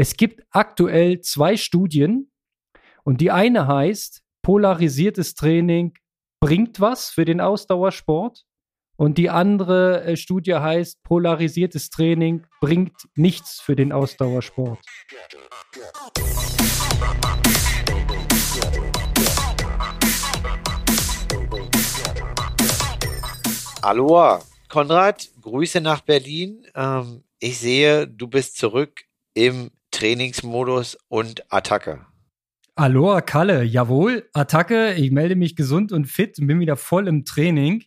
Es 0.00 0.16
gibt 0.16 0.42
aktuell 0.50 1.20
zwei 1.20 1.58
Studien 1.58 2.32
und 3.04 3.20
die 3.20 3.30
eine 3.30 3.66
heißt, 3.66 4.22
polarisiertes 4.40 5.34
Training 5.34 5.92
bringt 6.40 6.80
was 6.80 7.10
für 7.10 7.26
den 7.26 7.42
Ausdauersport 7.42 8.46
und 8.96 9.18
die 9.18 9.28
andere 9.28 10.02
äh, 10.04 10.16
Studie 10.16 10.54
heißt, 10.54 11.02
polarisiertes 11.02 11.90
Training 11.90 12.46
bringt 12.62 12.94
nichts 13.14 13.60
für 13.60 13.76
den 13.76 13.92
Ausdauersport. 13.92 14.78
Aloha, 23.82 24.42
Konrad, 24.70 25.28
Grüße 25.42 25.82
nach 25.82 26.00
Berlin. 26.00 26.66
Ähm, 26.74 27.22
ich 27.38 27.58
sehe, 27.58 28.08
du 28.08 28.28
bist 28.28 28.56
zurück 28.56 29.02
im 29.34 29.70
Trainingsmodus 30.00 30.96
und 31.08 31.44
Attacke. 31.52 32.06
Aloha 32.74 33.20
Kalle, 33.20 33.64
jawohl, 33.64 34.30
Attacke, 34.32 34.94
ich 34.94 35.10
melde 35.10 35.36
mich 35.36 35.56
gesund 35.56 35.92
und 35.92 36.06
fit 36.06 36.38
und 36.38 36.46
bin 36.46 36.58
wieder 36.58 36.78
voll 36.78 37.06
im 37.06 37.26
Training. 37.26 37.84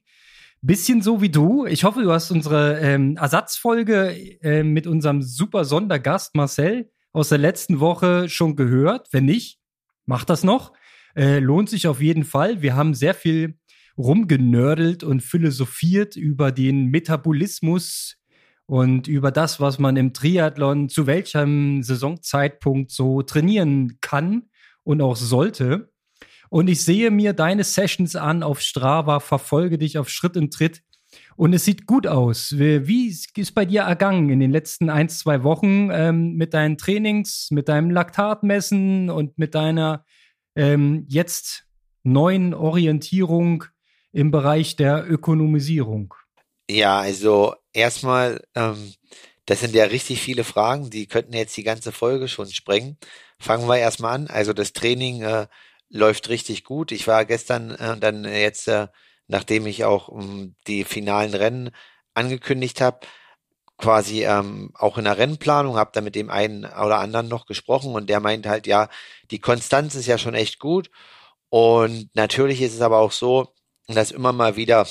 Bisschen 0.61 1.01
so 1.01 1.21
wie 1.21 1.29
du. 1.29 1.65
Ich 1.65 1.83
hoffe, 1.83 2.03
du 2.03 2.11
hast 2.11 2.29
unsere 2.29 2.79
ähm, 2.81 3.17
Ersatzfolge 3.17 4.15
äh, 4.43 4.61
mit 4.61 4.85
unserem 4.85 5.23
super 5.23 5.65
Sondergast 5.65 6.35
Marcel 6.35 6.91
aus 7.13 7.29
der 7.29 7.39
letzten 7.39 7.79
Woche 7.79 8.29
schon 8.29 8.55
gehört. 8.55 9.07
Wenn 9.11 9.25
nicht, 9.25 9.57
mach 10.05 10.23
das 10.23 10.43
noch. 10.43 10.73
Äh, 11.15 11.39
lohnt 11.39 11.67
sich 11.67 11.87
auf 11.87 11.99
jeden 11.99 12.25
Fall. 12.25 12.61
Wir 12.61 12.75
haben 12.75 12.93
sehr 12.93 13.15
viel 13.15 13.57
rumgenördelt 13.97 15.03
und 15.03 15.21
philosophiert 15.21 16.15
über 16.15 16.51
den 16.51 16.91
Metabolismus 16.91 18.22
und 18.65 19.07
über 19.07 19.31
das, 19.31 19.59
was 19.59 19.79
man 19.79 19.97
im 19.97 20.13
Triathlon 20.13 20.89
zu 20.89 21.05
welchem 21.07 21.83
Saisonzeitpunkt 21.83 22.91
so 22.91 23.21
trainieren 23.21 23.97
kann 24.01 24.43
und 24.83 25.01
auch 25.01 25.15
sollte. 25.15 25.91
Und 26.49 26.67
ich 26.67 26.83
sehe 26.83 27.11
mir 27.11 27.33
deine 27.33 27.63
Sessions 27.63 28.15
an 28.15 28.43
auf 28.43 28.61
Strava, 28.61 29.19
verfolge 29.19 29.77
dich 29.77 29.97
auf 29.97 30.09
Schritt 30.09 30.37
und 30.37 30.53
Tritt. 30.53 30.81
Und 31.35 31.53
es 31.53 31.65
sieht 31.65 31.87
gut 31.87 32.07
aus. 32.07 32.55
Wie 32.57 33.07
ist 33.07 33.55
bei 33.55 33.65
dir 33.65 33.81
ergangen 33.81 34.29
in 34.29 34.39
den 34.39 34.51
letzten 34.51 34.89
ein, 34.89 35.09
zwei 35.09 35.43
Wochen 35.43 35.89
ähm, 35.91 36.33
mit 36.35 36.53
deinen 36.53 36.77
Trainings, 36.77 37.49
mit 37.51 37.69
deinem 37.69 37.89
Laktatmessen 37.89 39.09
und 39.09 39.37
mit 39.37 39.55
deiner 39.55 40.05
ähm, 40.55 41.05
jetzt 41.07 41.65
neuen 42.03 42.53
Orientierung 42.53 43.65
im 44.11 44.31
Bereich 44.31 44.75
der 44.75 45.09
Ökonomisierung? 45.09 46.13
Ja, 46.69 46.99
also 46.99 47.55
erstmal, 47.73 48.41
ähm, 48.55 48.93
das 49.45 49.59
sind 49.59 49.75
ja 49.75 49.85
richtig 49.85 50.21
viele 50.21 50.43
Fragen, 50.45 50.89
die 50.89 51.07
könnten 51.07 51.33
jetzt 51.33 51.55
die 51.57 51.63
ganze 51.63 51.91
Folge 51.91 52.27
schon 52.29 52.49
sprengen. 52.49 52.97
Fangen 53.39 53.67
wir 53.67 53.77
erstmal 53.77 54.13
an. 54.15 54.27
Also 54.27 54.53
das 54.53 54.71
Training 54.73 55.21
äh, 55.23 55.47
läuft 55.89 56.29
richtig 56.29 56.63
gut. 56.63 56.91
Ich 56.93 57.05
war 57.07 57.25
gestern 57.25 57.71
äh, 57.71 57.97
dann 57.97 58.23
jetzt, 58.23 58.67
äh, 58.69 58.87
nachdem 59.27 59.67
ich 59.67 59.83
auch 59.83 60.07
um, 60.07 60.55
die 60.67 60.85
finalen 60.85 61.33
Rennen 61.33 61.71
angekündigt 62.13 62.79
habe, 62.79 63.01
quasi 63.77 64.25
ähm, 64.25 64.71
auch 64.75 64.97
in 64.97 65.05
der 65.05 65.17
Rennplanung, 65.17 65.77
habe 65.77 65.91
da 65.93 66.01
mit 66.01 66.15
dem 66.15 66.29
einen 66.29 66.65
oder 66.65 66.99
anderen 66.99 67.27
noch 67.27 67.45
gesprochen 67.45 67.95
und 67.95 68.09
der 68.09 68.19
meint 68.19 68.45
halt, 68.47 68.67
ja, 68.67 68.89
die 69.31 69.39
Konstanz 69.39 69.95
ist 69.95 70.07
ja 70.07 70.17
schon 70.17 70.35
echt 70.35 70.59
gut. 70.59 70.89
Und 71.49 72.09
natürlich 72.15 72.61
ist 72.61 72.73
es 72.75 72.81
aber 72.81 72.99
auch 72.99 73.11
so, 73.11 73.53
dass 73.87 74.11
immer 74.11 74.33
mal 74.33 74.55
wieder 74.55 74.87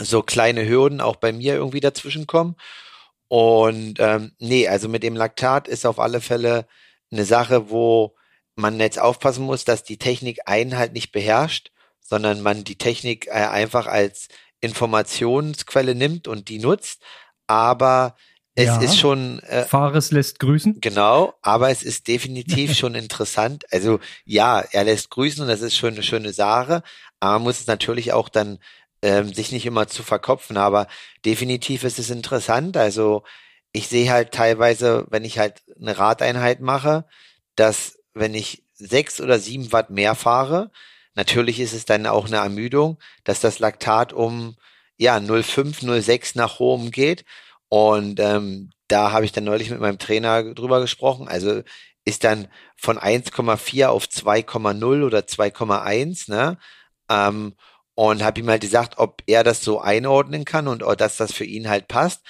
so 0.00 0.22
kleine 0.22 0.68
Hürden 0.68 1.00
auch 1.00 1.16
bei 1.16 1.32
mir 1.32 1.54
irgendwie 1.54 1.80
dazwischen 1.80 2.26
kommen. 2.26 2.56
Und 3.28 3.96
ähm, 3.98 4.32
nee, 4.38 4.68
also 4.68 4.88
mit 4.88 5.02
dem 5.02 5.16
Laktat 5.16 5.68
ist 5.68 5.86
auf 5.86 5.98
alle 5.98 6.20
Fälle 6.20 6.66
eine 7.10 7.24
Sache, 7.24 7.70
wo 7.70 8.14
man 8.54 8.78
jetzt 8.80 8.98
aufpassen 8.98 9.44
muss, 9.44 9.64
dass 9.64 9.84
die 9.84 9.98
Technik 9.98 10.40
einen 10.46 10.76
halt 10.76 10.92
nicht 10.92 11.12
beherrscht, 11.12 11.70
sondern 12.00 12.40
man 12.40 12.64
die 12.64 12.78
Technik 12.78 13.26
äh, 13.26 13.32
einfach 13.32 13.86
als 13.86 14.28
Informationsquelle 14.60 15.94
nimmt 15.94 16.28
und 16.28 16.48
die 16.48 16.58
nutzt. 16.58 17.02
Aber 17.46 18.16
es 18.54 18.66
ja, 18.66 18.80
ist 18.80 18.98
schon. 18.98 19.40
Äh, 19.40 19.64
Fares 19.64 20.10
lässt 20.12 20.38
grüßen. 20.38 20.80
Genau, 20.80 21.34
aber 21.42 21.70
es 21.70 21.82
ist 21.82 22.08
definitiv 22.08 22.74
schon 22.74 22.94
interessant. 22.94 23.64
Also 23.70 24.00
ja, 24.24 24.60
er 24.60 24.84
lässt 24.84 25.10
grüßen 25.10 25.42
und 25.42 25.48
das 25.48 25.60
ist 25.60 25.76
schon 25.76 25.92
eine 25.92 26.02
schöne 26.02 26.32
Sache. 26.32 26.82
Aber 27.20 27.34
man 27.34 27.42
muss 27.42 27.60
es 27.60 27.66
natürlich 27.66 28.12
auch 28.14 28.30
dann 28.30 28.58
ähm, 29.02 29.32
sich 29.32 29.52
nicht 29.52 29.66
immer 29.66 29.88
zu 29.88 30.02
verkopfen. 30.02 30.56
Aber 30.56 30.86
definitiv 31.24 31.84
ist 31.84 31.98
es 31.98 32.10
interessant. 32.10 32.76
Also 32.76 33.22
ich 33.72 33.88
sehe 33.88 34.10
halt 34.10 34.32
teilweise, 34.32 35.06
wenn 35.10 35.24
ich 35.24 35.38
halt 35.38 35.62
eine 35.80 35.98
Radeinheit 35.98 36.60
mache, 36.60 37.04
dass 37.56 37.98
wenn 38.14 38.34
ich 38.34 38.64
sechs 38.74 39.20
oder 39.20 39.38
sieben 39.38 39.72
Watt 39.72 39.90
mehr 39.90 40.14
fahre, 40.14 40.70
natürlich 41.14 41.60
ist 41.60 41.72
es 41.72 41.84
dann 41.84 42.06
auch 42.06 42.26
eine 42.26 42.36
Ermüdung, 42.36 42.98
dass 43.24 43.40
das 43.40 43.58
Laktat 43.58 44.12
um 44.12 44.56
ja 44.96 45.16
0,5, 45.16 45.84
0,6 45.84 46.32
nach 46.36 46.60
oben 46.60 46.90
geht. 46.90 47.24
Und 47.68 48.20
ähm, 48.20 48.70
da 48.88 49.12
habe 49.12 49.24
ich 49.24 49.32
dann 49.32 49.44
neulich 49.44 49.70
mit 49.70 49.80
meinem 49.80 49.98
Trainer 49.98 50.54
drüber 50.54 50.80
gesprochen. 50.80 51.28
Also 51.28 51.62
ist 52.04 52.24
dann 52.24 52.48
von 52.76 52.98
1,4 52.98 53.86
auf 53.88 54.04
2,0 54.04 55.04
oder 55.04 55.18
2,1, 55.20 56.30
ne? 56.30 56.58
Ähm, 57.10 57.54
und 57.96 58.22
habe 58.22 58.40
ihm 58.40 58.50
halt 58.50 58.60
gesagt, 58.60 58.98
ob 58.98 59.22
er 59.26 59.42
das 59.42 59.64
so 59.64 59.80
einordnen 59.80 60.44
kann 60.44 60.68
und 60.68 60.82
dass 61.00 61.16
das 61.16 61.32
für 61.32 61.46
ihn 61.46 61.68
halt 61.68 61.88
passt. 61.88 62.22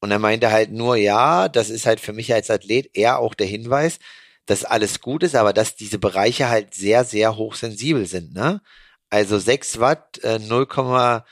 Und 0.00 0.10
er 0.10 0.18
meinte 0.18 0.52
halt 0.52 0.70
nur, 0.70 0.96
ja, 0.96 1.48
das 1.48 1.70
ist 1.70 1.86
halt 1.86 1.98
für 1.98 2.12
mich 2.12 2.32
als 2.34 2.50
Athlet 2.50 2.90
eher 2.94 3.18
auch 3.18 3.34
der 3.34 3.46
Hinweis, 3.46 3.98
dass 4.44 4.64
alles 4.64 5.00
gut 5.00 5.22
ist, 5.22 5.34
aber 5.34 5.54
dass 5.54 5.76
diese 5.76 5.98
Bereiche 5.98 6.50
halt 6.50 6.74
sehr, 6.74 7.04
sehr 7.04 7.36
hochsensibel 7.36 8.04
sind. 8.06 8.34
Ne? 8.34 8.60
Also 9.08 9.38
6 9.38 9.80
Watt, 9.80 10.22
äh, 10.22 10.38
0,5 10.38 11.24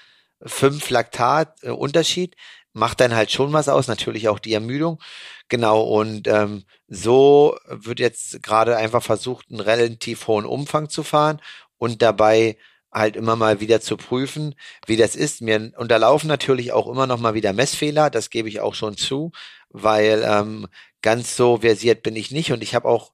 Laktat 0.90 1.62
äh, 1.62 1.68
Unterschied 1.68 2.34
macht 2.72 3.00
dann 3.00 3.14
halt 3.14 3.30
schon 3.30 3.52
was 3.52 3.68
aus, 3.68 3.88
natürlich 3.88 4.30
auch 4.30 4.38
die 4.38 4.54
Ermüdung. 4.54 5.02
Genau, 5.48 5.82
und 5.82 6.26
ähm, 6.28 6.64
so 6.88 7.58
wird 7.66 8.00
jetzt 8.00 8.42
gerade 8.42 8.78
einfach 8.78 9.02
versucht, 9.02 9.50
einen 9.50 9.60
relativ 9.60 10.26
hohen 10.28 10.46
Umfang 10.46 10.88
zu 10.88 11.02
fahren 11.02 11.42
und 11.76 12.00
dabei 12.00 12.56
halt 12.92 13.16
immer 13.16 13.36
mal 13.36 13.60
wieder 13.60 13.80
zu 13.80 13.96
prüfen, 13.96 14.54
wie 14.86 14.96
das 14.96 15.16
ist. 15.16 15.40
Mir 15.40 15.72
unterlaufen 15.76 16.28
natürlich 16.28 16.72
auch 16.72 16.88
immer 16.88 17.06
noch 17.06 17.18
mal 17.18 17.34
wieder 17.34 17.52
Messfehler, 17.52 18.10
das 18.10 18.30
gebe 18.30 18.48
ich 18.48 18.60
auch 18.60 18.74
schon 18.74 18.96
zu, 18.96 19.32
weil 19.70 20.22
ähm, 20.26 20.68
ganz 21.00 21.36
so 21.36 21.58
versiert 21.58 22.02
bin 22.02 22.16
ich 22.16 22.30
nicht 22.30 22.52
und 22.52 22.62
ich 22.62 22.74
habe 22.74 22.88
auch 22.88 23.12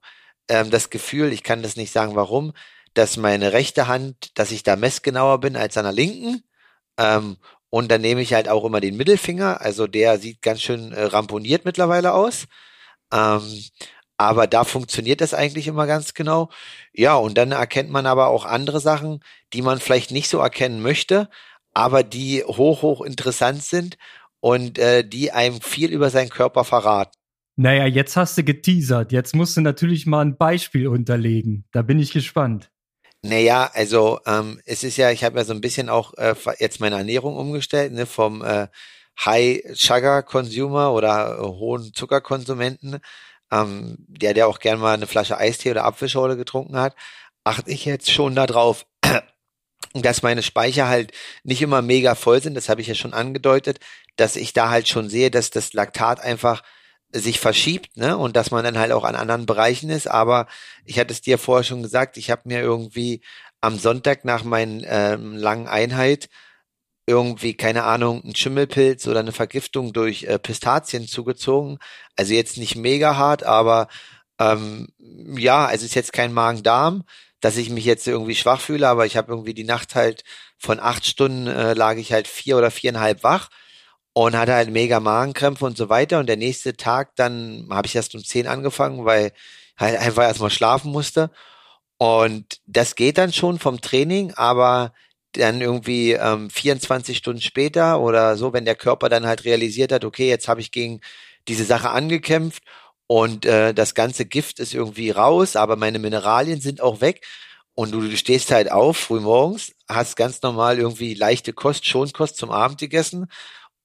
ähm, 0.49 0.69
das 0.71 0.89
Gefühl, 0.89 1.31
ich 1.31 1.43
kann 1.43 1.63
das 1.63 1.75
nicht 1.77 1.91
sagen, 1.91 2.15
warum, 2.15 2.53
dass 2.93 3.17
meine 3.17 3.53
rechte 3.53 3.87
Hand, 3.87 4.37
dass 4.37 4.51
ich 4.51 4.63
da 4.63 4.75
messgenauer 4.75 5.39
bin 5.39 5.55
als 5.55 5.77
an 5.77 5.85
der 5.85 5.93
linken. 5.93 6.43
Ähm, 6.97 7.37
und 7.69 7.91
dann 7.91 8.01
nehme 8.01 8.21
ich 8.21 8.33
halt 8.33 8.49
auch 8.49 8.65
immer 8.65 8.81
den 8.81 8.97
Mittelfinger, 8.97 9.61
also 9.61 9.87
der 9.87 10.17
sieht 10.19 10.41
ganz 10.41 10.61
schön 10.61 10.91
äh, 10.91 11.03
ramponiert 11.03 11.65
mittlerweile 11.65 12.13
aus. 12.13 12.45
Ähm, 13.13 13.41
aber 14.19 14.47
da 14.47 14.65
funktioniert 14.65 15.21
das 15.21 15.33
eigentlich 15.33 15.67
immer 15.67 15.87
ganz 15.87 16.13
genau. 16.13 16.49
Ja, 16.91 17.15
und 17.15 17.37
dann 17.37 17.53
erkennt 17.53 17.89
man 17.89 18.05
aber 18.05 18.27
auch 18.27 18.43
andere 18.45 18.81
Sachen, 18.81 19.21
die 19.53 19.61
man 19.61 19.79
vielleicht 19.79 20.11
nicht 20.11 20.27
so 20.27 20.39
erkennen 20.39 20.81
möchte, 20.81 21.29
aber 21.73 22.03
die 22.03 22.43
hoch, 22.43 22.81
hoch 22.81 23.01
interessant 23.01 23.63
sind 23.63 23.97
und 24.41 24.77
äh, 24.77 25.07
die 25.07 25.31
einem 25.31 25.61
viel 25.61 25.91
über 25.91 26.09
seinen 26.09 26.29
Körper 26.29 26.65
verraten. 26.65 27.13
Naja, 27.55 27.85
jetzt 27.85 28.17
hast 28.17 28.37
du 28.37 28.43
geteasert. 28.43 29.13
Jetzt 29.13 29.35
musst 29.35 29.55
du 29.55 29.61
natürlich 29.61 30.05
mal 30.05 30.21
ein 30.21 30.35
Beispiel 30.35 30.89
unterlegen. 30.89 31.63
Da 31.71 31.81
bin 31.81 31.97
ich 31.97 32.11
gespannt. 32.11 32.69
Naja, 33.21 33.71
also 33.73 34.19
ähm, 34.25 34.59
es 34.65 34.83
ist 34.83 34.97
ja, 34.97 35.11
ich 35.11 35.23
habe 35.23 35.37
ja 35.37 35.45
so 35.45 35.53
ein 35.53 35.61
bisschen 35.61 35.87
auch 35.87 36.13
äh, 36.15 36.35
jetzt 36.59 36.81
meine 36.81 36.97
Ernährung 36.97 37.37
umgestellt, 37.37 37.93
ne, 37.93 38.05
vom 38.05 38.43
äh, 38.43 38.67
High 39.23 39.61
Sugar 39.73 40.23
Consumer 40.23 40.91
oder 40.91 41.37
äh, 41.39 41.41
hohen 41.41 41.93
Zuckerkonsumenten 41.93 42.99
ähm, 43.51 43.95
der, 44.07 44.33
der 44.33 44.47
auch 44.47 44.59
gern 44.59 44.79
mal 44.79 44.93
eine 44.93 45.07
Flasche 45.07 45.37
Eistee 45.37 45.71
oder 45.71 45.85
Apfelschorle 45.85 46.37
getrunken 46.37 46.77
hat, 46.77 46.95
achte 47.43 47.71
ich 47.71 47.85
jetzt 47.85 48.11
schon 48.11 48.35
darauf, 48.35 48.85
dass 49.93 50.21
meine 50.21 50.43
Speicher 50.43 50.87
halt 50.87 51.11
nicht 51.43 51.61
immer 51.61 51.81
mega 51.81 52.15
voll 52.15 52.41
sind. 52.41 52.55
Das 52.55 52.69
habe 52.69 52.81
ich 52.81 52.87
ja 52.87 52.95
schon 52.95 53.13
angedeutet, 53.13 53.79
dass 54.15 54.35
ich 54.35 54.53
da 54.53 54.69
halt 54.69 54.87
schon 54.87 55.09
sehe, 55.09 55.31
dass 55.31 55.49
das 55.49 55.73
Laktat 55.73 56.19
einfach 56.19 56.61
sich 57.11 57.39
verschiebt, 57.39 57.97
ne? 57.97 58.17
Und 58.17 58.35
dass 58.35 58.51
man 58.51 58.63
dann 58.63 58.77
halt 58.77 58.91
auch 58.91 59.03
an 59.03 59.15
anderen 59.15 59.45
Bereichen 59.47 59.89
ist. 59.89 60.07
Aber 60.07 60.47
ich 60.85 60.99
hatte 60.99 61.11
es 61.11 61.21
dir 61.21 61.39
vorher 61.39 61.63
schon 61.63 61.81
gesagt, 61.81 62.17
ich 62.17 62.29
habe 62.29 62.43
mir 62.45 62.61
irgendwie 62.61 63.21
am 63.61 63.79
Sonntag 63.79 64.25
nach 64.25 64.43
meinen 64.43 64.83
ähm, 64.85 65.35
langen 65.35 65.67
Einheit 65.67 66.29
irgendwie, 67.09 67.55
keine 67.55 67.83
Ahnung, 67.83 68.23
ein 68.23 68.35
Schimmelpilz 68.35 69.07
oder 69.07 69.19
eine 69.19 69.31
Vergiftung 69.31 69.93
durch 69.93 70.23
äh, 70.23 70.39
Pistazien 70.39 71.07
zugezogen. 71.07 71.79
Also 72.15 72.33
jetzt 72.33 72.57
nicht 72.57 72.75
mega 72.75 73.17
hart, 73.17 73.43
aber 73.43 73.87
ähm, 74.39 74.89
ja, 74.99 75.65
also 75.65 75.85
ist 75.85 75.95
jetzt 75.95 76.13
kein 76.13 76.33
Magen-Darm, 76.33 77.03
dass 77.41 77.57
ich 77.57 77.69
mich 77.69 77.85
jetzt 77.85 78.07
irgendwie 78.07 78.35
schwach 78.35 78.61
fühle, 78.61 78.87
aber 78.87 79.05
ich 79.05 79.17
habe 79.17 79.31
irgendwie 79.31 79.53
die 79.53 79.63
Nacht 79.65 79.95
halt 79.95 80.23
von 80.57 80.79
acht 80.79 81.05
Stunden 81.05 81.47
äh, 81.47 81.73
lag 81.73 81.97
ich 81.97 82.13
halt 82.13 82.27
vier 82.27 82.57
oder 82.57 82.71
viereinhalb 82.71 83.23
wach. 83.23 83.49
und 84.13 84.37
hatte 84.37 84.53
halt 84.53 84.71
mega 84.71 84.99
Magenkrämpfe 84.99 85.65
und 85.65 85.77
so 85.77 85.89
weiter. 85.89 86.19
Und 86.19 86.27
der 86.27 86.37
nächste 86.37 86.75
Tag, 86.77 87.15
dann 87.15 87.67
habe 87.71 87.87
ich 87.87 87.95
erst 87.95 88.15
um 88.15 88.23
10 88.23 88.47
angefangen, 88.47 89.05
weil 89.05 89.33
halt 89.77 89.97
einfach 89.99 90.23
erstmal 90.23 90.49
schlafen 90.51 90.91
musste. 90.91 91.31
Und 91.97 92.59
das 92.67 92.95
geht 92.95 93.17
dann 93.17 93.33
schon 93.33 93.59
vom 93.59 93.81
Training, 93.81 94.33
aber 94.35 94.93
dann 95.33 95.61
irgendwie 95.61 96.13
ähm, 96.13 96.49
24 96.49 97.17
Stunden 97.17 97.41
später 97.41 97.99
oder 97.99 98.35
so, 98.37 98.53
wenn 98.53 98.65
der 98.65 98.75
Körper 98.75 99.09
dann 99.09 99.27
halt 99.27 99.45
realisiert 99.45 99.91
hat, 99.91 100.05
okay, 100.05 100.29
jetzt 100.29 100.47
habe 100.47 100.61
ich 100.61 100.71
gegen 100.71 101.01
diese 101.47 101.65
Sache 101.65 101.89
angekämpft 101.89 102.63
und 103.07 103.45
äh, 103.45 103.73
das 103.73 103.95
ganze 103.95 104.25
Gift 104.25 104.59
ist 104.59 104.73
irgendwie 104.73 105.11
raus, 105.11 105.55
aber 105.55 105.75
meine 105.75 105.99
Mineralien 105.99 106.61
sind 106.61 106.81
auch 106.81 107.01
weg 107.01 107.25
und 107.75 107.91
du, 107.91 108.15
stehst 108.17 108.51
halt 108.51 108.71
auf 108.71 108.97
früh 108.97 109.19
morgens, 109.19 109.73
hast 109.87 110.15
ganz 110.15 110.41
normal 110.41 110.77
irgendwie 110.79 111.13
leichte 111.13 111.53
Kost, 111.53 111.85
Schonkost 111.85 112.37
zum 112.37 112.51
Abend 112.51 112.79
gegessen 112.79 113.31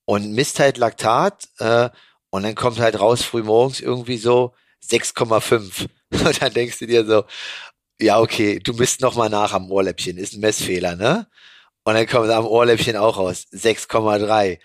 und 0.05 0.33
misst 0.33 0.59
halt 0.59 0.79
Laktat 0.79 1.49
äh, 1.59 1.91
und 2.31 2.43
dann 2.43 2.55
kommt 2.55 2.81
halt 2.81 2.99
raus 2.99 3.23
früh 3.23 3.43
morgens 3.43 3.81
irgendwie 3.81 4.19
so 4.19 4.55
6,5 4.85 5.89
und 6.27 6.43
dann 6.43 6.53
denkst 6.53 6.79
du 6.79 6.87
dir 6.87 7.05
so, 7.07 7.25
ja, 8.01 8.21
okay, 8.21 8.59
du 8.59 8.73
misst 8.75 9.01
noch 9.01 9.17
mal 9.17 9.29
nach 9.29 9.53
am 9.53 9.71
Ohrläppchen, 9.71 10.17
ist 10.17 10.35
ein 10.35 10.41
Messfehler, 10.41 10.97
ne? 10.97 11.27
Und 11.85 11.95
dann 11.95 12.07
kommt 12.07 12.31
am 12.31 12.47
Ohrläppchen 12.47 12.97
auch 12.97 13.19
raus, 13.19 13.47
6,3. 13.53 14.59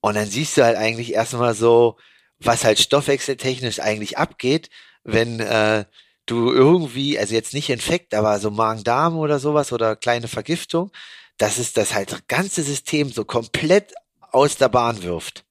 Und 0.00 0.16
dann 0.16 0.26
siehst 0.26 0.56
du 0.56 0.64
halt 0.64 0.76
eigentlich 0.76 1.12
erstmal 1.12 1.54
so, 1.54 1.96
was 2.38 2.64
halt 2.64 2.80
stoffwechseltechnisch 2.80 3.80
eigentlich 3.80 4.18
abgeht, 4.18 4.70
wenn 5.04 5.40
äh, 5.40 5.84
du 6.26 6.50
irgendwie, 6.50 7.18
also 7.18 7.34
jetzt 7.34 7.54
nicht 7.54 7.70
Infekt, 7.70 8.14
aber 8.14 8.38
so 8.38 8.50
Magen-Darm 8.50 9.16
oder 9.16 9.38
sowas 9.38 9.72
oder 9.72 9.96
kleine 9.96 10.28
Vergiftung, 10.28 10.90
dass 11.38 11.58
es 11.58 11.72
das 11.72 11.94
halt 11.94 12.26
ganze 12.28 12.62
System 12.62 13.10
so 13.10 13.24
komplett 13.24 13.94
aus 14.32 14.56
der 14.56 14.68
Bahn 14.68 15.02
wirft. 15.02 15.44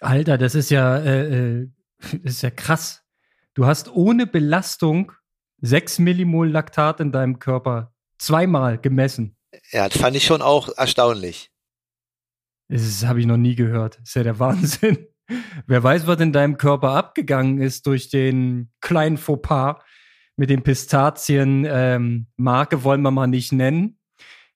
Alter, 0.00 0.38
das 0.38 0.54
ist 0.54 0.70
ja, 0.70 0.98
äh, 0.98 1.60
äh 1.60 1.68
das 2.22 2.34
ist 2.34 2.42
ja 2.42 2.50
krass. 2.50 3.02
Du 3.54 3.66
hast 3.66 3.90
ohne 3.90 4.26
Belastung 4.26 5.12
6 5.60 5.98
Millimol 5.98 6.48
Laktat 6.48 7.00
in 7.00 7.12
deinem 7.12 7.38
Körper 7.38 7.92
zweimal 8.18 8.78
gemessen. 8.78 9.36
Ja, 9.70 9.88
das 9.88 9.98
fand 9.98 10.16
ich 10.16 10.24
schon 10.24 10.42
auch 10.42 10.68
erstaunlich. 10.76 11.50
Das 12.68 13.04
habe 13.06 13.20
ich 13.20 13.26
noch 13.26 13.36
nie 13.36 13.54
gehört. 13.54 13.96
Das 13.96 14.08
ist 14.08 14.14
ja 14.14 14.22
der 14.22 14.38
Wahnsinn. 14.38 15.06
Wer 15.66 15.82
weiß, 15.82 16.06
was 16.06 16.20
in 16.20 16.32
deinem 16.32 16.56
Körper 16.56 16.90
abgegangen 16.90 17.60
ist 17.60 17.86
durch 17.86 18.08
den 18.08 18.70
kleinen 18.80 19.16
Fauxpas 19.16 19.82
mit 20.36 20.50
den 20.50 20.62
Pistazien. 20.62 21.66
Ähm, 21.68 22.28
Marke 22.36 22.84
wollen 22.84 23.02
wir 23.02 23.10
mal 23.10 23.26
nicht 23.26 23.52
nennen. 23.52 23.98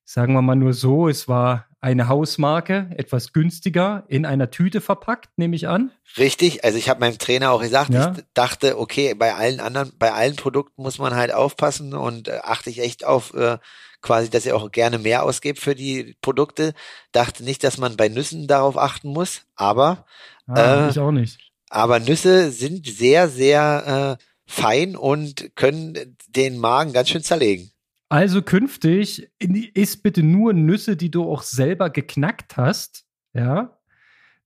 Sagen 0.05 0.33
wir 0.33 0.41
mal 0.41 0.55
nur 0.55 0.73
so, 0.73 1.07
es 1.07 1.27
war 1.27 1.67
eine 1.83 2.07
Hausmarke, 2.07 2.89
etwas 2.95 3.33
günstiger, 3.33 4.05
in 4.07 4.25
einer 4.25 4.49
Tüte 4.49 4.79
verpackt, 4.79 5.37
nehme 5.37 5.53
ich 5.57 5.67
an. 5.67 5.91
Richtig, 6.17 6.63
also 6.63 6.77
ich 6.77 6.87
habe 6.87 7.01
meinem 7.01 7.17
Trainer 7.17 7.51
auch 7.51 7.61
gesagt, 7.61 7.93
ja. 7.93 8.13
ich 8.15 8.23
dachte, 8.33 8.79
okay, 8.79 9.13
bei 9.15 9.35
allen 9.35 9.59
anderen, 9.59 9.91
bei 9.99 10.13
allen 10.13 10.37
Produkten 10.37 10.81
muss 10.81 10.97
man 10.97 11.13
halt 11.13 11.33
aufpassen 11.33 11.93
und 11.93 12.29
äh, 12.29 12.39
achte 12.41 12.69
ich 12.69 12.79
echt 12.79 13.03
auf 13.03 13.33
äh, 13.33 13.57
quasi, 14.01 14.29
dass 14.29 14.45
ihr 14.45 14.55
auch 14.55 14.71
gerne 14.71 14.97
mehr 14.97 15.23
ausgebt 15.23 15.59
für 15.59 15.75
die 15.75 16.15
Produkte. 16.21 16.73
Dachte 17.11 17.43
nicht, 17.43 17.65
dass 17.65 17.77
man 17.77 17.97
bei 17.97 18.07
Nüssen 18.07 18.47
darauf 18.47 18.77
achten 18.77 19.09
muss, 19.09 19.41
aber 19.55 20.05
ah, 20.47 20.85
äh, 20.85 20.89
ich 20.89 20.99
auch 20.99 21.11
nicht. 21.11 21.51
Aber 21.69 21.99
Nüsse 21.99 22.51
sind 22.51 22.87
sehr, 22.87 23.27
sehr 23.27 24.17
äh, 24.17 24.23
fein 24.45 24.95
und 24.95 25.53
können 25.57 26.15
den 26.29 26.59
Magen 26.59 26.93
ganz 26.93 27.09
schön 27.09 27.23
zerlegen. 27.23 27.72
Also 28.13 28.43
künftig 28.43 29.27
isst 29.39 30.03
bitte 30.03 30.21
nur 30.21 30.53
Nüsse, 30.53 30.95
die 30.95 31.09
du 31.09 31.23
auch 31.23 31.41
selber 31.41 31.89
geknackt 31.89 32.57
hast, 32.57 33.05
ja. 33.33 33.75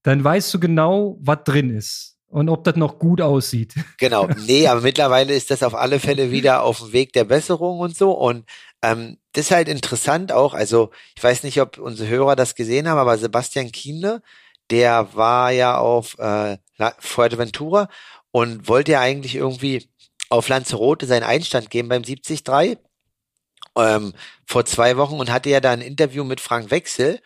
Dann 0.02 0.24
weißt 0.24 0.54
du 0.54 0.58
genau, 0.58 1.18
was 1.20 1.44
drin 1.44 1.68
ist 1.68 2.16
und 2.28 2.48
ob 2.48 2.64
das 2.64 2.76
noch 2.76 2.98
gut 2.98 3.20
aussieht. 3.20 3.74
Genau, 3.98 4.26
nee, 4.46 4.66
aber 4.68 4.80
mittlerweile 4.80 5.34
ist 5.34 5.50
das 5.50 5.62
auf 5.62 5.74
alle 5.74 6.00
Fälle 6.00 6.30
wieder 6.30 6.62
auf 6.62 6.78
dem 6.78 6.94
Weg 6.94 7.12
der 7.12 7.24
Besserung 7.24 7.80
und 7.80 7.94
so. 7.94 8.12
Und 8.12 8.46
ähm, 8.80 9.18
das 9.34 9.44
ist 9.44 9.50
halt 9.50 9.68
interessant 9.68 10.32
auch. 10.32 10.54
Also 10.54 10.90
ich 11.14 11.22
weiß 11.22 11.42
nicht, 11.42 11.60
ob 11.60 11.76
unsere 11.76 12.08
Hörer 12.08 12.36
das 12.36 12.54
gesehen 12.54 12.88
haben, 12.88 12.96
aber 12.96 13.18
Sebastian 13.18 13.70
Kienle, 13.70 14.22
der 14.70 15.14
war 15.14 15.50
ja 15.50 15.76
auf 15.76 16.18
äh, 16.18 16.56
Fuerteventura 17.00 17.90
und 18.30 18.66
wollte 18.66 18.92
ja 18.92 19.00
eigentlich 19.00 19.34
irgendwie 19.34 19.90
auf 20.30 20.48
Lanzarote 20.48 21.04
seinen 21.04 21.24
Einstand 21.24 21.68
geben 21.68 21.90
beim 21.90 22.02
73 22.02 22.44
ähm, 23.78 24.12
vor 24.46 24.64
zwei 24.64 24.96
Wochen 24.96 25.18
und 25.18 25.30
hatte 25.30 25.50
ja 25.50 25.60
da 25.60 25.72
ein 25.72 25.80
Interview 25.80 26.24
mit 26.24 26.40
Frank 26.40 26.70
Wechsel 26.70 27.20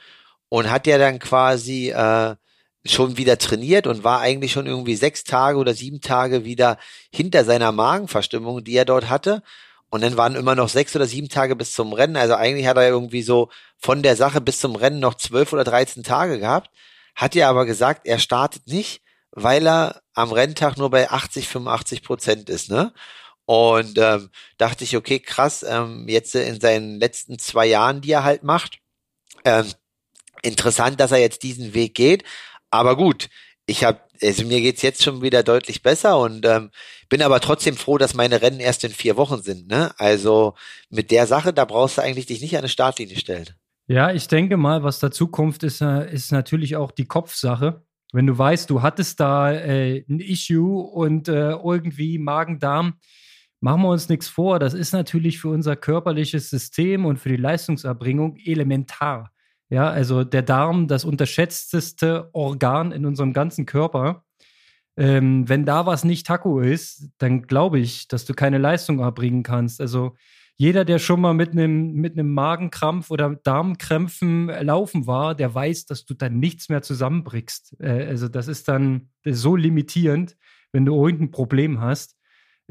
und 0.49 0.71
hat 0.71 0.87
ja 0.87 0.99
dann 0.99 1.19
quasi 1.19 1.91
äh, 1.91 2.37
schon 2.85 3.17
wieder 3.17 3.39
trainiert 3.39 3.87
und 3.87 4.05
war 4.05 4.21
eigentlich 4.21 4.53
schon 4.53 4.67
irgendwie 4.67 4.97
sechs 4.97 5.25
Tage 5.25 5.59
oder 5.59 5.75
sieben 5.75 6.01
Tage 6.01 6.45
wieder 6.45 6.79
hinter 7.13 7.45
seiner 7.45 7.73
Magenverstimmung, 7.73 8.65
die 8.65 8.75
er 8.75 8.85
dort 8.85 9.09
hatte. 9.09 9.43
Und 9.91 10.03
dann 10.03 10.17
waren 10.17 10.35
immer 10.35 10.55
noch 10.55 10.69
sechs 10.69 10.97
oder 10.97 11.07
sieben 11.07 11.29
Tage 11.29 11.55
bis 11.55 11.75
zum 11.75 11.93
Rennen. 11.93 12.17
Also 12.17 12.35
eigentlich 12.35 12.67
hat 12.67 12.77
er 12.79 12.89
irgendwie 12.89 13.23
so 13.23 13.51
von 13.79 14.03
der 14.03 14.17
Sache 14.17 14.41
bis 14.41 14.59
zum 14.59 14.75
Rennen 14.75 15.01
noch 15.01 15.15
zwölf 15.15 15.53
oder 15.53 15.65
dreizehn 15.65 16.03
Tage 16.03 16.39
gehabt. 16.39 16.71
Hat 17.15 17.35
ja 17.35 17.49
aber 17.51 17.67
gesagt, 17.67 18.07
er 18.07 18.19
startet 18.19 18.67
nicht, 18.67 19.03
weil 19.33 19.67
er 19.67 20.03
am 20.15 20.33
Renntag 20.33 20.77
nur 20.79 20.91
bei 20.91 21.11
80, 21.11 21.49
85 21.49 22.03
Prozent 22.03 22.49
ist, 22.51 22.71
ne? 22.71 22.93
Und 23.45 23.99
ähm, 23.99 24.31
dachte 24.57 24.85
ich, 24.85 24.97
okay, 24.97 25.19
krass, 25.19 25.65
ähm, 25.69 26.07
jetzt 26.09 26.35
in 26.35 26.61
seinen 26.61 27.01
letzten 27.01 27.39
zwei 27.39 27.67
Jahren, 27.67 28.01
die 28.01 28.13
er 28.13 28.25
halt 28.25 28.45
macht, 28.45 28.79
ähm, 29.45 29.67
interessant, 30.43 31.01
dass 31.01 31.13
er 31.13 31.19
jetzt 31.19 31.43
diesen 31.43 31.75
Weg 31.75 31.95
geht. 31.95 32.25
Aber 32.71 32.97
gut, 32.97 33.29
ich 33.67 33.85
habe, 33.85 34.01
also 34.23 34.45
mir 34.45 34.61
geht's 34.61 34.83
jetzt 34.83 35.03
schon 35.03 35.23
wieder 35.23 35.43
deutlich 35.43 35.83
besser 35.83 36.19
und 36.19 36.47
ähm, 36.47 36.71
bin 37.09 37.23
aber 37.23 37.41
trotzdem 37.41 37.77
froh, 37.77 37.99
dass 37.99 38.15
meine 38.15 38.43
Rennen 38.43 38.61
erst 38.61 38.85
in 38.85 38.93
vier 38.93 39.17
Wochen 39.17 39.43
sind. 39.43 39.69
Ne? 39.69 39.93
Also 39.99 40.55
mit 40.89 41.11
der 41.11 41.27
Sache, 41.27 41.53
da 41.53 41.65
brauchst 41.65 41.99
du 41.99 42.03
eigentlich 42.03 42.27
dich 42.27 42.41
nicht 42.41 42.55
an 42.55 42.61
eine 42.61 42.69
Startlinie 42.69 43.17
stellen. 43.17 43.51
Ja, 43.87 44.13
ich 44.13 44.29
denke 44.29 44.57
mal, 44.57 44.83
was 44.83 45.01
da 45.01 45.11
Zukunft 45.11 45.65
ist, 45.65 45.81
äh, 45.81 46.13
ist 46.13 46.33
natürlich 46.33 46.77
auch 46.77 46.93
die 46.93 47.07
Kopfsache. 47.07 47.83
Wenn 48.13 48.27
du 48.27 48.37
weißt, 48.37 48.71
du 48.71 48.83
hattest 48.83 49.21
da 49.21 49.53
äh, 49.53 50.05
ein 50.09 50.21
Issue 50.21 50.83
und 50.83 51.29
äh, 51.29 51.53
irgendwie 51.53 52.19
Magen-Darm, 52.19 52.95
machen 53.63 53.83
wir 53.83 53.91
uns 53.91 54.09
nichts 54.09 54.29
vor, 54.29 54.59
das 54.59 54.75
ist 54.75 54.93
natürlich 54.93 55.39
für 55.39 55.49
unser 55.49 55.77
körperliches 55.77 56.51
System 56.51 57.07
und 57.07 57.19
für 57.19 57.29
die 57.29 57.37
Leistungserbringung 57.37 58.37
elementar. 58.37 59.31
Ja, 59.71 59.89
also 59.89 60.25
der 60.25 60.43
Darm, 60.43 60.89
das 60.89 61.05
unterschätzteste 61.05 62.29
Organ 62.33 62.93
in 62.93 63.07
unserem 63.07 63.33
ganzen 63.33 63.65
Körper. 63.65 64.25
Ähm, 64.97 65.49
wenn 65.49 65.65
da 65.65 65.87
was 65.87 66.05
nicht 66.05 66.27
Taco 66.27 66.61
ist, 66.61 67.09
dann 67.19 67.43
glaube 67.43 67.79
ich, 67.79 68.09
dass 68.09 68.25
du 68.25 68.35
keine 68.35 68.59
Leistung 68.59 68.99
erbringen 68.99 69.45
kannst. 69.45 69.81
Also 69.81 70.17
jeder, 70.57 70.85
der 70.85 70.99
schon 70.99 71.21
mal 71.21 71.33
mit 71.33 71.53
einem 71.53 71.93
mit 71.93 72.17
Magenkrampf 72.17 73.11
oder 73.11 73.37
Darmkrämpfen 73.45 74.49
laufen 74.49 75.07
war, 75.07 75.35
der 75.37 75.55
weiß, 75.55 75.87
dass 75.87 76.05
du 76.05 76.15
dann 76.15 76.41
nichts 76.41 76.69
mehr 76.69 76.83
zusammenbrichst. 76.83 77.77
Äh, 77.81 78.07
also 78.09 78.29
das 78.29 78.49
ist 78.49 78.67
dann 78.67 79.09
so 79.25 79.55
limitierend, 79.55 80.37
wenn 80.73 80.85
du 80.85 80.95
irgendein 80.97 81.31
Problem 81.31 81.81
hast 81.81 82.17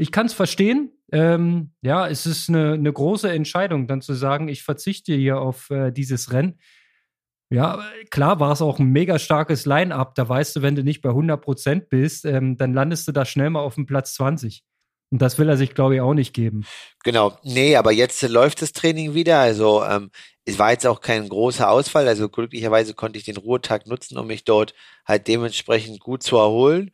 ich 0.01 0.11
kann 0.11 0.25
es 0.25 0.33
verstehen. 0.33 0.91
Ähm, 1.11 1.73
ja, 1.81 2.07
es 2.07 2.25
ist 2.25 2.49
eine, 2.49 2.73
eine, 2.73 2.91
große 2.91 3.29
Entscheidung, 3.29 3.85
dann 3.85 4.01
zu 4.01 4.15
sagen, 4.15 4.47
ich 4.47 4.63
verzichte 4.63 5.13
hier 5.13 5.39
auf 5.39 5.69
äh, 5.69 5.91
dieses 5.91 6.31
Rennen. 6.31 6.59
Ja, 7.51 7.79
klar 8.09 8.39
war 8.39 8.51
es 8.51 8.63
auch 8.63 8.79
ein 8.79 8.87
mega 8.87 9.19
starkes 9.19 9.65
Line-up. 9.65 10.15
Da 10.15 10.27
weißt 10.27 10.55
du, 10.55 10.61
wenn 10.63 10.75
du 10.75 10.83
nicht 10.83 11.01
bei 11.01 11.09
100% 11.09 11.81
bist, 11.89 12.25
ähm, 12.25 12.57
dann 12.57 12.73
landest 12.73 13.07
du 13.07 13.11
da 13.11 13.25
schnell 13.25 13.51
mal 13.51 13.59
auf 13.59 13.75
dem 13.75 13.85
Platz 13.85 14.15
20. 14.15 14.63
Und 15.11 15.21
das 15.21 15.37
will 15.37 15.49
er 15.49 15.57
sich, 15.57 15.75
glaube 15.75 15.95
ich, 15.95 16.01
auch 16.01 16.15
nicht 16.15 16.33
geben. 16.33 16.65
Genau. 17.03 17.37
Nee, 17.43 17.75
aber 17.75 17.91
jetzt 17.91 18.21
läuft 18.23 18.63
das 18.63 18.71
Training 18.71 19.13
wieder. 19.13 19.39
Also 19.39 19.83
ähm, 19.83 20.09
es 20.45 20.57
war 20.57 20.71
jetzt 20.71 20.87
auch 20.87 21.01
kein 21.01 21.29
großer 21.29 21.69
Ausfall. 21.69 22.07
Also 22.07 22.27
glücklicherweise 22.27 22.95
konnte 22.95 23.19
ich 23.19 23.25
den 23.25 23.37
Ruhetag 23.37 23.85
nutzen, 23.85 24.17
um 24.17 24.27
mich 24.27 24.45
dort 24.45 24.73
halt 25.05 25.27
dementsprechend 25.27 25.99
gut 25.99 26.23
zu 26.23 26.37
erholen. 26.37 26.91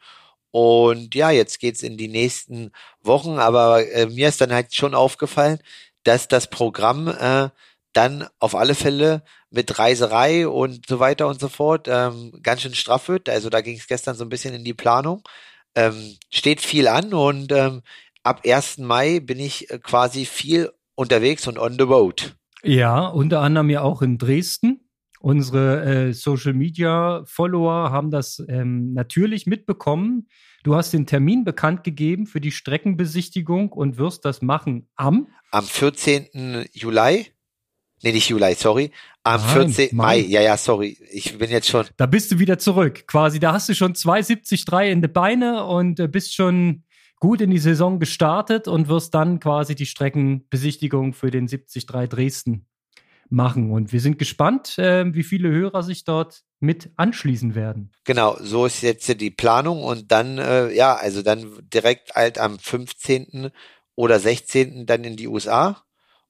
Und 0.60 1.14
ja, 1.14 1.30
jetzt 1.30 1.60
geht's 1.60 1.84
in 1.84 1.98
die 1.98 2.08
nächsten 2.08 2.72
Wochen, 3.04 3.38
aber 3.38 3.88
äh, 3.92 4.08
mir 4.08 4.28
ist 4.28 4.42
dann 4.42 4.52
halt 4.52 4.74
schon 4.74 4.96
aufgefallen, 4.96 5.60
dass 6.02 6.28
das 6.28 6.50
Programm 6.50 7.10
äh, 7.10 7.50
dann 7.94 8.28
auf 8.40 8.56
alle 8.56 8.74
Fälle 8.74 9.22
mit 9.52 9.78
Reiserei 9.78 10.48
und 10.48 10.88
so 10.88 11.00
weiter 11.00 11.28
und 11.28 11.40
so 11.40 11.48
fort 11.48 11.88
ähm, 11.88 12.40
ganz 12.42 12.64
schön 12.64 12.74
straff 12.74 13.08
wird. 13.08 13.30
Also 13.30 13.52
da 13.52 13.62
ging 13.62 13.78
es 13.78 13.86
gestern 13.86 14.16
so 14.16 14.26
ein 14.26 14.30
bisschen 14.30 14.56
in 14.56 14.64
die 14.64 14.74
Planung. 14.74 15.22
Ähm, 15.76 16.18
steht 16.32 16.62
viel 16.62 16.88
an 16.88 17.14
und 17.14 17.52
ähm, 17.52 17.84
ab 18.24 18.42
1. 18.44 18.80
Mai 18.80 19.20
bin 19.20 19.40
ich 19.40 19.70
äh, 19.70 19.78
quasi 19.78 20.26
viel 20.26 20.72
unterwegs 20.96 21.48
und 21.48 21.60
on 21.60 21.74
the 21.78 21.84
road. 21.84 22.36
Ja, 22.64 23.06
unter 23.06 23.42
anderem 23.42 23.70
ja 23.70 23.84
auch 23.84 24.02
in 24.02 24.18
Dresden. 24.18 24.90
Unsere 25.20 25.84
äh, 25.84 26.14
Social 26.14 26.54
Media 26.54 27.22
Follower 27.26 27.92
haben 27.92 28.10
das 28.10 28.44
ähm, 28.50 28.94
natürlich 28.94 29.46
mitbekommen. 29.46 30.28
Du 30.68 30.76
hast 30.76 30.92
den 30.92 31.06
Termin 31.06 31.46
bekannt 31.46 31.86
gegeben 31.86 32.28
für 32.28 32.42
die 32.42 32.52
Streckenbesichtigung 32.52 33.72
und 33.72 33.98
wirst 33.98 34.26
das 34.26 34.42
machen 34.42 34.90
am? 34.98 35.30
Am 35.50 35.64
14. 35.64 36.66
Juli. 36.74 37.28
Nee, 38.04 38.12
nicht 38.12 38.28
Juli, 38.28 38.54
sorry. 38.54 38.92
Am 39.24 39.40
Nein, 39.40 39.70
14. 39.70 39.96
Mai. 39.96 40.04
Mai. 40.04 40.18
ja, 40.28 40.42
ja, 40.42 40.58
sorry. 40.58 40.98
Ich 41.10 41.38
bin 41.38 41.50
jetzt 41.50 41.70
schon. 41.70 41.86
Da 41.96 42.06
bist 42.06 42.34
du 42.34 42.40
wieder 42.40 42.60
zurück. 42.60 43.08
Quasi, 43.08 43.40
da 43.40 43.54
hast 43.54 43.70
du 43.70 43.76
schon 43.76 43.94
2,73 43.94 44.92
in 44.92 45.02
die 45.02 45.08
Beine 45.08 45.64
und 45.64 46.02
äh, 46.02 46.10
bist 46.10 46.36
schon 46.36 46.84
gut 47.22 47.40
in 47.40 47.52
die 47.52 47.60
Saison 47.60 47.98
gestartet 47.98 48.68
und 48.68 48.90
wirst 48.90 49.14
dann 49.14 49.40
quasi 49.40 49.74
die 49.74 49.86
Streckenbesichtigung 49.86 51.14
für 51.14 51.32
den 51.32 51.48
73 51.48 51.86
Dresden 51.86 52.68
machen. 53.30 53.72
Und 53.72 53.92
wir 53.92 54.02
sind 54.02 54.20
gespannt, 54.20 54.78
äh, 54.78 55.14
wie 55.14 55.24
viele 55.24 55.50
Hörer 55.50 55.84
sich 55.84 56.04
dort 56.04 56.44
mit 56.60 56.92
anschließen 56.96 57.56
werden. 57.56 57.92
Genau, 58.04 58.38
so 58.40 58.66
ist 58.66 58.82
jetzt 58.82 59.22
die 59.22 59.32
Planung 59.32 59.84
und 59.84 60.12
dann, 60.12 60.38
äh, 60.38 60.74
ja, 60.74 60.96
also 60.96 61.22
dann 61.22 61.46
direkt 61.74 62.16
halt 62.16 62.40
am 62.40 62.58
15. 62.58 63.52
oder 63.96 64.20
16. 64.20 64.86
dann 64.86 65.04
in 65.04 65.16
die 65.16 65.28
USA, 65.28 65.84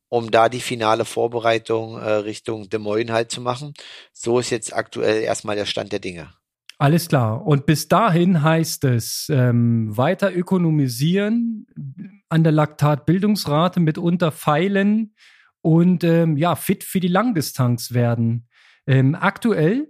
um 0.09 0.31
da 0.31 0.49
die 0.49 0.59
finale 0.59 1.05
Vorbereitung 1.05 1.97
äh, 1.97 2.09
Richtung 2.11 2.69
Des 2.69 2.79
Moines 2.79 3.11
halt 3.11 3.31
zu 3.31 3.41
machen. 3.41 3.73
So 4.13 4.39
ist 4.39 4.49
jetzt 4.49 4.75
aktuell 4.75 5.21
erstmal 5.21 5.55
der 5.55 5.65
Stand 5.65 5.91
der 5.91 5.99
Dinge. 5.99 6.33
Alles 6.79 7.07
klar. 7.07 7.45
Und 7.45 7.65
bis 7.65 7.87
dahin 7.87 8.43
heißt 8.43 8.83
es 8.83 9.29
ähm, 9.31 9.97
weiter 9.97 10.35
ökonomisieren, 10.35 11.65
an 12.29 12.43
der 12.43 12.51
Laktatbildungsrate 12.51 13.79
mitunter 13.79 14.31
feilen 14.31 15.15
und 15.67 16.05
ähm, 16.05 16.37
ja, 16.37 16.55
fit 16.55 16.85
für 16.85 17.01
die 17.01 17.09
Langdistanz 17.09 17.91
werden. 17.91 18.47
Ähm, 18.87 19.15
aktuell 19.15 19.89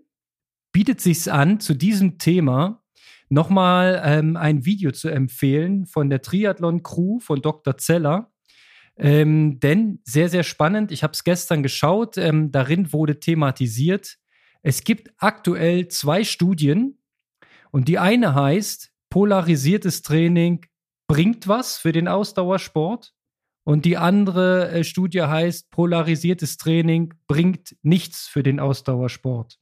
bietet 0.71 1.01
sich 1.01 1.31
an, 1.31 1.59
zu 1.59 1.75
diesem 1.75 2.17
Thema 2.17 2.83
nochmal 3.29 4.01
ähm, 4.03 4.37
ein 4.37 4.65
Video 4.65 4.91
zu 4.91 5.09
empfehlen 5.09 5.85
von 5.85 6.09
der 6.09 6.23
Triathlon-Crew 6.23 7.19
von 7.19 7.43
Dr. 7.43 7.77
Zeller. 7.77 8.31
Ähm, 8.97 9.59
denn 9.59 9.99
sehr, 10.03 10.29
sehr 10.29 10.41
spannend. 10.41 10.91
Ich 10.91 11.03
habe 11.03 11.13
es 11.13 11.23
gestern 11.23 11.61
geschaut. 11.61 12.17
Ähm, 12.17 12.51
darin 12.51 12.91
wurde 12.91 13.19
thematisiert, 13.19 14.17
es 14.63 14.83
gibt 14.83 15.11
aktuell 15.19 15.89
zwei 15.89 16.23
Studien 16.23 16.97
und 17.69 17.87
die 17.87 17.99
eine 17.99 18.33
heißt, 18.33 18.91
polarisiertes 19.11 20.01
Training 20.01 20.65
bringt 21.05 21.47
was 21.47 21.77
für 21.77 21.91
den 21.91 22.07
Ausdauersport 22.07 23.13
und 23.67 23.83
die 23.83 23.97
andere 23.97 24.71
äh, 24.71 24.83
Studie 24.85 25.23
heißt, 25.23 25.71
polarisiertes 25.71 26.55
Training 26.55 27.13
bringt 27.27 27.75
nichts 27.81 28.25
für 28.25 28.41
den 28.41 28.61
Ausdauersport. 28.61 29.59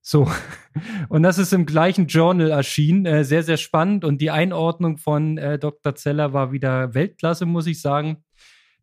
So, 0.00 0.28
und 1.08 1.22
das 1.22 1.38
ist 1.38 1.52
im 1.52 1.64
gleichen 1.64 2.08
Journal 2.08 2.50
erschienen. 2.50 3.06
Äh, 3.06 3.24
sehr, 3.24 3.44
sehr 3.44 3.56
spannend. 3.56 4.04
Und 4.04 4.20
die 4.20 4.32
Einordnung 4.32 4.96
von 4.96 5.38
äh, 5.38 5.60
Dr. 5.60 5.94
Zeller 5.94 6.32
war 6.32 6.50
wieder 6.50 6.92
Weltklasse, 6.92 7.46
muss 7.46 7.68
ich 7.68 7.80
sagen. 7.80 8.24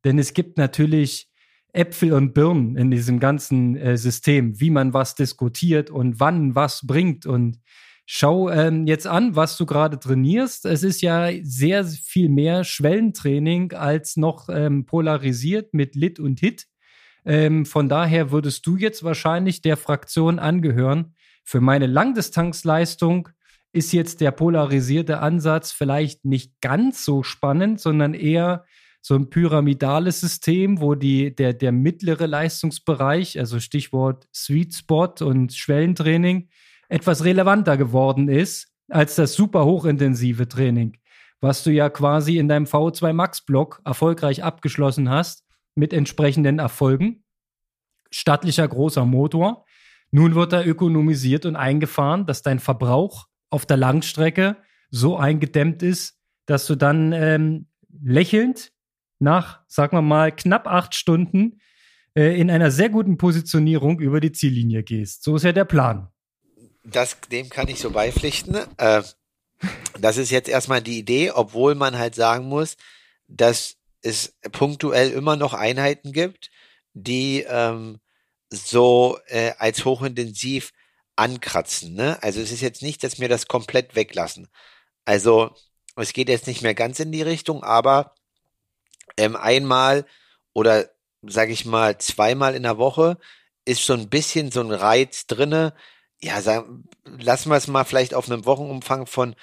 Denn 0.06 0.18
es 0.18 0.34
gibt 0.34 0.58
natürlich 0.58 1.29
Äpfel 1.74 2.13
und 2.13 2.34
Birnen 2.34 2.77
in 2.77 2.91
diesem 2.91 3.20
ganzen 3.20 3.75
äh, 3.75 3.98
System, 3.98 4.62
wie 4.62 4.70
man 4.70 4.94
was 4.94 5.15
diskutiert 5.15 5.89
und 5.89 6.22
wann 6.22 6.56
was 6.56 6.88
bringt. 6.88 7.25
Und 7.25 7.60
schau 8.12 8.50
ähm, 8.50 8.88
jetzt 8.88 9.06
an, 9.06 9.36
was 9.36 9.56
du 9.56 9.68
gerade 9.68 10.00
trainierst. 10.00 10.66
Es 10.66 10.82
ist 10.82 11.01
ja 11.01 11.30
sehr 11.44 11.86
viel 11.86 12.28
mehr 12.28 12.63
Schwellentraining 12.63 13.74
als 13.74 14.18
noch 14.18 14.50
ähm, 14.50 14.88
polarisiert 14.88 15.75
mit 15.75 15.94
Lit 15.94 16.20
und 16.20 16.39
Hit. 16.39 16.66
Ähm, 17.24 17.68
von 17.68 17.88
daher 17.88 18.32
würdest 18.32 18.66
du 18.66 18.78
jetzt 18.78 19.04
wahrscheinlich 19.04 19.62
der 19.62 19.78
Fraktion 19.78 20.39
angehören. 20.39 21.13
Für 21.44 21.62
meine 21.62 21.86
Langdistanzleistung 21.86 23.30
ist 23.74 23.94
jetzt 23.94 24.22
der 24.22 24.32
polarisierte 24.32 25.20
Ansatz 25.20 25.72
vielleicht 25.72 26.25
nicht 26.25 26.60
ganz 26.62 27.06
so 27.06 27.22
spannend, 27.22 27.80
sondern 27.80 28.16
eher 28.16 28.66
so 29.01 29.13
ein 29.13 29.30
pyramidales 29.30 30.20
System, 30.20 30.82
wo 30.82 30.96
die, 30.96 31.36
der, 31.36 31.54
der 31.54 31.72
mittlere 31.72 32.25
Leistungsbereich, 32.25 33.38
also 33.38 33.60
Stichwort 33.60 34.28
Sweet 34.34 34.74
Spot 34.74 35.13
und 35.22 35.54
Schwellentraining, 35.54 36.50
etwas 36.89 37.24
relevanter 37.24 37.77
geworden 37.77 38.27
ist 38.27 38.67
als 38.89 39.15
das 39.15 39.34
super 39.34 39.65
hochintensive 39.65 40.48
Training, 40.48 40.98
was 41.39 41.63
du 41.63 41.72
ja 41.72 41.89
quasi 41.89 42.38
in 42.38 42.48
deinem 42.48 42.65
V2 42.65 43.13
Max 43.13 43.46
Block 43.46 43.81
erfolgreich 43.86 44.43
abgeschlossen 44.43 45.10
hast 45.10 45.46
mit 45.75 45.93
entsprechenden 45.93 46.60
Erfolgen. 46.60 47.24
Stattlicher 48.12 48.67
großer 48.67 49.05
Motor. 49.05 49.65
Nun 50.12 50.34
wird 50.34 50.53
er 50.53 50.67
ökonomisiert 50.67 51.46
und 51.46 51.55
eingefahren, 51.55 52.25
dass 52.25 52.41
dein 52.41 52.60
Verbrauch 52.60 53.27
auf 53.51 53.67
der 53.67 53.77
Langstrecke 53.77 54.58
so 54.89 55.17
eingedämmt 55.17 55.84
ist, 55.84 56.19
dass 56.48 56.65
du 56.65 56.75
dann 56.75 57.13
ähm, 57.13 57.67
lächelnd 58.03 58.72
nach, 59.19 59.60
sagen 59.67 59.96
wir 59.96 60.01
mal, 60.01 60.31
knapp 60.31 60.67
acht 60.67 60.96
Stunden 60.96 61.60
äh, 62.15 62.39
in 62.39 62.50
einer 62.50 62.72
sehr 62.72 62.89
guten 62.89 63.17
Positionierung 63.17 64.00
über 64.00 64.19
die 64.19 64.31
Ziellinie 64.31 64.81
gehst. 64.81 65.24
So 65.24 65.36
ist 65.36 65.43
ja 65.43 65.51
der 65.51 65.65
Plan. 65.65 66.10
Das, 66.83 67.17
dem 67.31 67.50
kann 67.50 67.67
ich 67.67 67.79
so 67.79 67.91
beipflichten. 67.91 68.55
Äh, 68.77 69.03
das 70.00 70.17
ist 70.17 70.31
jetzt 70.31 70.50
erstmal 70.50 70.81
die 70.81 70.98
Idee, 70.98 71.31
obwohl 71.31 71.75
man 71.75 71.98
halt 71.98 72.15
sagen 72.15 72.45
muss, 72.45 72.77
dass 73.27 73.75
es 74.01 74.38
punktuell 74.51 75.12
immer 75.12 75.36
noch 75.36 75.53
Einheiten 75.53 76.13
gibt, 76.13 76.50
die 76.93 77.45
ähm, 77.48 78.00
so 78.50 79.19
äh, 79.27 79.53
als 79.57 79.86
hochintensiv 79.86 80.71
ankratzen. 81.15 81.93
Ne? 81.93 82.17
Also 82.24 82.39
es 82.39 82.51
ist 82.51 82.62
jetzt 82.62 82.81
nicht, 82.81 83.03
dass 83.03 83.19
wir 83.19 83.29
das 83.29 83.48
komplett 83.48 83.95
weglassen. 83.95 84.48
Also 85.05 85.53
es 85.95 86.13
geht 86.13 86.29
jetzt 86.29 86.48
nicht 86.48 86.62
mehr 86.62 86.74
ganz 86.74 87.00
in 87.00 87.12
die 87.12 87.21
Richtung, 87.21 87.63
aber 87.63 88.15
ähm, 89.17 89.36
einmal 89.36 90.05
oder 90.53 90.89
sage 91.21 91.51
ich 91.51 91.65
mal 91.65 91.98
zweimal 91.98 92.55
in 92.55 92.63
der 92.63 92.77
Woche 92.77 93.17
ist 93.65 93.86
so 93.86 93.93
ein 93.93 94.09
bisschen 94.09 94.51
so 94.51 94.62
ein 94.62 94.71
Reiz 94.71 95.27
drinne. 95.27 95.74
Ja, 96.22 96.42
sagen, 96.42 96.84
lassen 97.06 97.50
wir 97.50 97.56
es 97.56 97.68
mal 97.68 97.86
vielleicht 97.86 98.14
auf 98.14 98.30
einem 98.30 98.46
Wochenumfang 98.46 99.06
von 99.06 99.36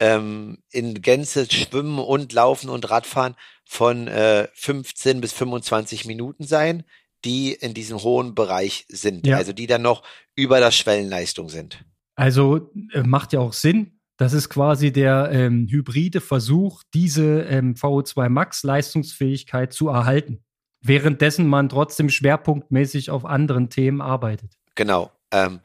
ähm, 0.00 0.58
in 0.70 1.00
Gänze 1.00 1.46
Schwimmen 1.50 1.98
und 1.98 2.32
Laufen 2.32 2.68
und 2.68 2.90
Radfahren 2.90 3.36
von 3.64 4.08
äh, 4.08 4.48
15 4.54 5.20
bis 5.20 5.32
25 5.32 6.04
Minuten 6.06 6.44
sein, 6.44 6.84
die 7.24 7.52
in 7.52 7.74
diesem 7.74 8.02
hohen 8.02 8.34
Bereich 8.34 8.84
sind. 8.88 9.26
Ja. 9.26 9.36
Also 9.36 9.52
die 9.52 9.66
dann 9.66 9.82
noch 9.82 10.02
über 10.34 10.60
der 10.60 10.72
Schwellenleistung 10.72 11.48
sind. 11.48 11.84
Also 12.16 12.70
äh, 12.92 13.02
macht 13.02 13.32
ja 13.32 13.40
auch 13.40 13.52
Sinn. 13.52 14.00
Das 14.16 14.32
ist 14.32 14.48
quasi 14.48 14.92
der 14.92 15.30
ähm, 15.32 15.66
hybride 15.68 16.20
Versuch, 16.20 16.82
diese 16.94 17.42
ähm, 17.42 17.74
VO2 17.74 18.28
Max 18.28 18.62
Leistungsfähigkeit 18.62 19.72
zu 19.72 19.88
erhalten, 19.88 20.44
währenddessen 20.80 21.48
man 21.48 21.68
trotzdem 21.68 22.08
schwerpunktmäßig 22.08 23.10
auf 23.10 23.24
anderen 23.24 23.70
Themen 23.70 24.00
arbeitet. 24.00 24.52
Genau. 24.76 25.10
Ähm, 25.32 25.60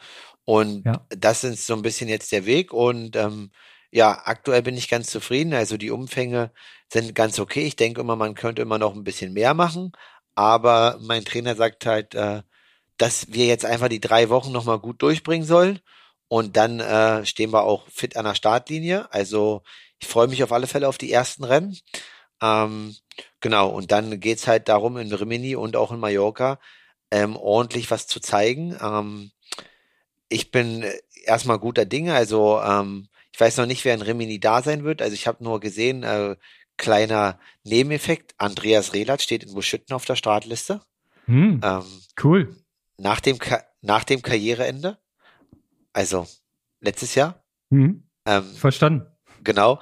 und 0.50 0.84
Ja. 0.84 1.06
das 1.10 1.44
ist 1.44 1.68
so 1.68 1.76
ein 1.76 1.84
bisschen 1.84 2.10
jetzt 2.10 2.32
der 2.32 2.46
Weg. 2.48 2.74
Und 2.74 3.16
ähm, 3.16 3.52
ja, 3.92 4.20
aktuell 4.26 4.64
bin 4.64 4.76
ich 4.78 4.90
ganz 4.90 5.12
zufrieden. 5.12 5.54
Also 5.54 5.78
die 5.78 5.92
Umfänge 5.92 6.52
sind 6.92 7.14
ganz 7.14 7.38
okay. 7.40 7.68
Ich 7.68 7.76
denke 7.76 8.02
immer, 8.02 8.16
man 8.16 8.34
könnte 8.34 8.64
immer 8.64 8.80
noch 8.80 8.96
ein 8.96 9.04
bisschen 9.04 9.32
mehr 9.34 9.54
machen. 9.54 9.92
Aber 10.34 10.98
mein 11.02 11.24
Trainer 11.24 11.56
sagt 11.56 11.86
halt, 11.86 12.16
äh, 12.16 12.42
dass 12.98 13.28
wir 13.32 13.46
jetzt 13.46 13.64
einfach 13.64 13.90
die 13.90 14.00
drei 14.02 14.30
Wochen 14.30 14.52
nochmal 14.52 14.80
gut 14.80 15.04
durchbringen 15.04 15.46
sollen. 15.46 15.82
Und 16.30 16.58
dann 16.58 16.80
äh, 16.80 17.26
stehen 17.28 17.52
wir 17.54 17.62
auch 17.64 17.88
fit 17.90 18.18
an 18.18 18.26
der 18.26 18.34
Startlinie. 18.36 19.08
Also 19.14 19.62
ich 20.00 20.08
freue 20.08 20.28
mich 20.30 20.44
auf 20.44 20.52
alle 20.52 20.66
Fälle 20.68 20.88
auf 20.88 20.98
die 20.98 21.12
ersten 21.12 21.44
Rennen. 21.44 21.78
Ähm, 22.42 22.96
genau, 23.40 23.70
und 23.70 23.92
dann 23.92 24.20
geht's 24.20 24.48
halt 24.48 24.68
darum, 24.68 24.98
in 24.98 25.14
Rimini 25.14 25.56
und 25.56 25.76
auch 25.76 25.92
in 25.92 26.00
Mallorca 26.00 26.60
ähm, 27.12 27.36
ordentlich 27.38 27.92
was 27.92 28.08
zu 28.08 28.20
zeigen. 28.20 28.76
Ähm, 28.82 29.32
ich 30.30 30.52
bin 30.52 30.84
äh, 30.84 30.94
erstmal 31.26 31.60
guter 31.60 31.86
Dinge. 31.86 32.14
Also 32.16 32.62
ähm, 32.62 33.10
ich 33.34 33.40
weiß 33.40 33.58
noch 33.58 33.66
nicht, 33.66 33.86
wer 33.86 33.94
in 33.94 34.02
Rimini 34.02 34.40
da 34.40 34.62
sein 34.62 34.84
wird. 34.84 35.02
Also 35.02 35.14
ich 35.14 35.28
habe 35.28 35.44
nur 35.44 35.60
gesehen, 35.60 36.04
äh, 36.04 36.36
kleiner 36.78 37.40
Nebeneffekt, 37.64 38.34
Andreas 38.38 38.94
Rehlat 38.94 39.22
steht 39.22 39.44
in 39.44 39.54
Buschütten 39.54 39.94
auf 39.96 40.06
der 40.06 40.16
Startliste. 40.16 40.82
Hm, 41.26 41.62
Ähm, 41.64 41.84
cool. 42.24 42.56
nach, 42.98 43.20
dem 43.20 43.38
Ka 43.38 43.64
nach 43.82 44.04
dem 44.04 44.22
Karriereende. 44.22 44.98
Also 45.94 46.28
letztes 46.82 47.16
Jahr. 47.16 47.44
Hm, 47.72 48.04
Ähm, 48.26 48.44
verstanden. 48.56 49.06
genau. 49.44 49.80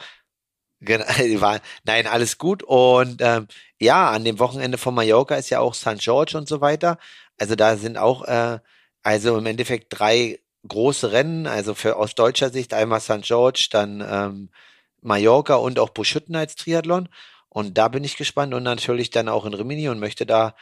Genau, 0.80 1.06
war, 1.42 1.60
nein, 1.86 2.06
alles 2.06 2.38
gut. 2.38 2.62
Und 2.64 3.22
ähm, 3.22 3.48
ja, 3.80 4.12
an 4.12 4.24
dem 4.24 4.38
Wochenende 4.40 4.78
von 4.78 4.94
Mallorca 4.94 5.36
ist 5.36 5.50
ja 5.50 5.60
auch 5.60 5.74
St. 5.74 5.98
George 6.00 6.38
und 6.38 6.48
so 6.48 6.62
weiter. 6.62 7.00
Also 7.40 7.56
da 7.56 7.78
sind 7.78 7.98
auch, 7.98 8.24
äh, 8.26 8.60
also 9.08 9.38
im 9.38 9.46
Endeffekt 9.46 9.86
drei 9.98 10.42
große 10.68 11.14
Rennen. 11.14 11.48
Also 11.48 11.74
für 11.74 11.96
aus 11.96 12.14
deutscher 12.14 12.50
Sicht 12.50 12.74
einmal 12.74 13.00
St. 13.00 13.22
George, 13.22 13.70
dann 13.72 14.04
ähm, 14.06 14.50
Mallorca 15.02 15.56
und 15.56 15.80
auch 15.80 15.92
Buschütten 15.92 16.36
als 16.36 16.58
Triathlon. 16.58 17.08
Und 17.48 17.78
da 17.78 17.88
bin 17.88 18.04
ich 18.04 18.18
gespannt 18.18 18.54
und 18.54 18.64
natürlich 18.64 19.10
dann 19.10 19.30
auch 19.30 19.46
in 19.46 19.54
Rimini 19.54 19.88
und 19.88 20.00
möchte 20.00 20.26
da 20.26 20.56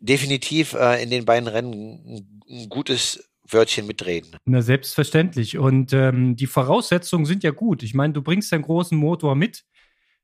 definitiv 0.00 0.72
äh, 0.72 1.00
in 1.00 1.10
den 1.10 1.24
beiden 1.24 1.48
Rennen 1.48 2.40
ein, 2.48 2.68
gutes 2.68 3.30
Wörtchen 3.48 3.86
mitreden. 3.86 4.36
Na, 4.44 4.60
selbstverständlich. 4.60 5.56
Und 5.56 5.92
ähm, 5.92 6.34
die 6.34 6.48
Voraussetzungen 6.48 7.26
sind 7.26 7.44
ja 7.44 7.52
gut. 7.52 7.84
Ich 7.84 7.94
meine, 7.94 8.12
du 8.12 8.22
bringst 8.22 8.52
einen 8.52 8.64
großen 8.64 8.98
Motor 8.98 9.36
mit. 9.36 9.64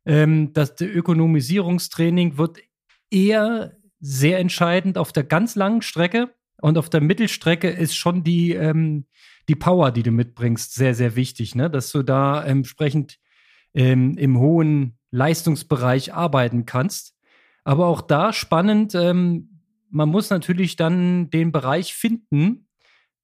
Ähm, 0.04 0.52
das 0.54 0.80
Ökonomisierungstraining 0.80 2.36
wird 2.36 2.58
eher 3.12 3.76
sehr 4.00 4.40
entscheidend 4.40 4.98
auf 4.98 5.12
der 5.12 5.22
ganz 5.22 5.54
langen 5.54 5.82
Strecke. 5.82 6.34
Und 6.60 6.78
auf 6.78 6.88
der 6.88 7.00
Mittelstrecke 7.00 7.68
ist 7.68 7.96
schon 7.96 8.24
die, 8.24 8.52
ähm, 8.52 9.06
die 9.48 9.54
Power, 9.54 9.90
die 9.90 10.02
du 10.02 10.10
mitbringst, 10.10 10.74
sehr, 10.74 10.94
sehr 10.94 11.16
wichtig, 11.16 11.54
ne? 11.54 11.68
dass 11.70 11.90
du 11.92 12.02
da 12.02 12.42
entsprechend 12.42 13.18
ähm, 13.74 14.16
im 14.16 14.38
hohen 14.38 14.98
Leistungsbereich 15.10 16.14
arbeiten 16.14 16.66
kannst. 16.66 17.14
Aber 17.64 17.86
auch 17.86 18.00
da 18.00 18.32
spannend, 18.32 18.94
ähm, 18.94 19.60
man 19.90 20.08
muss 20.08 20.30
natürlich 20.30 20.76
dann 20.76 21.30
den 21.30 21.52
Bereich 21.52 21.94
finden, 21.94 22.68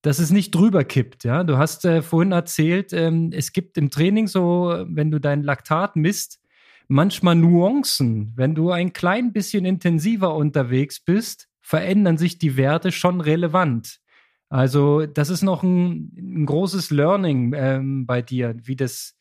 dass 0.02 0.18
es 0.18 0.30
nicht 0.30 0.54
drüber 0.54 0.84
kippt. 0.84 1.24
Ja? 1.24 1.44
Du 1.44 1.58
hast 1.58 1.84
äh, 1.84 2.02
vorhin 2.02 2.32
erzählt, 2.32 2.92
ähm, 2.92 3.32
es 3.34 3.52
gibt 3.52 3.76
im 3.76 3.90
Training 3.90 4.26
so, 4.26 4.84
wenn 4.88 5.10
du 5.10 5.18
dein 5.18 5.42
Laktat 5.42 5.96
misst, 5.96 6.40
manchmal 6.88 7.36
Nuancen. 7.36 8.32
Wenn 8.36 8.54
du 8.54 8.70
ein 8.70 8.92
klein 8.92 9.32
bisschen 9.32 9.64
intensiver 9.64 10.34
unterwegs 10.34 11.00
bist, 11.00 11.49
verändern 11.70 12.18
sich 12.18 12.36
die 12.36 12.56
Werte 12.56 12.90
schon 12.90 13.20
relevant. 13.20 14.00
Also 14.48 15.06
das 15.06 15.30
ist 15.30 15.42
noch 15.42 15.62
ein, 15.62 16.12
ein 16.16 16.44
großes 16.44 16.90
Learning 16.90 17.54
ähm, 17.56 18.06
bei 18.06 18.22
dir, 18.22 18.56
wie 18.64 18.74
das, 18.74 19.16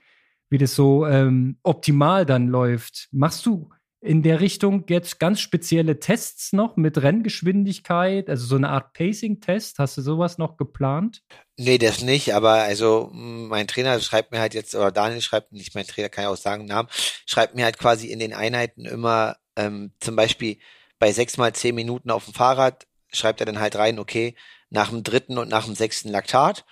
wie 0.49 0.57
das 0.57 0.73
so 0.73 1.05
ähm, 1.05 1.59
optimal 1.61 2.25
dann 2.25 2.47
läuft. 2.47 3.07
Machst 3.11 3.45
du 3.45 3.69
in 4.01 4.23
der 4.23 4.39
Richtung 4.39 4.85
jetzt 4.89 5.19
ganz 5.19 5.41
spezielle 5.41 5.99
Tests 5.99 6.51
noch 6.51 6.75
mit 6.75 6.99
Renngeschwindigkeit, 6.99 8.31
also 8.31 8.47
so 8.47 8.55
eine 8.55 8.69
Art 8.69 8.93
Pacing-Test? 8.93 9.77
Hast 9.77 9.97
du 9.97 10.01
sowas 10.01 10.39
noch 10.39 10.57
geplant? 10.57 11.21
Nee, 11.55 11.77
das 11.77 12.01
nicht, 12.01 12.33
aber 12.33 12.53
also 12.53 13.11
mein 13.13 13.67
Trainer 13.67 13.99
schreibt 13.99 14.31
mir 14.31 14.39
halt 14.39 14.55
jetzt, 14.55 14.73
oder 14.73 14.91
Daniel 14.91 15.21
schreibt, 15.21 15.51
nicht 15.51 15.75
mein 15.75 15.85
Trainer, 15.85 16.09
kann 16.09 16.23
ich 16.23 16.29
auch 16.29 16.35
sagen, 16.35 16.65
Namen, 16.65 16.89
schreibt 17.27 17.53
mir 17.53 17.65
halt 17.65 17.77
quasi 17.77 18.07
in 18.07 18.17
den 18.17 18.33
Einheiten 18.33 18.85
immer 18.85 19.35
ähm, 19.55 19.91
zum 19.99 20.15
Beispiel 20.15 20.57
bei 20.99 21.11
sechs 21.11 21.37
mal 21.37 21.53
zehn 21.53 21.75
Minuten 21.75 22.11
auf 22.11 22.25
dem 22.25 22.33
Fahrrad, 22.33 22.87
schreibt 23.11 23.39
er 23.39 23.45
dann 23.45 23.59
halt 23.59 23.75
rein, 23.75 23.99
okay, 23.99 24.35
nach 24.69 24.89
dem 24.89 25.03
dritten 25.03 25.37
und 25.37 25.49
nach 25.49 25.65
dem 25.65 25.75
sechsten 25.75 26.09
Laktat. 26.09 26.65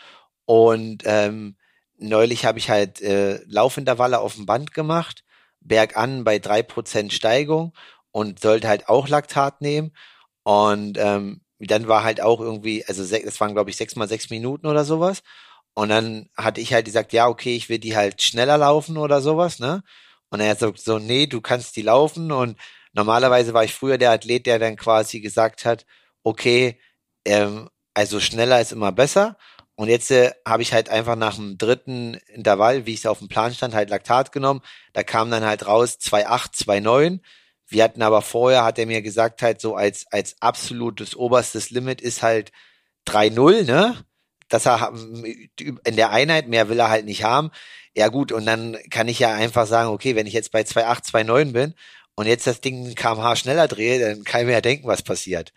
Und 0.46 1.04
ähm, 1.06 1.58
neulich 1.98 2.46
habe 2.46 2.60
ich 2.60 2.70
halt 2.70 3.02
äh, 3.02 3.42
Laufintervalle 3.48 4.20
auf 4.20 4.36
dem 4.36 4.46
Band 4.46 4.74
gemacht 4.74 5.24
bergan 5.68 6.24
bei 6.24 6.40
drei 6.40 6.64
Prozent 6.64 7.14
Steigung 7.14 7.74
und 8.12 8.40
sollte 8.40 8.68
halt 8.68 8.90
auch 8.90 9.08
Laktat 9.08 9.62
nehmen. 9.62 9.92
Und 10.44 10.98
ähm, 10.98 11.42
dann 11.60 11.88
war 11.88 12.04
halt 12.04 12.22
auch 12.22 12.40
irgendwie, 12.40 12.86
also 12.86 13.04
das 13.04 13.40
waren 13.42 13.54
glaube 13.54 13.70
ich 13.70 13.78
sechs 13.78 13.96
mal 13.96 14.08
sechs 14.08 14.30
Minuten 14.30 14.68
oder 14.68 14.86
sowas. 14.86 15.24
Und 15.74 15.90
dann 15.90 16.30
hatte 16.36 16.62
ich 16.62 16.74
halt 16.74 16.86
gesagt, 16.86 17.14
ja, 17.14 17.28
okay, 17.28 17.56
ich 17.56 17.70
will 17.70 17.80
die 17.80 17.96
halt 17.96 18.22
schneller 18.22 18.58
laufen 18.58 18.98
oder 18.98 19.22
sowas, 19.22 19.60
ne? 19.60 19.84
Und 20.30 20.40
er 20.40 20.52
hat 20.52 20.60
so, 20.60 20.74
so, 20.76 21.00
nee, 21.00 21.28
du 21.28 21.42
kannst 21.42 21.76
die 21.76 21.84
laufen. 21.84 22.32
Und 22.32 22.58
normalerweise 22.98 23.54
war 23.54 23.64
ich 23.64 23.74
früher 23.74 23.98
der 23.98 24.12
Athlet, 24.12 24.46
der 24.48 24.60
dann 24.60 24.76
quasi 24.76 25.22
gesagt 25.22 25.66
hat, 25.66 25.86
okay, 26.24 26.80
ähm, 27.26 27.70
also 27.94 28.20
schneller 28.20 28.60
ist 28.60 28.74
immer 28.74 28.92
besser. 28.92 29.38
Und 29.76 29.90
jetzt 29.90 30.10
äh, 30.12 30.32
habe 30.46 30.64
ich 30.64 30.74
halt 30.74 30.90
einfach 30.90 31.16
nach 31.16 31.36
dem 31.36 31.58
dritten 31.58 32.16
Intervall, 32.28 32.86
wie 32.88 32.94
ich 32.94 33.02
es 33.02 33.06
auf 33.06 33.20
dem 33.20 33.28
Plan 33.28 33.54
stand, 33.54 33.76
halt 33.76 33.92
Laktat 33.92 34.32
genommen. 34.32 34.62
Da 34.94 35.04
kam 35.04 35.30
dann 35.30 35.46
halt 35.46 35.68
raus 35.68 36.00
2,8, 36.02 36.66
2,9. 36.66 37.20
Wir 37.68 37.84
hatten 37.84 38.02
aber 38.02 38.24
vorher, 38.24 38.64
hat 38.66 38.80
er 38.80 38.88
mir 38.88 39.04
gesagt, 39.04 39.44
halt 39.44 39.62
so 39.62 39.76
als, 39.76 40.08
als 40.12 40.36
absolutes 40.42 41.16
oberstes 41.16 41.70
Limit 41.70 42.02
ist 42.02 42.24
halt 42.24 42.52
3,0, 43.08 43.66
ne? 43.66 43.96
Dass 44.50 44.66
er 44.66 44.94
in 45.86 45.96
der 45.96 46.12
Einheit, 46.12 46.48
mehr 46.48 46.70
will 46.70 46.80
er 46.80 46.90
halt 46.90 47.06
nicht 47.06 47.24
haben. 47.24 47.52
Ja 47.96 48.08
gut, 48.08 48.32
und 48.32 48.46
dann 48.46 48.78
kann 48.90 49.08
ich 49.08 49.20
ja 49.20 49.34
einfach 49.34 49.68
sagen, 49.68 49.90
okay, 49.90 50.16
wenn 50.16 50.28
ich 50.28 50.34
jetzt 50.34 50.52
bei 50.52 50.62
2,8, 50.62 51.12
2,9 51.12 51.52
bin 51.52 51.76
und 52.18 52.26
jetzt 52.26 52.48
das 52.48 52.62
Ding 52.62 52.96
kmh 52.96 53.36
schneller 53.36 53.68
drehe, 53.68 54.00
dann 54.00 54.24
kann 54.24 54.42
ich 54.42 54.48
mir 54.48 54.54
ja 54.54 54.62
denken, 54.62 54.88
was 54.88 55.04
passiert. 55.04 55.54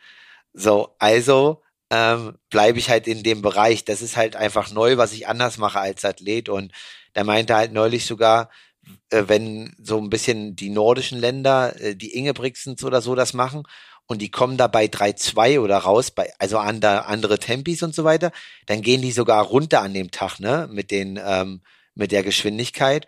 So, 0.53 0.95
also 0.99 1.63
ähm, 1.91 2.37
bleibe 2.51 2.79
ich 2.79 2.91
halt 2.91 3.07
in 3.07 3.23
dem 3.23 3.41
Bereich. 3.41 3.85
Das 3.87 4.03
ist 4.03 4.17
halt 4.17 4.37
einfach 4.37 4.71
neu, 4.71 4.99
was 4.99 5.15
ich 5.15 5.27
anders 5.27 5.57
mache 5.57 5.81
als 5.81 6.05
Athlet. 6.05 6.51
Und 6.51 6.73
der 7.15 7.25
meinte 7.25 7.57
halt 7.57 7.73
neulich 7.73 8.05
sogar, 8.05 8.51
äh, 9.09 9.25
wenn 9.27 9.75
so 9.83 9.97
ein 9.99 10.11
bisschen 10.11 10.55
die 10.55 10.69
nordischen 10.69 11.19
Länder, 11.19 11.81
äh, 11.81 11.97
die 11.97 12.15
Ingebrigtsens 12.15 12.85
oder 12.85 13.01
so 13.01 13.15
das 13.15 13.33
machen 13.33 13.63
und 14.07 14.21
die 14.21 14.31
kommen 14.31 14.59
da 14.59 14.67
bei 14.67 14.85
3-2 14.85 15.61
oder 15.61 15.79
raus, 15.79 16.11
bei, 16.11 16.31
also 16.39 16.59
an 16.59 16.83
der, 16.83 17.09
andere 17.09 17.39
Tempis 17.39 17.83
und 17.83 17.95
so 17.95 18.05
weiter, 18.05 18.33
dann 18.67 18.83
gehen 18.83 19.01
die 19.01 19.13
sogar 19.13 19.43
runter 19.45 19.81
an 19.81 19.95
dem 19.95 20.11
Tag, 20.11 20.41
ne, 20.41 20.69
mit 20.71 20.91
den, 20.91 21.19
ähm, 21.25 21.63
mit 21.95 22.13
der 22.13 22.23
Geschwindigkeit 22.23 23.07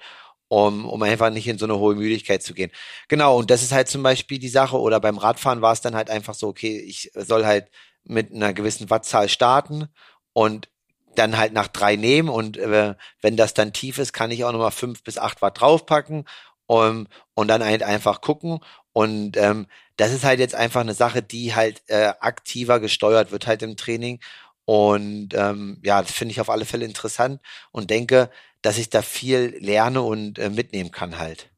um, 0.53 0.85
um 0.85 1.03
einfach 1.03 1.31
nicht 1.31 1.49
in 1.49 1.57
so 1.57 1.65
eine 1.65 1.79
hohe 1.79 1.95
Müdigkeit 1.95 2.43
zu 2.43 2.53
gehen. 2.53 2.71
Genau, 3.09 3.39
und 3.39 3.51
das 3.51 3.63
ist 3.63 3.73
halt 3.73 3.89
zum 3.89 4.03
Beispiel 4.03 4.39
die 4.39 4.51
Sache, 4.51 4.79
oder 4.79 5.01
beim 5.01 5.17
Radfahren 5.17 5.63
war 5.63 5.73
es 5.73 5.81
dann 5.81 5.95
halt 5.95 6.11
einfach 6.11 6.35
so, 6.35 6.49
okay, 6.49 6.79
ich 6.79 7.11
soll 7.15 7.47
halt 7.47 7.71
mit 8.05 8.33
einer 8.35 8.53
gewissen 8.53 8.91
Wattzahl 8.91 9.31
starten 9.31 9.89
und 10.35 10.69
dann 11.15 11.39
halt 11.39 11.55
nach 11.55 11.69
drei 11.69 11.97
nehmen 11.97 12.29
und 12.29 12.59
äh, 12.59 12.95
wenn 13.23 13.37
das 13.39 13.55
dann 13.55 13.73
tief 13.73 13.97
ist, 13.97 14.13
kann 14.13 14.31
ich 14.31 14.45
auch 14.45 14.53
nochmal 14.53 14.73
fünf 14.73 15.03
bis 15.03 15.17
acht 15.17 15.41
Watt 15.41 15.59
draufpacken 15.59 16.27
um, 16.67 17.07
und 17.33 17.49
dann 17.49 17.65
halt 17.65 17.83
einfach 17.83 18.21
gucken 18.21 18.59
und 18.93 19.39
ähm, 19.39 19.67
das 19.97 20.13
ist 20.13 20.25
halt 20.25 20.39
jetzt 20.39 20.55
einfach 20.55 20.83
eine 20.83 20.95
Sache, 20.95 21.23
die 21.23 21.55
halt 21.55 21.83
äh, 21.87 22.13
aktiver 22.21 22.79
gesteuert 22.79 23.33
wird 23.33 23.47
halt 23.47 23.63
im 23.63 23.79
Training 23.79 24.21
und 24.67 25.31
ähm, 25.33 25.81
ja, 25.83 26.03
das 26.03 26.13
finde 26.13 26.33
ich 26.33 26.43
auf 26.43 26.51
alle 26.51 26.67
Fälle 26.67 26.85
interessant 26.85 27.41
und 27.71 27.89
denke, 27.89 28.29
dass 28.63 28.79
ich 28.79 28.91
da 28.91 29.03
viel 29.03 29.57
lerne 29.61 30.03
und 30.03 30.39
äh, 30.39 30.51
mitnehmen 30.51 30.91
kann 30.91 31.19
halt. 31.19 31.51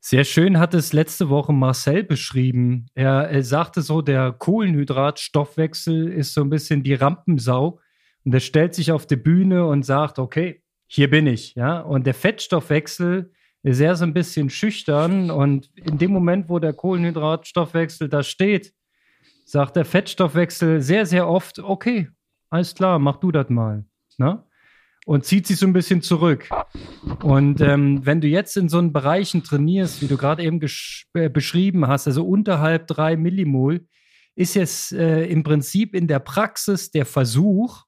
Sehr 0.00 0.24
schön 0.24 0.58
hat 0.58 0.74
es 0.74 0.92
letzte 0.92 1.30
Woche 1.30 1.52
Marcel 1.52 2.04
beschrieben. 2.04 2.86
Er, 2.94 3.30
er 3.30 3.42
sagte 3.42 3.80
so, 3.80 4.02
der 4.02 4.32
Kohlenhydratstoffwechsel 4.32 6.12
ist 6.12 6.34
so 6.34 6.42
ein 6.42 6.50
bisschen 6.50 6.82
die 6.82 6.94
Rampensau. 6.94 7.80
Und 8.24 8.34
er 8.34 8.40
stellt 8.40 8.74
sich 8.74 8.92
auf 8.92 9.06
die 9.06 9.16
Bühne 9.16 9.66
und 9.66 9.82
sagt, 9.82 10.18
okay, 10.18 10.62
hier 10.86 11.08
bin 11.08 11.26
ich. 11.26 11.54
Ja? 11.54 11.80
Und 11.80 12.06
der 12.06 12.12
Fettstoffwechsel 12.12 13.32
ist 13.62 13.80
eher 13.80 13.96
so 13.96 14.04
ein 14.04 14.12
bisschen 14.12 14.50
schüchtern. 14.50 15.30
Und 15.30 15.70
in 15.74 15.96
dem 15.96 16.12
Moment, 16.12 16.50
wo 16.50 16.58
der 16.58 16.74
Kohlenhydratstoffwechsel 16.74 18.10
da 18.10 18.22
steht, 18.22 18.74
sagt 19.46 19.76
der 19.76 19.86
Fettstoffwechsel 19.86 20.82
sehr, 20.82 21.06
sehr 21.06 21.28
oft, 21.28 21.58
okay, 21.58 22.10
alles 22.50 22.74
klar, 22.74 22.98
mach 22.98 23.16
du 23.16 23.32
das 23.32 23.48
mal. 23.48 23.84
Ne? 24.18 24.44
Und 25.04 25.24
zieht 25.24 25.46
sich 25.46 25.58
so 25.58 25.66
ein 25.66 25.72
bisschen 25.72 26.02
zurück. 26.02 26.48
Und 27.22 27.60
ähm, 27.60 28.04
wenn 28.04 28.20
du 28.20 28.26
jetzt 28.26 28.56
in 28.56 28.68
so 28.68 28.78
einen 28.78 28.92
Bereichen 28.92 29.42
trainierst, 29.42 30.02
wie 30.02 30.06
du 30.06 30.16
gerade 30.16 30.42
eben 30.42 30.60
äh, 31.14 31.28
beschrieben 31.28 31.86
hast, 31.86 32.06
also 32.06 32.26
unterhalb 32.26 32.86
drei 32.86 33.16
Millimol, 33.16 33.86
ist 34.34 34.54
jetzt 34.54 34.92
äh, 34.92 35.26
im 35.26 35.42
Prinzip 35.42 35.94
in 35.94 36.08
der 36.08 36.18
Praxis 36.18 36.90
der 36.90 37.06
Versuch, 37.06 37.84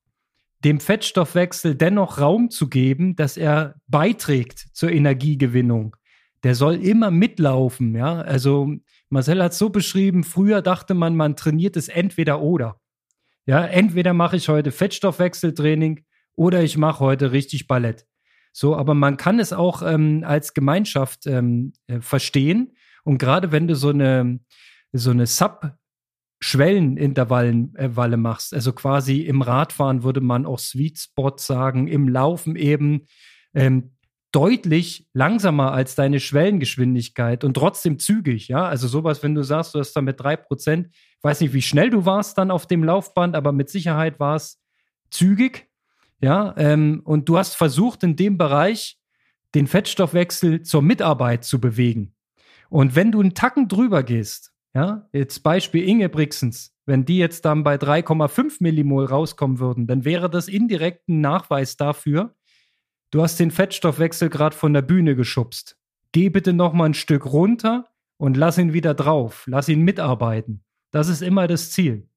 dem 0.64 0.80
Fettstoffwechsel 0.80 1.74
dennoch 1.74 2.20
Raum 2.20 2.50
zu 2.50 2.68
geben, 2.68 3.16
dass 3.16 3.36
er 3.36 3.74
beiträgt 3.88 4.66
zur 4.72 4.90
Energiegewinnung. 4.90 5.96
Der 6.44 6.54
soll 6.54 6.76
immer 6.76 7.10
mitlaufen, 7.10 7.94
ja. 7.94 8.20
Also 8.20 8.72
Marcel 9.08 9.42
hat 9.42 9.52
es 9.52 9.58
so 9.58 9.70
beschrieben, 9.70 10.22
früher 10.22 10.62
dachte 10.62 10.94
man, 10.94 11.16
man 11.16 11.36
trainiert 11.36 11.76
es 11.76 11.88
entweder 11.88 12.40
oder. 12.40 12.80
Ja, 13.46 13.64
entweder 13.64 14.12
mache 14.12 14.36
ich 14.36 14.48
heute 14.48 14.72
Fettstoffwechseltraining 14.72 16.04
oder 16.36 16.62
ich 16.62 16.76
mache 16.76 17.00
heute 17.00 17.32
richtig 17.32 17.66
Ballett. 17.66 18.06
So, 18.52 18.76
aber 18.76 18.94
man 18.94 19.16
kann 19.16 19.40
es 19.40 19.52
auch 19.52 19.82
ähm, 19.82 20.22
als 20.26 20.54
Gemeinschaft 20.54 21.26
ähm, 21.26 21.72
äh, 21.88 22.00
verstehen. 22.00 22.76
Und 23.04 23.18
gerade 23.18 23.52
wenn 23.52 23.68
du 23.68 23.74
so 23.74 23.90
eine, 23.90 24.40
so 24.92 25.10
eine 25.10 25.26
Sub-Schwellenintervalle 25.26 27.74
äh, 27.76 28.16
machst, 28.16 28.54
also 28.54 28.72
quasi 28.72 29.20
im 29.20 29.42
Radfahren 29.42 30.04
würde 30.04 30.22
man 30.22 30.46
auch 30.46 30.58
Sweet 30.58 30.98
Spot 30.98 31.34
sagen, 31.36 31.86
im 31.86 32.08
Laufen 32.08 32.56
eben 32.56 33.02
ähm, 33.52 33.90
deutlich 34.32 35.08
langsamer 35.12 35.72
als 35.72 35.94
deine 35.94 36.20
Schwellengeschwindigkeit 36.20 37.44
und 37.44 37.54
trotzdem 37.54 37.98
zügig, 37.98 38.48
ja. 38.48 38.66
Also 38.66 38.88
sowas, 38.88 39.22
wenn 39.22 39.34
du 39.34 39.42
sagst, 39.42 39.74
du 39.74 39.78
hast 39.78 39.94
da 39.94 40.02
mit 40.02 40.20
drei 40.20 40.36
Prozent, 40.36 40.88
ich 40.92 41.24
weiß 41.24 41.40
nicht, 41.40 41.52
wie 41.52 41.62
schnell 41.62 41.90
du 41.90 42.04
warst 42.04 42.36
dann 42.36 42.50
auf 42.50 42.66
dem 42.66 42.84
Laufband, 42.84 43.34
aber 43.34 43.52
mit 43.52 43.70
Sicherheit 43.70 44.20
war 44.20 44.36
es 44.36 44.60
zügig. 45.10 45.68
Ja, 46.20 46.54
ähm, 46.56 47.02
und 47.04 47.28
du 47.28 47.38
hast 47.38 47.54
versucht, 47.54 48.02
in 48.02 48.16
dem 48.16 48.38
Bereich 48.38 48.98
den 49.54 49.66
Fettstoffwechsel 49.66 50.62
zur 50.62 50.82
Mitarbeit 50.82 51.44
zu 51.44 51.60
bewegen. 51.60 52.14
Und 52.68 52.94
wenn 52.94 53.12
du 53.12 53.20
einen 53.20 53.34
Tacken 53.34 53.68
drüber 53.68 54.02
gehst, 54.02 54.52
ja, 54.74 55.08
jetzt 55.12 55.42
Beispiel 55.42 55.88
Inge 55.88 56.08
Brixens, 56.08 56.74
wenn 56.84 57.04
die 57.04 57.18
jetzt 57.18 57.44
dann 57.44 57.64
bei 57.64 57.76
3,5 57.76 58.56
Millimol 58.60 59.06
rauskommen 59.06 59.58
würden, 59.58 59.86
dann 59.86 60.04
wäre 60.04 60.28
das 60.28 60.48
indirekt 60.48 61.08
ein 61.08 61.20
Nachweis 61.20 61.76
dafür, 61.76 62.34
du 63.10 63.22
hast 63.22 63.40
den 63.40 63.50
Fettstoffwechsel 63.50 64.28
gerade 64.28 64.56
von 64.56 64.72
der 64.72 64.82
Bühne 64.82 65.16
geschubst. 65.16 65.78
Geh 66.12 66.28
bitte 66.28 66.52
noch 66.52 66.72
mal 66.72 66.86
ein 66.86 66.94
Stück 66.94 67.26
runter 67.26 67.88
und 68.16 68.36
lass 68.36 68.58
ihn 68.58 68.72
wieder 68.72 68.94
drauf, 68.94 69.44
lass 69.46 69.68
ihn 69.68 69.82
mitarbeiten. 69.82 70.62
Das 70.90 71.08
ist 71.08 71.22
immer 71.22 71.46
das 71.46 71.70
Ziel. 71.70 72.08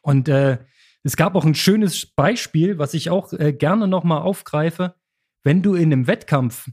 Und 0.00 0.28
äh, 0.28 0.58
es 1.02 1.16
gab 1.16 1.34
auch 1.34 1.44
ein 1.44 1.54
schönes 1.54 2.06
Beispiel, 2.06 2.78
was 2.78 2.94
ich 2.94 3.10
auch 3.10 3.32
äh, 3.32 3.52
gerne 3.52 3.88
nochmal 3.88 4.22
aufgreife. 4.22 4.94
Wenn 5.42 5.62
du 5.62 5.74
in 5.74 5.92
einem 5.92 6.06
Wettkampf 6.06 6.68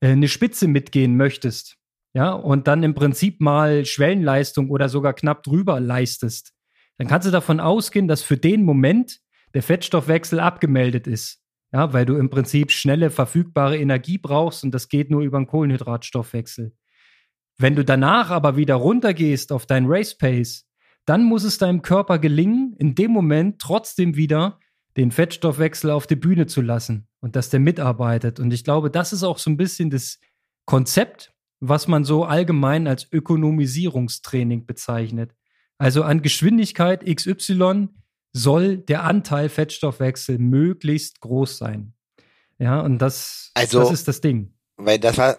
äh, 0.00 0.08
eine 0.08 0.28
Spitze 0.28 0.68
mitgehen 0.68 1.16
möchtest, 1.16 1.76
ja, 2.12 2.32
und 2.32 2.66
dann 2.66 2.82
im 2.82 2.94
Prinzip 2.94 3.40
mal 3.40 3.84
Schwellenleistung 3.84 4.70
oder 4.70 4.88
sogar 4.88 5.12
knapp 5.12 5.42
drüber 5.42 5.80
leistest, 5.80 6.54
dann 6.98 7.08
kannst 7.08 7.26
du 7.26 7.30
davon 7.30 7.60
ausgehen, 7.60 8.08
dass 8.08 8.22
für 8.22 8.38
den 8.38 8.64
Moment 8.64 9.20
der 9.54 9.62
Fettstoffwechsel 9.62 10.40
abgemeldet 10.40 11.06
ist. 11.06 11.42
Ja, 11.72 11.92
weil 11.92 12.06
du 12.06 12.16
im 12.16 12.30
Prinzip 12.30 12.70
schnelle 12.70 13.10
verfügbare 13.10 13.76
Energie 13.76 14.18
brauchst 14.18 14.64
und 14.64 14.70
das 14.72 14.88
geht 14.88 15.10
nur 15.10 15.22
über 15.22 15.38
den 15.38 15.46
Kohlenhydratstoffwechsel. 15.46 16.74
Wenn 17.58 17.74
du 17.74 17.84
danach 17.84 18.30
aber 18.30 18.56
wieder 18.56 18.76
runtergehst 18.76 19.50
auf 19.52 19.66
dein 19.66 19.86
Race 19.86 20.16
Pace, 20.16 20.66
dann 21.06 21.24
muss 21.24 21.44
es 21.44 21.58
deinem 21.58 21.82
Körper 21.82 22.18
gelingen, 22.18 22.74
in 22.78 22.94
dem 22.94 23.12
Moment 23.12 23.60
trotzdem 23.60 24.16
wieder 24.16 24.58
den 24.96 25.10
Fettstoffwechsel 25.12 25.90
auf 25.90 26.06
die 26.06 26.16
Bühne 26.16 26.46
zu 26.46 26.60
lassen 26.60 27.06
und 27.20 27.36
dass 27.36 27.48
der 27.48 27.60
mitarbeitet. 27.60 28.40
Und 28.40 28.52
ich 28.52 28.64
glaube, 28.64 28.90
das 28.90 29.12
ist 29.12 29.22
auch 29.22 29.38
so 29.38 29.50
ein 29.50 29.56
bisschen 29.56 29.90
das 29.90 30.18
Konzept, 30.64 31.32
was 31.60 31.86
man 31.86 32.04
so 32.04 32.24
allgemein 32.24 32.86
als 32.86 33.10
Ökonomisierungstraining 33.10 34.66
bezeichnet. 34.66 35.34
Also 35.78 36.02
an 36.02 36.22
Geschwindigkeit 36.22 37.04
XY 37.04 37.88
soll 38.32 38.78
der 38.78 39.04
Anteil 39.04 39.48
Fettstoffwechsel 39.48 40.38
möglichst 40.38 41.20
groß 41.20 41.58
sein. 41.58 41.94
Ja, 42.58 42.80
und 42.80 42.98
das, 42.98 43.50
also, 43.54 43.80
das 43.80 43.92
ist 43.92 44.08
das 44.08 44.20
Ding. 44.20 44.54
Weil 44.76 44.98
das 44.98 45.18
war, 45.18 45.38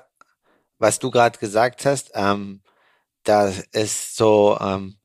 was 0.77 0.99
du 0.99 1.12
gerade 1.12 1.38
gesagt 1.39 1.86
hast, 1.86 2.12
ähm, 2.13 2.62
da 3.23 3.51
ist 3.71 4.15
so, 4.15 4.58
ähm, 4.62 4.97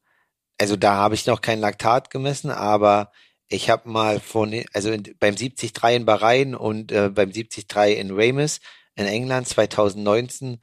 also 0.62 0.76
da 0.76 0.94
habe 0.94 1.16
ich 1.16 1.26
noch 1.26 1.40
kein 1.40 1.58
Laktat 1.58 2.08
gemessen, 2.10 2.52
aber 2.52 3.10
ich 3.48 3.68
habe 3.68 3.88
mal 3.88 4.20
von, 4.20 4.62
also 4.72 4.92
in, 4.92 5.02
beim 5.18 5.34
73 5.34 5.72
in 5.90 6.04
Bahrain 6.04 6.54
und 6.54 6.92
äh, 6.92 7.08
beim 7.08 7.32
73 7.32 7.98
in 7.98 8.12
Ramis 8.12 8.60
in 8.94 9.06
England 9.06 9.48
2019 9.48 10.60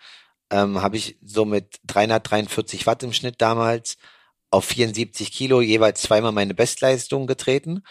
ähm, 0.51 0.81
habe 0.81 0.95
ich 0.95 1.17
so 1.21 1.43
mit 1.43 1.81
343 1.83 2.87
Watt 2.87 3.03
im 3.03 3.11
Schnitt 3.11 3.41
damals 3.41 3.97
auf 4.51 4.63
74 4.63 5.33
Kilo 5.33 5.59
jeweils 5.59 6.01
zweimal 6.01 6.31
meine 6.31 6.53
Bestleistung 6.53 7.27
getreten. 7.27 7.83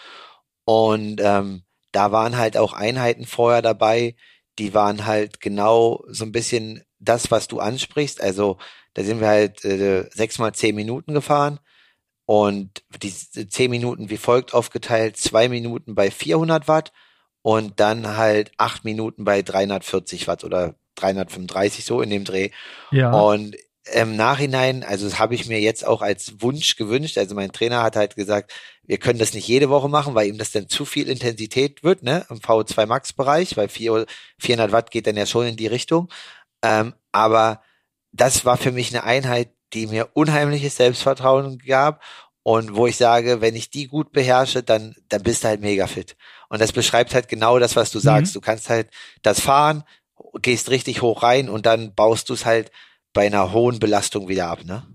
Und 0.64 1.20
ähm, 1.22 1.64
da 1.92 2.10
waren 2.10 2.38
halt 2.38 2.56
auch 2.56 2.72
Einheiten 2.72 3.26
vorher 3.26 3.60
dabei, 3.60 4.16
die 4.58 4.72
waren 4.72 5.04
halt 5.04 5.42
genau 5.42 6.06
so 6.08 6.24
ein 6.24 6.32
bisschen 6.32 6.82
das, 7.00 7.30
was 7.30 7.48
du 7.48 7.60
ansprichst. 7.60 8.22
Also 8.22 8.56
da 8.94 9.04
sind 9.04 9.20
wir 9.20 9.28
halt 9.28 9.62
äh, 9.66 10.08
sechs 10.10 10.38
mal 10.38 10.54
zehn 10.54 10.74
Minuten 10.74 11.12
gefahren 11.12 11.60
und 12.28 12.84
die 13.02 13.10
zehn 13.10 13.70
Minuten 13.70 14.10
wie 14.10 14.18
folgt 14.18 14.52
aufgeteilt, 14.52 15.16
zwei 15.16 15.48
Minuten 15.48 15.94
bei 15.94 16.10
400 16.10 16.68
Watt 16.68 16.92
und 17.40 17.80
dann 17.80 18.18
halt 18.18 18.52
acht 18.58 18.84
Minuten 18.84 19.24
bei 19.24 19.40
340 19.40 20.28
Watt 20.28 20.44
oder 20.44 20.74
335 20.96 21.86
so 21.86 22.02
in 22.02 22.10
dem 22.10 22.24
Dreh. 22.24 22.50
Ja. 22.90 23.12
Und 23.12 23.56
im 23.94 24.14
Nachhinein, 24.16 24.84
also 24.84 25.08
das 25.08 25.18
habe 25.18 25.34
ich 25.34 25.46
mir 25.46 25.58
jetzt 25.58 25.86
auch 25.86 26.02
als 26.02 26.42
Wunsch 26.42 26.76
gewünscht. 26.76 27.16
Also 27.16 27.34
mein 27.34 27.50
Trainer 27.50 27.82
hat 27.82 27.96
halt 27.96 28.14
gesagt, 28.14 28.52
wir 28.82 28.98
können 28.98 29.18
das 29.18 29.32
nicht 29.32 29.48
jede 29.48 29.70
Woche 29.70 29.88
machen, 29.88 30.14
weil 30.14 30.28
ihm 30.28 30.36
das 30.36 30.52
dann 30.52 30.68
zu 30.68 30.84
viel 30.84 31.08
Intensität 31.08 31.82
wird, 31.82 32.02
ne, 32.02 32.26
im 32.28 32.40
VO2 32.40 32.84
Max 32.84 33.14
Bereich, 33.14 33.56
weil 33.56 33.70
400 33.70 34.70
Watt 34.70 34.90
geht 34.90 35.06
dann 35.06 35.16
ja 35.16 35.24
schon 35.24 35.46
in 35.46 35.56
die 35.56 35.66
Richtung. 35.66 36.10
Ähm, 36.62 36.92
aber 37.10 37.62
das 38.12 38.44
war 38.44 38.58
für 38.58 38.72
mich 38.72 38.94
eine 38.94 39.04
Einheit, 39.04 39.48
die 39.72 39.86
mir 39.86 40.08
unheimliches 40.14 40.76
Selbstvertrauen 40.76 41.58
gab 41.58 42.02
und 42.42 42.74
wo 42.74 42.86
ich 42.86 42.96
sage, 42.96 43.40
wenn 43.40 43.54
ich 43.54 43.70
die 43.70 43.88
gut 43.88 44.12
beherrsche, 44.12 44.62
dann, 44.62 44.94
dann 45.08 45.22
bist 45.22 45.44
du 45.44 45.48
halt 45.48 45.60
mega 45.60 45.86
fit. 45.86 46.16
Und 46.48 46.60
das 46.60 46.72
beschreibt 46.72 47.14
halt 47.14 47.28
genau 47.28 47.58
das, 47.58 47.76
was 47.76 47.90
du 47.90 47.98
sagst. 47.98 48.32
Mhm. 48.32 48.38
Du 48.38 48.40
kannst 48.40 48.70
halt 48.70 48.90
das 49.22 49.40
fahren, 49.40 49.84
gehst 50.40 50.70
richtig 50.70 51.02
hoch 51.02 51.22
rein 51.22 51.48
und 51.48 51.66
dann 51.66 51.94
baust 51.94 52.28
du 52.30 52.34
es 52.34 52.46
halt 52.46 52.70
bei 53.12 53.26
einer 53.26 53.52
hohen 53.52 53.78
Belastung 53.78 54.28
wieder 54.28 54.48
ab, 54.48 54.64
ne? 54.64 54.86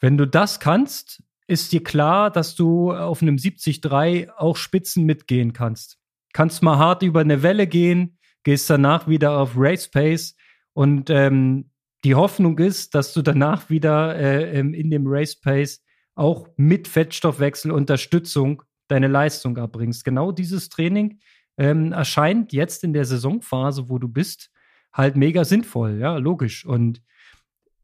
Wenn 0.00 0.16
du 0.16 0.26
das 0.26 0.60
kannst, 0.60 1.22
ist 1.48 1.72
dir 1.72 1.82
klar, 1.82 2.30
dass 2.30 2.54
du 2.54 2.92
auf 2.92 3.22
einem 3.22 3.36
70-3 3.36 4.30
auch 4.36 4.56
Spitzen 4.56 5.04
mitgehen 5.04 5.52
kannst. 5.52 5.98
Kannst 6.32 6.62
mal 6.62 6.78
hart 6.78 7.02
über 7.02 7.20
eine 7.20 7.42
Welle 7.42 7.66
gehen, 7.66 8.18
gehst 8.44 8.70
danach 8.70 9.08
wieder 9.08 9.38
auf 9.38 9.52
Race 9.56 9.88
Pace 9.88 10.36
und 10.74 11.10
ähm, 11.10 11.70
die 12.04 12.14
Hoffnung 12.14 12.58
ist, 12.58 12.94
dass 12.94 13.12
du 13.12 13.22
danach 13.22 13.70
wieder 13.70 14.16
äh, 14.16 14.58
ähm, 14.58 14.74
in 14.74 14.90
dem 14.90 15.04
Race 15.06 15.40
Pace 15.40 15.82
auch 16.14 16.48
mit 16.56 16.88
Fettstoffwechsel 16.88 17.70
Unterstützung 17.70 18.62
deine 18.88 19.08
Leistung 19.08 19.56
erbringst. 19.56 20.04
Genau 20.04 20.32
dieses 20.32 20.68
Training 20.68 21.20
ähm, 21.56 21.92
erscheint 21.92 22.52
jetzt 22.52 22.84
in 22.84 22.92
der 22.92 23.04
Saisonphase, 23.04 23.88
wo 23.88 23.98
du 23.98 24.08
bist, 24.08 24.50
halt 24.92 25.16
mega 25.16 25.44
sinnvoll, 25.44 25.98
ja, 25.98 26.16
logisch. 26.16 26.64
Und 26.64 27.02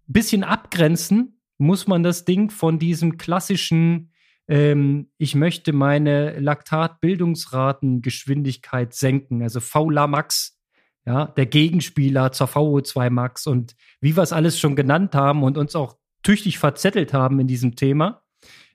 bisschen 0.06 0.44
abgrenzen 0.44 1.40
muss 1.58 1.86
man 1.86 2.02
das 2.02 2.24
Ding 2.24 2.50
von 2.50 2.78
diesem 2.78 3.18
klassischen, 3.18 4.12
ähm, 4.48 5.10
ich 5.18 5.34
möchte 5.34 5.72
meine 5.72 6.38
Laktatbildungsratengeschwindigkeit 6.40 8.94
senken, 8.94 9.42
also 9.42 9.60
VLA 9.60 10.06
Max, 10.06 10.58
ja, 11.06 11.26
der 11.26 11.46
Gegenspieler 11.46 12.32
zur 12.32 12.48
VO2 12.48 13.10
Max 13.10 13.46
und 13.46 13.76
wie 14.00 14.16
wir 14.16 14.22
es 14.22 14.32
alles 14.32 14.58
schon 14.58 14.76
genannt 14.76 15.14
haben 15.14 15.42
und 15.42 15.58
uns 15.58 15.76
auch 15.76 15.96
tüchtig 16.22 16.58
verzettelt 16.58 17.12
haben 17.12 17.40
in 17.40 17.46
diesem 17.46 17.76
Thema. 17.76 18.22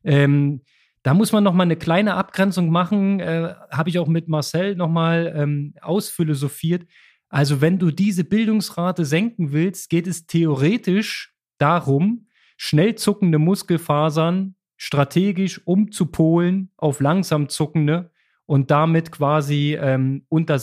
Ähm, 0.03 0.61
da 1.03 1.13
muss 1.13 1.31
man 1.31 1.43
noch 1.43 1.53
mal 1.53 1.63
eine 1.63 1.77
kleine 1.77 2.15
Abgrenzung 2.15 2.69
machen, 2.69 3.19
äh, 3.19 3.55
habe 3.71 3.89
ich 3.89 3.99
auch 3.99 4.07
mit 4.07 4.27
Marcel 4.27 4.75
noch 4.75 4.89
mal 4.89 5.33
ähm, 5.35 5.73
ausphilosophiert. 5.81 6.85
Also 7.29 7.61
wenn 7.61 7.79
du 7.79 7.91
diese 7.91 8.23
Bildungsrate 8.23 9.05
senken 9.05 9.51
willst, 9.51 9.89
geht 9.89 10.07
es 10.07 10.27
theoretisch 10.27 11.33
darum, 11.57 12.27
schnell 12.57 12.95
zuckende 12.95 13.39
Muskelfasern 13.39 14.55
strategisch 14.77 15.61
umzupolen 15.65 16.71
auf 16.77 17.01
langsam 17.01 17.49
zuckende 17.49 18.11
und 18.45 18.71
damit 18.71 19.11
quasi 19.11 19.77
ähm, 19.79 20.25
unter 20.29 20.57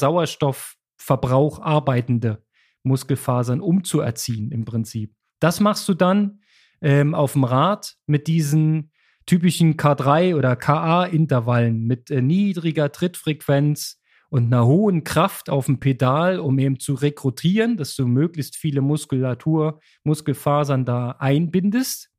Sauerstoffverbrauch 1.07 1.61
arbeitende 1.61 2.43
Muskelfasern 2.83 3.61
umzuerziehen 3.61 4.51
im 4.51 4.65
Prinzip. 4.65 5.15
Das 5.41 5.61
machst 5.61 5.89
du 5.89 5.95
dann 5.95 6.41
ähm, 6.81 7.15
auf 7.15 7.33
dem 7.33 7.45
Rad 7.45 7.97
mit 8.07 8.27
diesen 8.27 8.91
typischen 9.25 9.77
K3 9.77 10.37
oder 10.37 10.57
KA-Intervallen 10.57 11.85
mit 11.85 12.11
äh, 12.11 12.23
niedriger 12.23 12.93
Trittfrequenz, 12.93 14.01
und 14.29 14.47
einer 14.47 14.67
hohen 14.67 15.05
Kraft 15.05 15.49
auf 15.49 15.67
dem 15.67 15.79
Pedal, 15.79 16.41
um 16.41 16.59
eben 16.59 16.81
zu 16.81 16.95
rekrutieren, 16.95 17.77
dass 17.77 17.95
du 17.95 18.09
möglichst 18.09 18.57
viele 18.57 18.81
Muskulatur, 18.81 19.79
Muskelfasern 20.03 20.85
da 20.85 21.13
einbindest. 21.13 22.11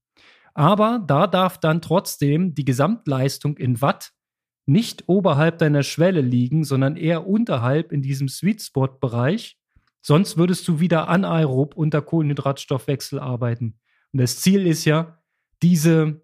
Aber 0.54 1.04
da 1.06 1.28
darf 1.28 1.60
dann 1.60 1.82
trotzdem 1.82 2.56
die 2.56 2.63
Gesamtleistung 2.63 3.58
in 3.58 3.82
Watt 3.82 4.13
nicht 4.67 5.06
oberhalb 5.08 5.58
deiner 5.58 5.82
Schwelle 5.82 6.21
liegen, 6.21 6.63
sondern 6.63 6.97
eher 6.97 7.25
unterhalb 7.25 7.91
in 7.91 8.01
diesem 8.01 8.27
Sweet 8.27 8.62
Spot 8.62 8.88
Bereich. 8.88 9.58
Sonst 10.01 10.38
würdest 10.38 10.67
du 10.67 10.80
wieder 10.80 11.08
anaerob 11.08 11.75
unter 11.75 12.01
Kohlenhydratstoffwechsel 12.01 13.19
arbeiten. 13.19 13.80
Und 14.12 14.21
das 14.21 14.39
Ziel 14.39 14.67
ist 14.67 14.86
ja, 14.86 15.21
diese 15.63 16.21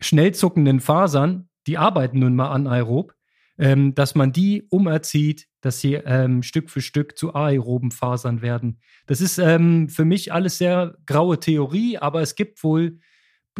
schnell 0.00 0.34
zuckenden 0.34 0.80
Fasern, 0.80 1.48
die 1.66 1.78
arbeiten 1.78 2.20
nun 2.20 2.36
mal 2.36 2.50
anaerob, 2.50 3.14
ähm, 3.58 3.94
dass 3.94 4.14
man 4.14 4.32
die 4.32 4.66
umerzieht, 4.68 5.48
dass 5.62 5.80
sie 5.80 5.94
ähm, 5.94 6.42
Stück 6.42 6.70
für 6.70 6.82
Stück 6.82 7.16
zu 7.16 7.34
aeroben 7.34 7.90
Fasern 7.90 8.42
werden. 8.42 8.80
Das 9.06 9.20
ist 9.20 9.38
ähm, 9.38 9.88
für 9.88 10.04
mich 10.04 10.32
alles 10.32 10.58
sehr 10.58 10.96
graue 11.06 11.40
Theorie, 11.40 11.98
aber 11.98 12.20
es 12.20 12.34
gibt 12.34 12.62
wohl 12.62 12.98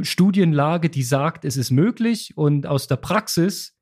Studienlage, 0.01 0.91
die 0.91 1.03
sagt, 1.03 1.47
es 1.47 1.57
ist 1.57 1.71
möglich 1.71 2.37
und 2.37 2.67
aus 2.67 2.87
der 2.87 2.97
Praxis 2.97 3.76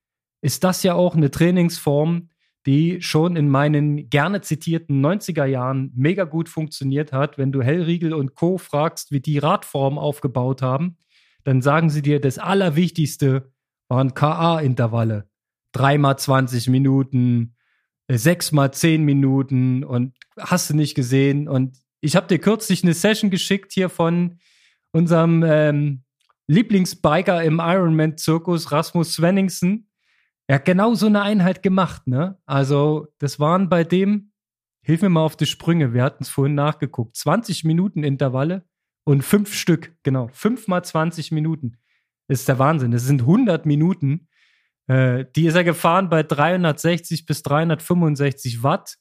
ist 0.45 0.63
das 0.63 0.83
ja 0.83 0.93
auch 0.93 1.17
eine 1.17 1.31
Trainingsform, 1.31 2.29
die 2.67 3.01
schon 3.01 3.35
in 3.35 3.49
meinen 3.49 4.11
gerne 4.11 4.43
zitierten 4.43 5.03
90er 5.03 5.47
Jahren 5.47 5.91
mega 5.97 6.25
gut 6.25 6.51
funktioniert 6.51 7.13
hat. 7.13 7.39
Wenn 7.39 7.51
du 7.51 7.63
Hellriegel 7.63 8.13
und 8.13 8.35
Co. 8.35 8.59
fragst, 8.59 9.11
wie 9.11 9.21
die 9.21 9.39
Radform 9.39 9.99
aufgebaut 9.99 10.61
haben, 10.61 10.99
dann 11.45 11.63
sagen 11.63 11.89
sie 11.89 12.03
dir, 12.03 12.21
das 12.21 12.39
Allerwichtigste 12.39 13.53
waren 13.89 14.13
KA-Intervalle 14.13 15.31
dreimal 15.73 16.19
20 16.19 16.69
Minuten, 16.69 17.57
äh, 18.07 18.19
sechsmal 18.19 18.71
10 18.71 19.03
Minuten 19.03 19.83
und 19.83 20.15
hast 20.39 20.69
du 20.69 20.77
nicht 20.77 20.95
gesehen. 20.95 21.49
Und 21.49 21.79
ich 22.03 22.17
habe 22.17 22.27
dir 22.27 22.39
kürzlich 22.39 22.83
eine 22.83 22.93
Session 22.93 23.31
geschickt 23.31 23.73
hier 23.73 23.89
von 23.89 24.41
unserem 24.93 25.43
ähm, 25.43 26.03
Lieblingsbiker 26.49 27.43
im 27.43 27.61
Ironman-Zirkus, 27.65 28.73
Rasmus 28.73 29.15
Svenningsen. 29.15 29.89
Er 30.47 30.57
hat 30.57 30.65
genau 30.65 30.95
so 30.95 31.07
eine 31.07 31.23
Einheit 31.23 31.63
gemacht, 31.63 32.07
ne? 32.07 32.39
Also, 32.47 33.07
das 33.19 33.41
waren 33.41 33.69
bei 33.69 33.85
dem, 33.85 34.33
hilf 34.83 35.03
mir 35.03 35.09
mal 35.09 35.25
auf 35.25 35.37
die 35.37 35.47
Sprünge, 35.47 35.95
wir 35.95 36.03
hatten 36.03 36.25
es 36.25 36.29
vorhin 36.29 36.55
nachgeguckt, 36.55 37.17
20 37.17 37.65
Minuten 37.65 38.05
Intervalle 38.05 38.65
und 39.05 39.23
fünf 39.23 39.55
Stück, 39.55 39.97
genau, 40.03 40.29
fünf 40.33 40.69
mal 40.69 40.83
20 40.83 41.33
Minuten. 41.33 41.79
Das 42.29 42.41
ist 42.41 42.49
der 42.49 42.59
Wahnsinn. 42.59 42.91
Das 42.91 43.03
sind 43.03 43.23
100 43.23 43.67
Minuten. 43.67 44.29
Äh, 44.87 45.27
die 45.37 45.47
ist 45.47 45.55
er 45.55 45.65
gefahren 45.65 46.09
bei 46.09 46.23
360 46.23 47.27
bis 47.27 47.43
365 47.43 48.63
Watt 48.63 48.97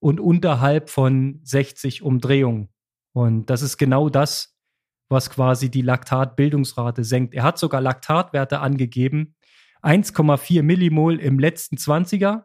und 0.00 0.20
unterhalb 0.20 0.88
von 0.90 1.40
60 1.42 2.02
Umdrehungen. 2.02 2.68
Und 3.12 3.46
das 3.46 3.62
ist 3.62 3.76
genau 3.76 4.08
das, 4.08 4.56
was 5.08 5.30
quasi 5.30 5.70
die 5.70 5.82
Laktatbildungsrate 5.82 7.02
senkt. 7.02 7.34
Er 7.34 7.42
hat 7.42 7.58
sogar 7.58 7.80
Laktatwerte 7.80 8.60
angegeben. 8.60 9.34
1,4 9.82 10.62
Millimol 10.62 11.18
im 11.18 11.38
letzten 11.38 11.76
20er. 11.76 12.44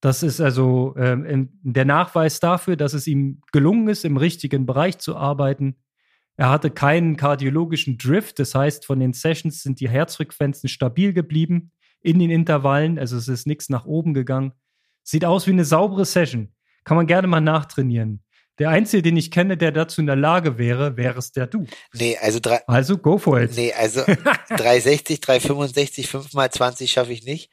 Das 0.00 0.22
ist 0.22 0.40
also 0.40 0.94
ähm, 0.96 1.50
der 1.62 1.84
Nachweis 1.84 2.40
dafür, 2.40 2.76
dass 2.76 2.94
es 2.94 3.06
ihm 3.06 3.40
gelungen 3.52 3.88
ist, 3.88 4.04
im 4.04 4.16
richtigen 4.16 4.64
Bereich 4.64 4.98
zu 4.98 5.16
arbeiten. 5.16 5.76
Er 6.36 6.50
hatte 6.50 6.70
keinen 6.70 7.16
kardiologischen 7.16 7.98
Drift, 7.98 8.38
das 8.38 8.54
heißt, 8.54 8.86
von 8.86 9.00
den 9.00 9.12
Sessions 9.12 9.62
sind 9.62 9.80
die 9.80 9.88
Herzfrequenzen 9.88 10.68
stabil 10.68 11.12
geblieben 11.12 11.72
in 12.00 12.20
den 12.20 12.30
Intervallen, 12.30 12.98
also 12.98 13.16
es 13.16 13.26
ist 13.26 13.46
nichts 13.48 13.68
nach 13.68 13.86
oben 13.86 14.14
gegangen. 14.14 14.52
Sieht 15.02 15.24
aus 15.24 15.48
wie 15.48 15.52
eine 15.52 15.64
saubere 15.64 16.04
Session. 16.04 16.52
Kann 16.84 16.96
man 16.96 17.08
gerne 17.08 17.26
mal 17.26 17.40
nachtrainieren. 17.40 18.22
Der 18.58 18.70
Einzige, 18.70 19.02
den 19.02 19.16
ich 19.16 19.30
kenne, 19.30 19.56
der 19.56 19.70
dazu 19.72 20.00
in 20.00 20.06
der 20.06 20.16
Lage 20.16 20.58
wäre, 20.58 20.96
wäre 20.96 21.18
es 21.18 21.32
der 21.32 21.46
du. 21.46 21.66
Nee, 21.94 22.16
also 22.20 22.40
drei, 22.40 22.60
Also 22.66 22.98
go 22.98 23.18
for 23.18 23.40
it. 23.40 23.52
nee, 23.56 23.72
also 23.72 24.02
360, 24.56 25.20
365, 25.20 26.08
5 26.08 26.32
mal 26.34 26.50
20 26.50 26.90
schaffe 26.90 27.12
ich 27.12 27.24
nicht. 27.24 27.50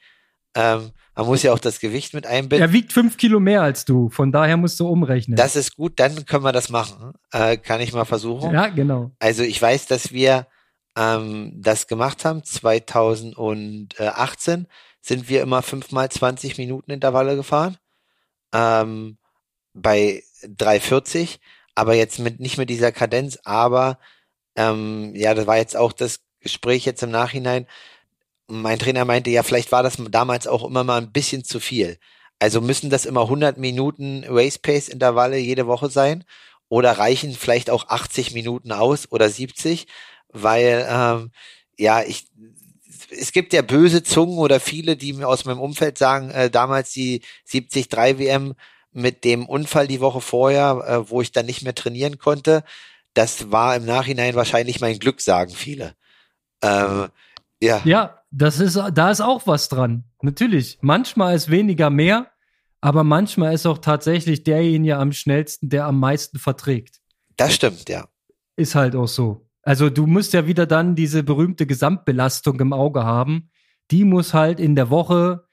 Ähm, 0.54 0.90
man 1.14 1.26
muss 1.26 1.42
ja 1.42 1.52
auch 1.52 1.58
das 1.58 1.80
Gewicht 1.80 2.14
mit 2.14 2.26
einbinden. 2.26 2.66
Er 2.66 2.72
wiegt 2.72 2.92
fünf 2.92 3.16
Kilo 3.18 3.40
mehr 3.40 3.60
als 3.62 3.84
du, 3.84 4.08
von 4.08 4.32
daher 4.32 4.56
musst 4.56 4.80
du 4.80 4.88
umrechnen. 4.88 5.36
Das 5.36 5.54
ist 5.54 5.76
gut, 5.76 6.00
dann 6.00 6.24
können 6.26 6.44
wir 6.44 6.52
das 6.52 6.70
machen. 6.70 7.12
Äh, 7.30 7.58
kann 7.58 7.80
ich 7.80 7.92
mal 7.92 8.06
versuchen. 8.06 8.52
ja, 8.54 8.68
genau. 8.68 9.10
Also 9.18 9.42
ich 9.42 9.60
weiß, 9.60 9.86
dass 9.86 10.12
wir 10.12 10.46
ähm, 10.96 11.52
das 11.56 11.86
gemacht 11.88 12.24
haben. 12.24 12.42
2018 12.42 14.66
sind 15.00 15.28
wir 15.28 15.42
immer 15.42 15.62
fünfmal 15.62 16.10
20 16.10 16.58
Minuten 16.58 16.90
Intervalle 16.90 17.36
gefahren. 17.36 17.76
Ähm, 18.54 19.18
bei 19.74 20.22
340, 20.42 21.40
aber 21.74 21.94
jetzt 21.94 22.18
mit 22.18 22.40
nicht 22.40 22.58
mit 22.58 22.70
dieser 22.70 22.92
Kadenz, 22.92 23.38
aber 23.44 23.98
ähm, 24.56 25.14
ja, 25.14 25.34
das 25.34 25.46
war 25.46 25.56
jetzt 25.58 25.76
auch 25.76 25.92
das 25.92 26.20
Gespräch 26.40 26.84
jetzt 26.84 27.02
im 27.02 27.10
Nachhinein. 27.10 27.66
Mein 28.48 28.78
Trainer 28.78 29.04
meinte, 29.04 29.30
ja, 29.30 29.42
vielleicht 29.42 29.72
war 29.72 29.82
das 29.82 29.96
damals 30.10 30.46
auch 30.46 30.64
immer 30.64 30.84
mal 30.84 31.00
ein 31.00 31.12
bisschen 31.12 31.44
zu 31.44 31.60
viel. 31.60 31.98
Also 32.38 32.60
müssen 32.60 32.90
das 32.90 33.06
immer 33.06 33.22
100 33.22 33.58
Minuten 33.58 34.24
Race 34.28 34.58
Pace 34.58 34.88
Intervalle 34.88 35.38
jede 35.38 35.66
Woche 35.66 35.90
sein 35.90 36.24
oder 36.68 36.92
reichen 36.92 37.32
vielleicht 37.32 37.70
auch 37.70 37.88
80 37.88 38.32
Minuten 38.34 38.72
aus 38.72 39.10
oder 39.10 39.28
70, 39.30 39.86
weil 40.28 40.86
ähm, 40.88 41.30
ja, 41.78 42.02
ich 42.02 42.26
es 43.10 43.32
gibt 43.32 43.52
ja 43.52 43.62
böse 43.62 44.02
Zungen 44.02 44.38
oder 44.38 44.60
viele, 44.60 44.96
die 44.96 45.12
mir 45.12 45.28
aus 45.28 45.44
meinem 45.44 45.60
Umfeld 45.60 45.98
sagen, 45.98 46.30
äh, 46.30 46.50
damals 46.50 46.92
die 46.92 47.22
73 47.50 48.18
WM 48.18 48.54
mit 48.96 49.24
dem 49.24 49.46
Unfall 49.46 49.86
die 49.86 50.00
Woche 50.00 50.20
vorher, 50.20 50.84
äh, 50.86 51.10
wo 51.10 51.20
ich 51.20 51.32
dann 51.32 51.46
nicht 51.46 51.62
mehr 51.62 51.74
trainieren 51.74 52.18
konnte, 52.18 52.64
das 53.14 53.50
war 53.50 53.76
im 53.76 53.84
Nachhinein 53.84 54.34
wahrscheinlich 54.34 54.80
mein 54.80 54.98
Glück, 54.98 55.20
sagen 55.20 55.50
viele. 55.50 55.94
Ähm, 56.62 57.08
ja. 57.62 57.80
Ja, 57.84 58.22
das 58.30 58.60
ist, 58.60 58.76
da 58.92 59.10
ist 59.10 59.20
auch 59.20 59.46
was 59.46 59.68
dran. 59.68 60.04
Natürlich. 60.20 60.78
Manchmal 60.82 61.34
ist 61.34 61.50
weniger 61.50 61.88
mehr, 61.90 62.30
aber 62.80 63.04
manchmal 63.04 63.54
ist 63.54 63.66
auch 63.66 63.78
tatsächlich 63.78 64.44
derjenige 64.44 64.96
am 64.96 65.12
schnellsten, 65.12 65.68
der 65.68 65.86
am 65.86 65.98
meisten 65.98 66.38
verträgt. 66.38 67.00
Das 67.36 67.54
stimmt, 67.54 67.88
ja. 67.88 68.06
Ist 68.56 68.74
halt 68.74 68.94
auch 68.94 69.08
so. 69.08 69.48
Also 69.62 69.90
du 69.90 70.06
musst 70.06 70.32
ja 70.32 70.46
wieder 70.46 70.66
dann 70.66 70.94
diese 70.94 71.22
berühmte 71.22 71.66
Gesamtbelastung 71.66 72.60
im 72.60 72.72
Auge 72.72 73.04
haben. 73.04 73.50
Die 73.90 74.04
muss 74.04 74.34
halt 74.34 74.60
in 74.60 74.76
der 74.76 74.90
Woche 74.90 75.45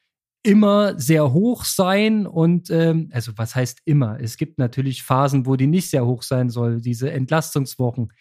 immer 0.44 1.00
sehr 1.00 1.32
hoch 1.32 1.64
sein 1.64 2.28
und 2.28 2.70
ähm, 2.70 3.10
also 3.14 3.32
was 3.38 3.56
heißt 3.56 3.80
immer? 3.86 4.20
Es 4.20 4.38
gibt 4.38 4.60
natürlich 4.60 5.02
Phasen, 5.02 5.46
wo 5.46 5.56
die 5.56 5.68
nicht 5.68 5.90
sehr 5.90 6.06
hoch 6.06 6.22
sein 6.22 6.50
soll, 6.50 6.82
diese 6.82 7.12
Entlastungswochen. 7.12 8.12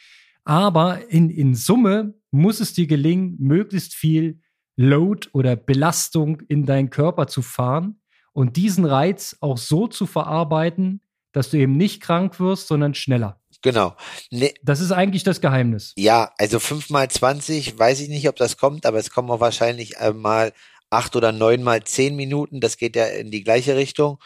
Aber 0.45 1.09
in, 1.11 1.31
in 1.31 1.55
Summe 1.55 2.15
muss 2.31 2.61
es 2.61 2.73
dir 2.73 2.87
gelingen, 2.87 3.37
möglichst 3.39 3.95
viel 3.95 4.41
Load 4.77 5.29
oder 5.33 5.57
Belastung 5.57 6.41
in 6.49 6.65
deinen 6.65 6.91
Körper 6.91 7.27
zu 7.27 7.43
fahren 7.43 8.01
und 8.33 8.57
diesen 8.57 8.85
Reiz 8.85 9.37
auch 9.41 9.59
so 9.59 9.87
zu 9.87 10.07
verarbeiten, 10.07 11.03
dass 11.33 11.51
du 11.51 11.59
eben 11.59 11.77
nicht 11.77 12.03
krank 12.03 12.41
wirst, 12.41 12.69
sondern 12.69 12.95
schneller. 12.95 13.41
Genau. 13.63 13.97
Ne, 14.31 14.53
Das 14.63 14.81
ist 14.81 14.93
eigentlich 14.93 15.23
das 15.23 15.41
Geheimnis. 15.41 15.93
ja, 15.97 16.33
also 16.39 16.59
fünf 16.59 16.91
mal 16.91 17.09
20, 17.09 17.79
weiß 17.79 18.01
ich 18.01 18.09
nicht, 18.09 18.29
ob 18.29 18.37
das 18.37 18.57
kommt, 18.57 18.87
aber 18.87 18.99
es 18.99 19.11
kommen 19.11 19.31
auch 19.31 19.41
wahrscheinlich 19.41 19.97
äh, 19.99 20.13
mal 20.13 20.53
acht 20.93 21.17
oder 21.17 21.33
neun 21.33 21.63
mal 21.63 21.83
zehn 21.85 22.17
Minuten. 22.17 22.61
Das 22.61 22.77
geht 22.77 22.97
ja 22.97 23.07
in 23.07 23.31
die 23.31 23.43
gleiche 23.45 23.77
Richtung. 23.77 24.19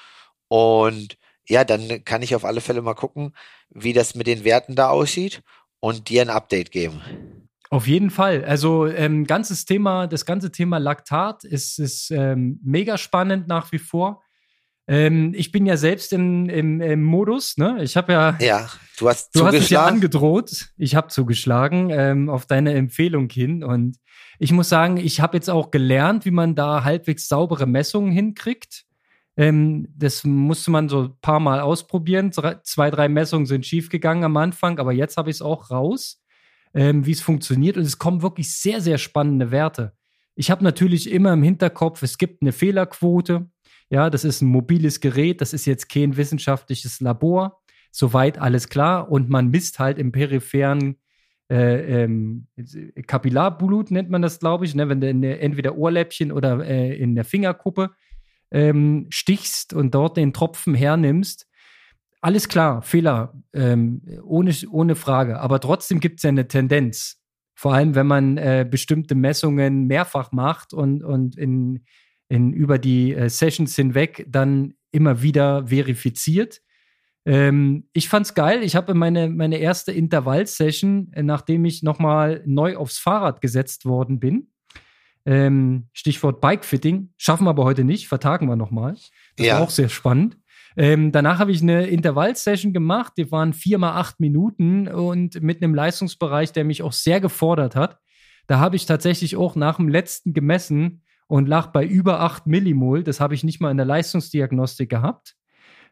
Und 0.49 1.17
ja, 1.49 1.65
dann 1.65 2.05
kann 2.05 2.23
ich 2.23 2.35
auf 2.35 2.45
alle 2.45 2.61
Fälle 2.61 2.83
mal 2.83 2.95
gucken, 2.95 3.33
wie 3.71 3.93
das 3.93 4.15
mit 4.15 4.27
den 4.27 4.45
Werten 4.45 4.75
da 4.75 4.89
aussieht 4.91 5.43
und 5.81 6.09
dir 6.09 6.23
ein 6.23 6.31
Update 6.31 6.71
geben. 6.71 7.01
Auf 7.71 7.87
jeden 7.87 8.11
Fall. 8.11 8.45
Also 8.45 8.87
ähm, 8.87 9.25
ganzes 9.27 9.65
Thema, 9.65 10.07
das 10.07 10.25
ganze 10.25 10.53
Thema 10.53 10.79
Laktat 10.79 11.45
ist, 11.45 11.79
ist 11.79 12.11
ähm, 12.11 12.61
mega 12.63 12.97
spannend 12.97 13.49
nach 13.49 13.73
wie 13.73 13.79
vor. 13.79 14.23
Ähm, 14.89 15.35
ich 15.37 15.51
bin 15.51 15.67
ja 15.67 15.77
selbst 15.77 16.13
im, 16.13 16.49
im, 16.49 16.81
im 16.81 17.03
Modus, 17.03 17.57
ne? 17.57 17.79
Ich 17.83 17.97
habe 17.97 18.13
ja, 18.13 18.39
Ja, 18.41 18.71
du 18.99 19.09
hast 19.09 19.35
du 19.35 19.41
hast 19.45 19.55
es 19.55 19.69
ja 19.69 19.81
zugeschlagen. 19.81 19.95
angedroht. 19.97 20.69
Ich 20.77 20.95
habe 20.95 21.09
zugeschlagen 21.09 21.91
ähm, 21.91 22.29
auf 22.29 22.47
deine 22.47 22.73
Empfehlung 22.75 23.29
hin 23.29 23.65
und 23.65 23.97
ich 24.39 24.53
muss 24.53 24.69
sagen, 24.69 24.97
ich 24.97 25.21
habe 25.21 25.37
jetzt 25.37 25.51
auch 25.51 25.71
gelernt, 25.71 26.25
wie 26.25 26.31
man 26.31 26.55
da 26.55 26.85
halbwegs 26.85 27.29
saubere 27.29 27.67
Messungen 27.67 28.13
hinkriegt. 28.13 28.85
Ähm, 29.37 29.89
das 29.97 30.25
musste 30.25 30.71
man 30.71 30.89
so 30.89 31.05
ein 31.05 31.21
paar 31.21 31.41
Mal 31.41 31.61
ausprobieren. 31.61 32.33
Zwei, 32.33 32.91
drei 32.91 33.09
Messungen 33.09 33.47
sind 33.47 33.67
schiefgegangen 33.67 34.25
am 34.25 34.37
Anfang, 34.37 34.79
aber 34.79 34.93
jetzt 34.93 35.17
habe 35.17 35.31
ich 35.31 35.37
es 35.37 35.43
auch 35.43 35.71
raus, 35.71 36.23
ähm, 36.75 37.07
wie 37.07 37.13
es 37.13 37.21
funktioniert. 37.21 37.77
Und 37.77 37.85
es 37.85 37.99
kommen 37.99 38.23
wirklich 38.23 38.55
sehr, 38.55 38.81
sehr 38.81 38.99
spannende 38.99 39.51
Werte. 39.51 39.93
Ich 40.35 40.51
habe 40.51 40.65
natürlich 40.65 41.11
immer 41.11 41.33
im 41.33 41.43
Hinterkopf, 41.43 42.03
es 42.03 42.19
gibt 42.19 42.43
eine 42.43 42.53
Fehlerquote. 42.53 43.49
Ja, 43.89 44.11
das 44.11 44.25
ist 44.25 44.43
ein 44.43 44.49
mobiles 44.49 45.01
Gerät, 45.01 45.41
das 45.41 45.53
ist 45.53 45.65
jetzt 45.65 45.89
kein 45.89 46.17
wissenschaftliches 46.17 47.01
Labor. 47.01 47.63
Soweit 47.91 48.39
alles 48.39 48.69
klar. 48.69 49.11
Und 49.11 49.31
man 49.31 49.49
misst 49.49 49.79
halt 49.79 49.99
im 49.99 50.13
peripheren 50.13 50.97
äh, 51.51 52.03
ähm, 52.03 52.47
Kapillarblut, 53.07 53.91
nennt 53.91 54.11
man 54.11 54.23
das, 54.23 54.41
glaube 54.41 54.65
ich, 54.65 54.75
ne? 54.75 54.89
wenn 54.89 55.01
du 55.01 55.09
in 55.09 55.23
der, 55.23 55.43
entweder 55.43 55.77
Ohrläppchen 55.77 56.33
oder 56.33 56.65
äh, 56.67 56.97
in 56.97 57.15
der 57.15 57.25
Fingerkuppe 57.25 57.91
ähm, 58.51 59.07
stichst 59.11 59.73
und 59.73 59.95
dort 59.95 60.17
den 60.17 60.33
Tropfen 60.33 60.75
hernimmst. 60.75 61.47
Alles 62.21 62.49
klar, 62.49 62.83
Fehler, 62.83 63.35
ähm, 63.53 64.03
ohne, 64.25 64.53
ohne 64.71 64.97
Frage. 64.97 65.39
Aber 65.39 65.61
trotzdem 65.61 66.01
gibt 66.01 66.19
es 66.19 66.23
ja 66.25 66.31
eine 66.31 66.49
Tendenz. 66.49 67.21
Vor 67.55 67.75
allem, 67.75 67.95
wenn 67.95 68.07
man 68.07 68.37
äh, 68.37 68.67
bestimmte 68.69 69.15
Messungen 69.15 69.87
mehrfach 69.87 70.33
macht 70.33 70.75
und, 70.75 71.03
und 71.03 71.39
in, 71.39 71.85
in, 72.29 72.53
über 72.53 72.79
die 72.79 73.15
äh, 73.15 73.29
Sessions 73.29 73.77
hinweg 73.77 74.27
dann 74.29 74.75
immer 74.91 75.23
wieder 75.23 75.69
verifiziert. 75.69 76.61
Ähm, 77.27 77.89
ich 77.93 78.09
fand's 78.09 78.35
geil. 78.35 78.63
Ich 78.63 78.77
habe 78.77 78.95
meine, 78.95 79.29
meine 79.29 79.59
erste 79.59 79.91
Intervallsession, 79.93 81.11
äh, 81.13 81.23
nachdem 81.23 81.65
ich 81.65 81.83
nochmal 81.83 82.43
neu 82.47 82.77
aufs 82.77 82.99
Fahrrad 82.99 83.41
gesetzt 83.41 83.85
worden 83.85 84.21
bin. 84.21 84.49
Ähm, 85.25 85.89
Stichwort 85.93 86.41
Bikefitting. 86.41 87.13
Schaffen 87.17 87.45
wir 87.45 87.51
aber 87.51 87.65
heute 87.65 87.83
nicht, 87.83 88.07
vertagen 88.07 88.47
wir 88.47 88.55
nochmal. 88.57 88.95
Das 89.37 89.47
Ja. 89.47 89.55
war 89.57 89.63
auch 89.63 89.71
sehr 89.71 89.89
spannend. 89.89 90.39
Ähm, 90.77 91.11
danach 91.11 91.39
habe 91.41 91.51
ich 91.51 91.63
eine 91.63 91.87
Intervallsession 91.87 92.73
gemacht. 92.73 93.15
Die 93.17 93.31
waren 93.33 93.53
vier 93.53 93.79
mal 93.79 93.95
acht 93.97 94.21
Minuten 94.21 94.87
und 94.87 95.43
mit 95.43 95.63
einem 95.63 95.75
Leistungsbereich, 95.75 96.53
der 96.53 96.65
mich 96.65 96.83
auch 96.83 96.93
sehr 96.93 97.21
gefordert 97.21 97.75
hat. 97.75 97.99
Da 98.47 98.61
habe 98.61 98.77
ich 98.77 98.87
tatsächlich 98.87 99.35
auch 99.37 99.57
nach 99.57 99.79
dem 99.79 99.89
letzten 99.89 100.33
gemessen 100.33 101.03
und 101.27 101.49
lag 101.49 101.73
bei 101.73 101.85
über 101.85 102.21
8 102.21 102.47
Millimol. 102.47 103.03
Das 103.03 103.19
habe 103.19 103.35
ich 103.35 103.43
nicht 103.43 103.61
mal 103.61 103.73
in 103.73 103.79
der 103.79 103.87
Leistungsdiagnostik 103.87 104.89
gehabt. 104.89 105.35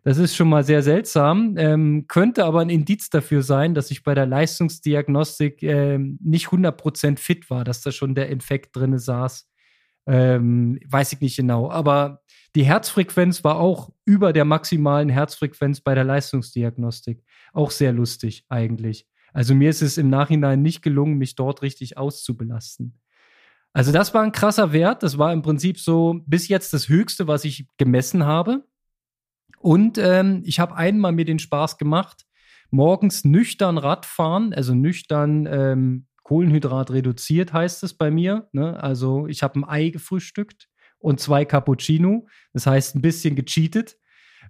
Das 0.06 0.18
ist 0.18 0.36
schon 0.36 0.50
mal 0.50 0.64
sehr 0.64 0.82
seltsam, 0.82 1.54
ähm, 1.56 2.04
könnte 2.08 2.44
aber 2.44 2.60
ein 2.60 2.68
Indiz 2.68 3.08
dafür 3.08 3.42
sein, 3.42 3.74
dass 3.74 3.90
ich 3.90 4.02
bei 4.02 4.14
der 4.14 4.26
Leistungsdiagnostik 4.26 5.62
ähm, 5.62 6.18
nicht 6.22 6.48
100% 6.48 7.18
fit 7.18 7.48
war, 7.48 7.64
dass 7.64 7.80
da 7.80 7.90
schon 7.90 8.14
der 8.14 8.28
Infekt 8.28 8.76
drinne 8.76 8.98
saß. 8.98 9.48
Ähm, 10.06 10.78
weiß 10.86 11.14
ich 11.14 11.20
nicht 11.22 11.36
genau. 11.36 11.70
Aber 11.70 12.20
die 12.54 12.66
Herzfrequenz 12.66 13.44
war 13.44 13.56
auch 13.56 13.94
über 14.04 14.34
der 14.34 14.44
maximalen 14.44 15.08
Herzfrequenz 15.08 15.80
bei 15.80 15.94
der 15.94 16.04
Leistungsdiagnostik. 16.04 17.24
Auch 17.54 17.70
sehr 17.70 17.94
lustig 17.94 18.44
eigentlich. 18.50 19.06
Also 19.32 19.54
mir 19.54 19.70
ist 19.70 19.80
es 19.80 19.96
im 19.96 20.10
Nachhinein 20.10 20.60
nicht 20.60 20.82
gelungen, 20.82 21.16
mich 21.16 21.34
dort 21.34 21.62
richtig 21.62 21.96
auszubelasten. 21.96 23.00
Also 23.72 23.90
das 23.90 24.12
war 24.12 24.22
ein 24.22 24.32
krasser 24.32 24.74
Wert. 24.74 25.02
Das 25.02 25.16
war 25.16 25.32
im 25.32 25.40
Prinzip 25.40 25.80
so 25.80 26.20
bis 26.26 26.48
jetzt 26.48 26.74
das 26.74 26.90
Höchste, 26.90 27.26
was 27.26 27.46
ich 27.46 27.66
gemessen 27.78 28.26
habe. 28.26 28.64
Und 29.64 29.96
ähm, 29.96 30.42
ich 30.44 30.60
habe 30.60 30.76
einmal 30.76 31.12
mir 31.12 31.24
den 31.24 31.38
Spaß 31.38 31.78
gemacht, 31.78 32.26
morgens 32.70 33.24
nüchtern 33.24 33.78
Radfahren, 33.78 34.52
also 34.52 34.74
nüchtern 34.74 35.48
ähm, 35.50 36.06
Kohlenhydrat 36.22 36.90
reduziert 36.90 37.54
heißt 37.54 37.82
es 37.82 37.94
bei 37.94 38.10
mir. 38.10 38.46
Ne? 38.52 38.78
Also 38.82 39.26
ich 39.26 39.42
habe 39.42 39.58
ein 39.58 39.64
Ei 39.66 39.88
gefrühstückt 39.88 40.68
und 40.98 41.18
zwei 41.18 41.46
Cappuccino. 41.46 42.28
Das 42.52 42.66
heißt 42.66 42.94
ein 42.94 43.00
bisschen 43.00 43.36
gecheatet. 43.36 43.96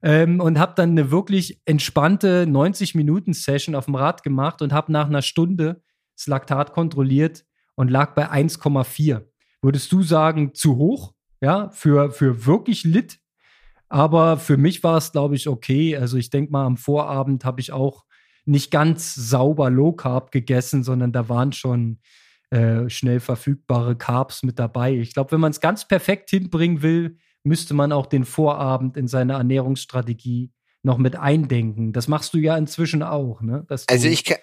ähm, 0.03 0.40
und 0.40 0.59
habe 0.59 0.72
dann 0.74 0.90
eine 0.90 1.12
wirklich 1.12 1.61
entspannte 1.64 2.44
90-Minuten-Session 2.48 3.77
auf 3.77 3.85
dem 3.85 3.94
Rad 3.94 4.24
gemacht 4.24 4.62
und 4.62 4.72
habe 4.72 4.90
nach 4.90 5.07
einer 5.07 5.22
Stunde 5.22 5.81
das 6.16 6.27
Laktat 6.27 6.72
kontrolliert 6.72 7.44
und 7.77 7.88
lag 7.88 8.16
bei 8.16 8.33
1,4. 8.33 9.22
Würdest 9.62 9.92
du 9.92 10.03
sagen, 10.03 10.55
zu 10.55 10.77
hoch? 10.77 11.14
Ja, 11.40 11.70
für, 11.70 12.11
für 12.11 12.46
wirklich 12.46 12.83
Lit? 12.83 13.20
Aber 13.88 14.38
für 14.38 14.57
mich 14.57 14.83
war 14.83 14.97
es, 14.97 15.12
glaube 15.12 15.37
ich, 15.37 15.49
okay. 15.49 15.97
Also 15.97 16.16
ich 16.16 16.31
denke 16.31 16.53
mal, 16.53 16.64
am 16.64 16.77
Vorabend 16.77 17.44
habe 17.44 17.61
ich 17.61 17.73
auch 17.73 18.05
nicht 18.44 18.70
ganz 18.70 19.14
sauber 19.14 19.70
Low 19.70 19.92
Carb 19.92 20.31
gegessen, 20.31 20.83
sondern 20.83 21.12
da 21.12 21.29
waren 21.29 21.53
schon 21.53 22.01
äh, 22.51 22.88
schnell 22.90 23.20
verfügbare 23.20 23.97
Carbs 23.97 24.42
mit 24.42 24.59
dabei. 24.59 24.94
Ich 24.94 25.14
glaube, 25.14 25.33
wenn 25.33 25.40
man 25.40 25.51
es 25.51 25.61
ganz 25.61 25.88
perfekt 25.88 26.31
hinbringen 26.31 26.83
will, 26.83 27.18
müsste 27.42 27.75
man 27.75 27.92
auch 27.92 28.07
den 28.07 28.25
Vorabend 28.25 28.97
in 28.97 29.09
seine 29.09 29.35
Ernährungsstrategie 29.35 30.53
noch 30.83 30.99
mit 30.99 31.16
eindenken. 31.16 31.92
Das 31.92 32.09
machst 32.09 32.35
du 32.35 32.38
ja 32.38 32.57
inzwischen 32.57 33.03
auch, 33.03 33.40
ne? 33.40 33.66
also 33.68 34.09
ich 34.09 34.25
kann 34.25 34.38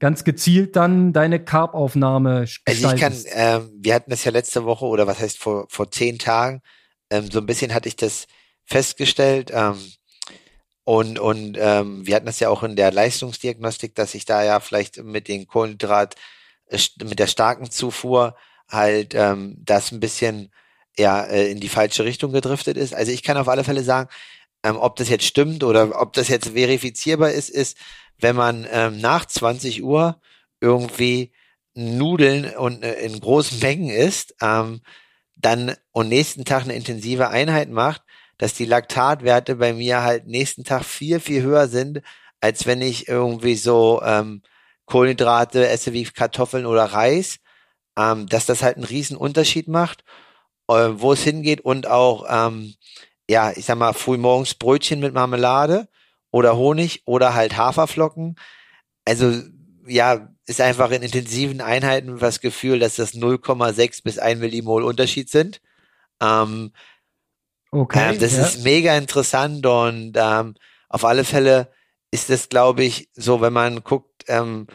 ganz 0.00 0.24
gezielt 0.24 0.76
dann 0.76 1.12
deine 1.12 1.42
Carbaufnahme 1.42 2.46
Also 2.64 2.90
ich 2.90 3.00
kann, 3.00 3.14
ähm, 3.32 3.70
wir 3.80 3.94
hatten 3.94 4.10
das 4.10 4.24
ja 4.24 4.30
letzte 4.30 4.64
Woche 4.64 4.84
oder 4.84 5.06
was 5.06 5.18
heißt 5.20 5.38
vor 5.38 5.66
vor 5.68 5.90
zehn 5.90 6.18
Tagen, 6.18 6.62
ähm, 7.10 7.30
so 7.30 7.40
ein 7.40 7.46
bisschen 7.46 7.74
hatte 7.74 7.88
ich 7.88 7.96
das 7.96 8.26
festgestellt. 8.68 9.50
Ähm, 9.52 9.78
und, 10.84 11.18
und 11.18 11.56
ähm, 11.60 12.06
wir 12.06 12.14
hatten 12.14 12.26
das 12.26 12.40
ja 12.40 12.48
auch 12.48 12.62
in 12.62 12.76
der 12.76 12.92
Leistungsdiagnostik, 12.92 13.94
dass 13.94 14.14
ich 14.14 14.24
da 14.24 14.42
ja 14.44 14.60
vielleicht 14.60 15.02
mit 15.02 15.28
den 15.28 15.46
Kohlenhydrat, 15.46 16.14
äh, 16.66 16.78
mit 17.04 17.18
der 17.18 17.26
starken 17.26 17.70
Zufuhr 17.70 18.36
halt 18.68 19.14
ähm, 19.14 19.56
das 19.58 19.92
ein 19.92 20.00
bisschen 20.00 20.50
ja 20.96 21.22
äh, 21.24 21.50
in 21.50 21.60
die 21.60 21.68
falsche 21.68 22.04
Richtung 22.04 22.32
gedriftet 22.32 22.76
ist. 22.76 22.94
Also 22.94 23.12
ich 23.12 23.22
kann 23.22 23.36
auf 23.36 23.48
alle 23.48 23.64
Fälle 23.64 23.82
sagen, 23.82 24.08
ähm, 24.62 24.76
ob 24.76 24.96
das 24.96 25.08
jetzt 25.08 25.24
stimmt 25.24 25.64
oder 25.64 26.00
ob 26.00 26.12
das 26.12 26.28
jetzt 26.28 26.48
verifizierbar 26.48 27.30
ist, 27.30 27.50
ist, 27.50 27.76
wenn 28.18 28.36
man 28.36 28.66
ähm, 28.70 29.00
nach 29.00 29.26
20 29.26 29.82
Uhr 29.82 30.20
irgendwie 30.60 31.32
Nudeln 31.74 32.56
und 32.56 32.82
äh, 32.82 33.00
in 33.00 33.20
großen 33.20 33.60
Mengen 33.60 33.90
isst, 33.90 34.34
ähm, 34.42 34.80
dann 35.36 35.76
und 35.92 36.08
nächsten 36.08 36.44
Tag 36.44 36.64
eine 36.64 36.74
intensive 36.74 37.28
Einheit 37.28 37.70
macht, 37.70 38.02
dass 38.38 38.54
die 38.54 38.64
Laktatwerte 38.64 39.56
bei 39.56 39.72
mir 39.72 40.02
halt 40.02 40.26
nächsten 40.26 40.64
Tag 40.64 40.84
viel, 40.84 41.20
viel 41.20 41.42
höher 41.42 41.68
sind, 41.68 42.02
als 42.40 42.66
wenn 42.66 42.80
ich 42.80 43.08
irgendwie 43.08 43.56
so 43.56 44.00
ähm, 44.02 44.42
Kohlenhydrate 44.86 45.68
esse 45.68 45.92
wie 45.92 46.04
Kartoffeln 46.04 46.66
oder 46.66 46.84
Reis, 46.84 47.40
ähm, 47.98 48.26
dass 48.26 48.46
das 48.46 48.62
halt 48.62 48.76
einen 48.76 48.84
riesen 48.84 49.16
Unterschied 49.16 49.68
macht, 49.68 50.04
äh, 50.68 50.88
wo 50.92 51.12
es 51.12 51.22
hingeht 51.22 51.60
und 51.60 51.86
auch, 51.88 52.26
ähm, 52.28 52.74
ja, 53.28 53.52
ich 53.54 53.66
sag 53.66 53.76
mal, 53.76 53.92
frühmorgens 53.92 54.54
Brötchen 54.54 55.00
mit 55.00 55.12
Marmelade 55.12 55.88
oder 56.30 56.56
Honig 56.56 57.02
oder 57.06 57.34
halt 57.34 57.56
Haferflocken. 57.56 58.36
Also 59.04 59.42
ja, 59.86 60.28
ist 60.46 60.60
einfach 60.60 60.90
in 60.90 61.02
intensiven 61.02 61.60
Einheiten 61.60 62.18
das 62.18 62.40
Gefühl, 62.40 62.78
dass 62.78 62.96
das 62.96 63.14
0,6 63.14 64.02
bis 64.02 64.18
1 64.18 64.40
Millimol 64.40 64.82
Unterschied 64.82 65.28
sind. 65.30 65.60
Ähm, 66.22 66.72
Okay. 67.70 68.14
Ähm, 68.14 68.18
das 68.18 68.36
ja. 68.36 68.44
ist 68.44 68.64
mega 68.64 68.96
interessant 68.96 69.64
und 69.66 70.12
ähm, 70.16 70.54
auf 70.88 71.04
alle 71.04 71.24
Fälle 71.24 71.68
ist 72.10 72.30
es, 72.30 72.48
glaube 72.48 72.84
ich, 72.84 73.10
so, 73.14 73.40
wenn 73.40 73.52
man 73.52 73.84
guckt, 73.84 74.24
ähm, 74.28 74.66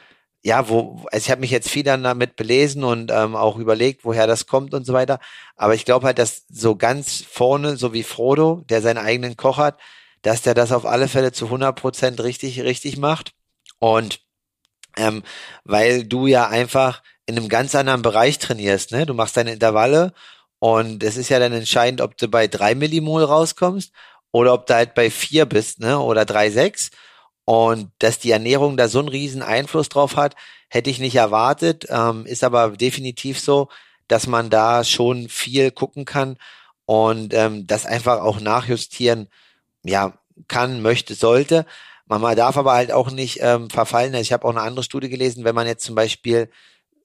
ja, 0.44 0.68
wo, 0.68 1.06
also 1.12 1.24
ich 1.26 1.32
habe 1.32 1.42
mich 1.42 1.52
jetzt 1.52 1.70
viel 1.70 1.84
dann 1.84 2.04
damit 2.04 2.36
belesen 2.36 2.84
und 2.84 3.12
ähm, 3.12 3.36
auch 3.36 3.58
überlegt, 3.58 4.04
woher 4.04 4.28
das 4.28 4.46
kommt 4.46 4.74
und 4.74 4.86
so 4.86 4.94
weiter. 4.94 5.20
Aber 5.56 5.74
ich 5.74 5.86
glaube 5.86 6.06
halt, 6.06 6.20
dass 6.20 6.44
so 6.50 6.76
ganz 6.76 7.24
vorne, 7.28 7.78
so 7.78 7.94
wie 7.94 8.04
Frodo, 8.04 8.62
der 8.70 8.82
seinen 8.82 8.98
eigenen 8.98 9.38
Koch 9.38 9.58
hat, 9.58 9.80
dass 10.22 10.42
der 10.42 10.54
das 10.54 10.74
auf 10.74 10.86
alle 10.86 11.08
Fälle 11.08 11.32
zu 11.32 11.46
100 11.46 11.80
Prozent 11.80 12.22
richtig, 12.22 12.62
richtig 12.62 12.98
macht. 12.98 13.34
Und 13.80 14.20
ähm, 14.98 15.24
weil 15.64 16.04
du 16.04 16.28
ja 16.28 16.48
einfach 16.50 17.04
in 17.26 17.38
einem 17.38 17.50
ganz 17.50 17.74
anderen 17.74 18.02
Bereich 18.02 18.38
trainierst, 18.38 18.92
ne? 18.92 19.06
Du 19.06 19.14
machst 19.14 19.38
deine 19.38 19.54
Intervalle 19.54 20.14
und 20.64 21.04
es 21.04 21.18
ist 21.18 21.28
ja 21.28 21.40
dann 21.40 21.52
entscheidend, 21.52 22.00
ob 22.00 22.16
du 22.16 22.30
bei 22.30 22.48
drei 22.48 22.74
Millimol 22.74 23.26
rauskommst 23.26 23.92
oder 24.32 24.54
ob 24.54 24.66
du 24.66 24.74
halt 24.76 24.96
bei 24.96 25.12
vier 25.12 25.46
bist, 25.46 25.82
ne, 25.82 26.00
oder 26.00 26.24
drei 26.24 26.50
sechs. 26.52 26.90
Und 27.44 27.92
dass 28.00 28.18
die 28.18 28.32
Ernährung 28.32 28.78
da 28.78 28.88
so 28.88 29.00
einen 29.00 29.10
riesen 29.10 29.42
Einfluss 29.42 29.90
drauf 29.90 30.16
hat, 30.16 30.38
hätte 30.70 30.90
ich 30.90 31.00
nicht 31.00 31.16
erwartet, 31.16 31.88
ähm, 31.90 32.26
ist 32.26 32.46
aber 32.46 32.70
definitiv 32.70 33.42
so, 33.42 33.68
dass 34.08 34.26
man 34.26 34.50
da 34.50 34.86
schon 34.86 35.28
viel 35.28 35.70
gucken 35.70 36.06
kann 36.06 36.38
und 36.86 37.34
ähm, 37.34 37.68
das 37.68 37.86
einfach 37.86 38.22
auch 38.22 38.40
nachjustieren, 38.40 39.28
ja, 39.84 40.18
kann, 40.48 40.82
möchte, 40.82 41.14
sollte. 41.14 41.66
Man 42.06 42.22
darf 42.38 42.56
aber 42.56 42.72
halt 42.72 42.94
auch 42.94 43.12
nicht 43.12 43.40
ähm, 43.42 43.70
verfallen. 43.70 44.14
Ich 44.14 44.32
habe 44.32 44.46
auch 44.46 44.52
eine 44.52 44.62
andere 44.62 44.86
Studie 44.86 45.10
gelesen, 45.10 45.44
wenn 45.44 45.56
man 45.56 45.68
jetzt 45.68 45.84
zum 45.84 45.96
Beispiel 45.96 46.50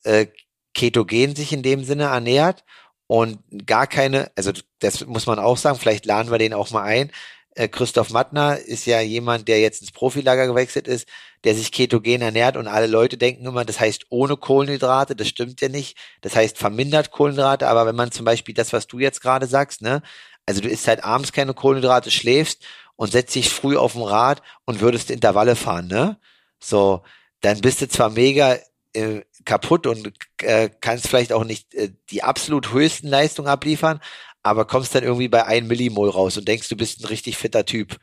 äh, 0.04 0.28
ketogen 0.74 1.34
sich 1.34 1.52
in 1.52 1.64
dem 1.64 1.82
Sinne 1.82 2.04
ernährt 2.04 2.62
und 3.08 3.38
gar 3.66 3.88
keine, 3.88 4.30
also 4.36 4.52
das 4.78 5.04
muss 5.06 5.26
man 5.26 5.40
auch 5.40 5.56
sagen, 5.56 5.78
vielleicht 5.78 6.06
laden 6.06 6.30
wir 6.30 6.38
den 6.38 6.54
auch 6.54 6.70
mal 6.70 6.82
ein. 6.84 7.10
Äh, 7.56 7.66
Christoph 7.68 8.10
Mattner 8.10 8.58
ist 8.58 8.86
ja 8.86 9.00
jemand, 9.00 9.48
der 9.48 9.60
jetzt 9.60 9.80
ins 9.80 9.90
Profilager 9.90 10.46
gewechselt 10.46 10.86
ist, 10.86 11.08
der 11.42 11.54
sich 11.54 11.72
ketogen 11.72 12.20
ernährt 12.20 12.56
und 12.56 12.68
alle 12.68 12.86
Leute 12.86 13.16
denken 13.16 13.46
immer, 13.46 13.64
das 13.64 13.80
heißt 13.80 14.06
ohne 14.10 14.36
Kohlenhydrate, 14.36 15.16
das 15.16 15.26
stimmt 15.26 15.60
ja 15.62 15.68
nicht. 15.68 15.96
Das 16.20 16.36
heißt 16.36 16.58
vermindert 16.58 17.10
Kohlenhydrate, 17.10 17.66
aber 17.66 17.86
wenn 17.86 17.96
man 17.96 18.12
zum 18.12 18.26
Beispiel 18.26 18.54
das, 18.54 18.72
was 18.72 18.86
du 18.86 18.98
jetzt 18.98 19.22
gerade 19.22 19.46
sagst, 19.46 19.80
ne, 19.80 20.02
also 20.46 20.60
du 20.60 20.68
isst 20.68 20.86
halt 20.86 21.02
abends 21.02 21.32
keine 21.32 21.54
Kohlenhydrate, 21.54 22.10
schläfst 22.10 22.62
und 22.96 23.12
setzt 23.12 23.34
dich 23.34 23.48
früh 23.48 23.76
auf 23.76 23.92
dem 23.92 24.02
Rad 24.02 24.42
und 24.66 24.80
würdest 24.80 25.10
Intervalle 25.10 25.56
fahren, 25.56 25.88
ne? 25.88 26.18
So, 26.60 27.02
dann 27.40 27.60
bist 27.60 27.80
du 27.80 27.88
zwar 27.88 28.10
mega 28.10 28.58
äh, 28.92 29.22
kaputt 29.48 29.86
und 29.86 30.12
äh, 30.42 30.68
kannst 30.80 31.08
vielleicht 31.08 31.32
auch 31.32 31.44
nicht 31.44 31.74
äh, 31.74 31.90
die 32.10 32.22
absolut 32.22 32.72
höchsten 32.72 33.08
Leistungen 33.08 33.48
abliefern, 33.48 34.00
aber 34.42 34.66
kommst 34.66 34.94
dann 34.94 35.02
irgendwie 35.02 35.28
bei 35.28 35.44
1 35.44 35.66
Millimol 35.66 36.10
raus 36.10 36.36
und 36.36 36.46
denkst, 36.46 36.68
du 36.68 36.76
bist 36.76 37.00
ein 37.00 37.06
richtig 37.06 37.38
fitter 37.38 37.64
Typ. 37.64 37.96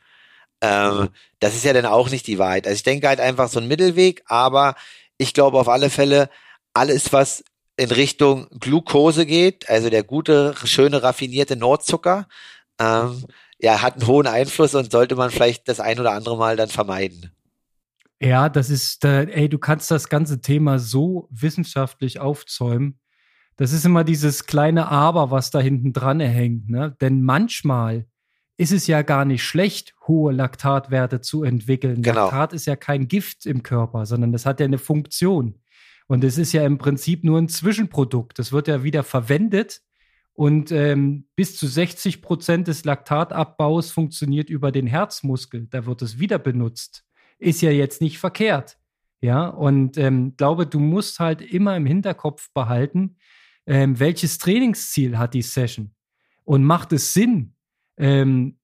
Ähm, 0.60 1.10
das 1.38 1.54
ist 1.54 1.64
ja 1.64 1.72
dann 1.72 1.86
auch 1.86 2.10
nicht 2.10 2.26
die 2.26 2.38
Wahrheit. 2.38 2.66
Also 2.66 2.74
ich 2.76 2.82
denke 2.82 3.08
halt 3.08 3.20
einfach 3.20 3.48
so 3.48 3.60
ein 3.60 3.68
Mittelweg, 3.68 4.22
aber 4.26 4.74
ich 5.18 5.34
glaube 5.34 5.58
auf 5.58 5.68
alle 5.68 5.88
Fälle, 5.88 6.28
alles, 6.74 7.12
was 7.12 7.44
in 7.76 7.90
Richtung 7.90 8.48
Glucose 8.58 9.24
geht, 9.24 9.70
also 9.70 9.88
der 9.88 10.02
gute, 10.02 10.54
schöne, 10.64 11.02
raffinierte 11.02 11.56
Nordzucker, 11.56 12.26
ähm, 12.80 13.24
ja, 13.60 13.82
hat 13.82 13.94
einen 13.94 14.06
hohen 14.08 14.26
Einfluss 14.26 14.74
und 14.74 14.90
sollte 14.90 15.14
man 15.14 15.30
vielleicht 15.30 15.68
das 15.68 15.78
ein 15.78 16.00
oder 16.00 16.12
andere 16.12 16.36
Mal 16.36 16.56
dann 16.56 16.68
vermeiden. 16.68 17.35
Ja, 18.20 18.48
das 18.48 18.70
ist, 18.70 19.04
ey, 19.04 19.48
du 19.48 19.58
kannst 19.58 19.90
das 19.90 20.08
ganze 20.08 20.40
Thema 20.40 20.78
so 20.78 21.28
wissenschaftlich 21.30 22.18
aufzäumen. 22.18 22.98
Das 23.56 23.72
ist 23.72 23.84
immer 23.84 24.04
dieses 24.04 24.46
kleine 24.46 24.88
Aber, 24.88 25.30
was 25.30 25.50
da 25.50 25.60
hinten 25.60 25.92
dran 25.92 26.20
hängt. 26.20 26.68
Ne? 26.68 26.96
Denn 27.00 27.22
manchmal 27.22 28.06
ist 28.58 28.72
es 28.72 28.86
ja 28.86 29.02
gar 29.02 29.24
nicht 29.24 29.44
schlecht, 29.44 29.94
hohe 30.06 30.32
Laktatwerte 30.32 31.20
zu 31.20 31.42
entwickeln. 31.42 32.02
Genau. 32.02 32.22
Laktat 32.24 32.54
ist 32.54 32.66
ja 32.66 32.76
kein 32.76 33.08
Gift 33.08 33.44
im 33.44 33.62
Körper, 33.62 34.06
sondern 34.06 34.32
das 34.32 34.46
hat 34.46 34.60
ja 34.60 34.66
eine 34.66 34.78
Funktion. 34.78 35.58
Und 36.06 36.24
es 36.24 36.38
ist 36.38 36.52
ja 36.52 36.64
im 36.64 36.78
Prinzip 36.78 37.24
nur 37.24 37.38
ein 37.38 37.48
Zwischenprodukt. 37.48 38.38
Das 38.38 38.52
wird 38.52 38.68
ja 38.68 38.82
wieder 38.82 39.02
verwendet 39.02 39.82
und 40.32 40.70
ähm, 40.70 41.26
bis 41.34 41.56
zu 41.56 41.66
60 41.66 42.22
Prozent 42.22 42.68
des 42.68 42.84
Laktatabbaus 42.84 43.90
funktioniert 43.90 44.48
über 44.48 44.70
den 44.70 44.86
Herzmuskel. 44.86 45.66
Da 45.70 45.84
wird 45.84 46.02
es 46.02 46.18
wieder 46.18 46.38
benutzt 46.38 47.05
ist 47.38 47.62
ja 47.62 47.70
jetzt 47.70 48.00
nicht 48.00 48.18
verkehrt. 48.18 48.78
Ja, 49.20 49.48
und 49.48 49.96
ähm, 49.96 50.36
glaube, 50.36 50.66
du 50.66 50.78
musst 50.78 51.18
halt 51.20 51.40
immer 51.40 51.76
im 51.76 51.86
Hinterkopf 51.86 52.52
behalten, 52.52 53.16
ähm, 53.66 53.98
welches 53.98 54.38
Trainingsziel 54.38 55.18
hat 55.18 55.34
die 55.34 55.42
Session 55.42 55.94
und 56.44 56.64
macht 56.64 56.92
es 56.92 57.14
Sinn, 57.14 57.54
ähm, 57.96 58.58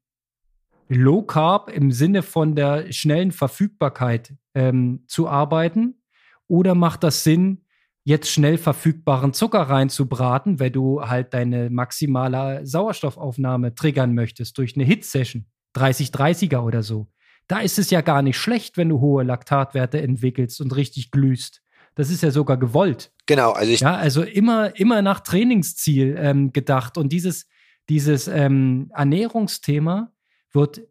Low 0.88 1.22
Carb 1.22 1.70
im 1.70 1.90
Sinne 1.90 2.22
von 2.22 2.54
der 2.54 2.92
schnellen 2.92 3.32
Verfügbarkeit 3.32 4.34
ähm, 4.54 5.04
zu 5.06 5.26
arbeiten 5.26 6.02
oder 6.48 6.74
macht 6.74 7.02
das 7.02 7.24
Sinn, 7.24 7.64
jetzt 8.04 8.30
schnell 8.30 8.58
verfügbaren 8.58 9.32
Zucker 9.32 9.62
reinzubraten, 9.62 10.60
weil 10.60 10.70
du 10.70 11.02
halt 11.02 11.34
deine 11.34 11.70
maximale 11.70 12.66
Sauerstoffaufnahme 12.66 13.74
triggern 13.74 14.14
möchtest 14.14 14.58
durch 14.58 14.76
eine 14.76 14.84
Hit-Session, 14.84 15.46
30-30er 15.76 16.58
oder 16.58 16.82
so. 16.82 17.08
Da 17.48 17.60
ist 17.60 17.78
es 17.78 17.90
ja 17.90 18.00
gar 18.00 18.22
nicht 18.22 18.38
schlecht, 18.38 18.76
wenn 18.76 18.88
du 18.88 19.00
hohe 19.00 19.24
Laktatwerte 19.24 20.00
entwickelst 20.00 20.60
und 20.60 20.74
richtig 20.74 21.10
glühst. 21.10 21.62
Das 21.94 22.10
ist 22.10 22.22
ja 22.22 22.30
sogar 22.30 22.56
gewollt. 22.56 23.12
Genau, 23.26 23.52
also 23.52 23.70
ich. 23.70 23.80
Ja, 23.80 23.96
also 23.96 24.22
immer, 24.22 24.78
immer 24.78 25.02
nach 25.02 25.20
Trainingsziel 25.20 26.16
ähm, 26.18 26.52
gedacht. 26.52 26.96
Und 26.96 27.12
dieses, 27.12 27.46
dieses 27.88 28.28
ähm, 28.28 28.90
Ernährungsthema 28.94 30.12
wird 30.52 30.82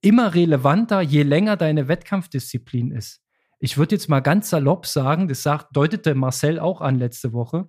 immer 0.00 0.34
relevanter, 0.34 1.00
je 1.00 1.22
länger 1.22 1.56
deine 1.56 1.88
Wettkampfdisziplin 1.88 2.92
ist. 2.92 3.20
Ich 3.58 3.78
würde 3.78 3.96
jetzt 3.96 4.08
mal 4.08 4.20
ganz 4.20 4.50
salopp 4.50 4.86
sagen, 4.86 5.28
das 5.28 5.42
sagt, 5.42 5.74
deutete 5.76 6.14
Marcel 6.14 6.58
auch 6.58 6.80
an 6.80 6.98
letzte 6.98 7.32
Woche. 7.32 7.68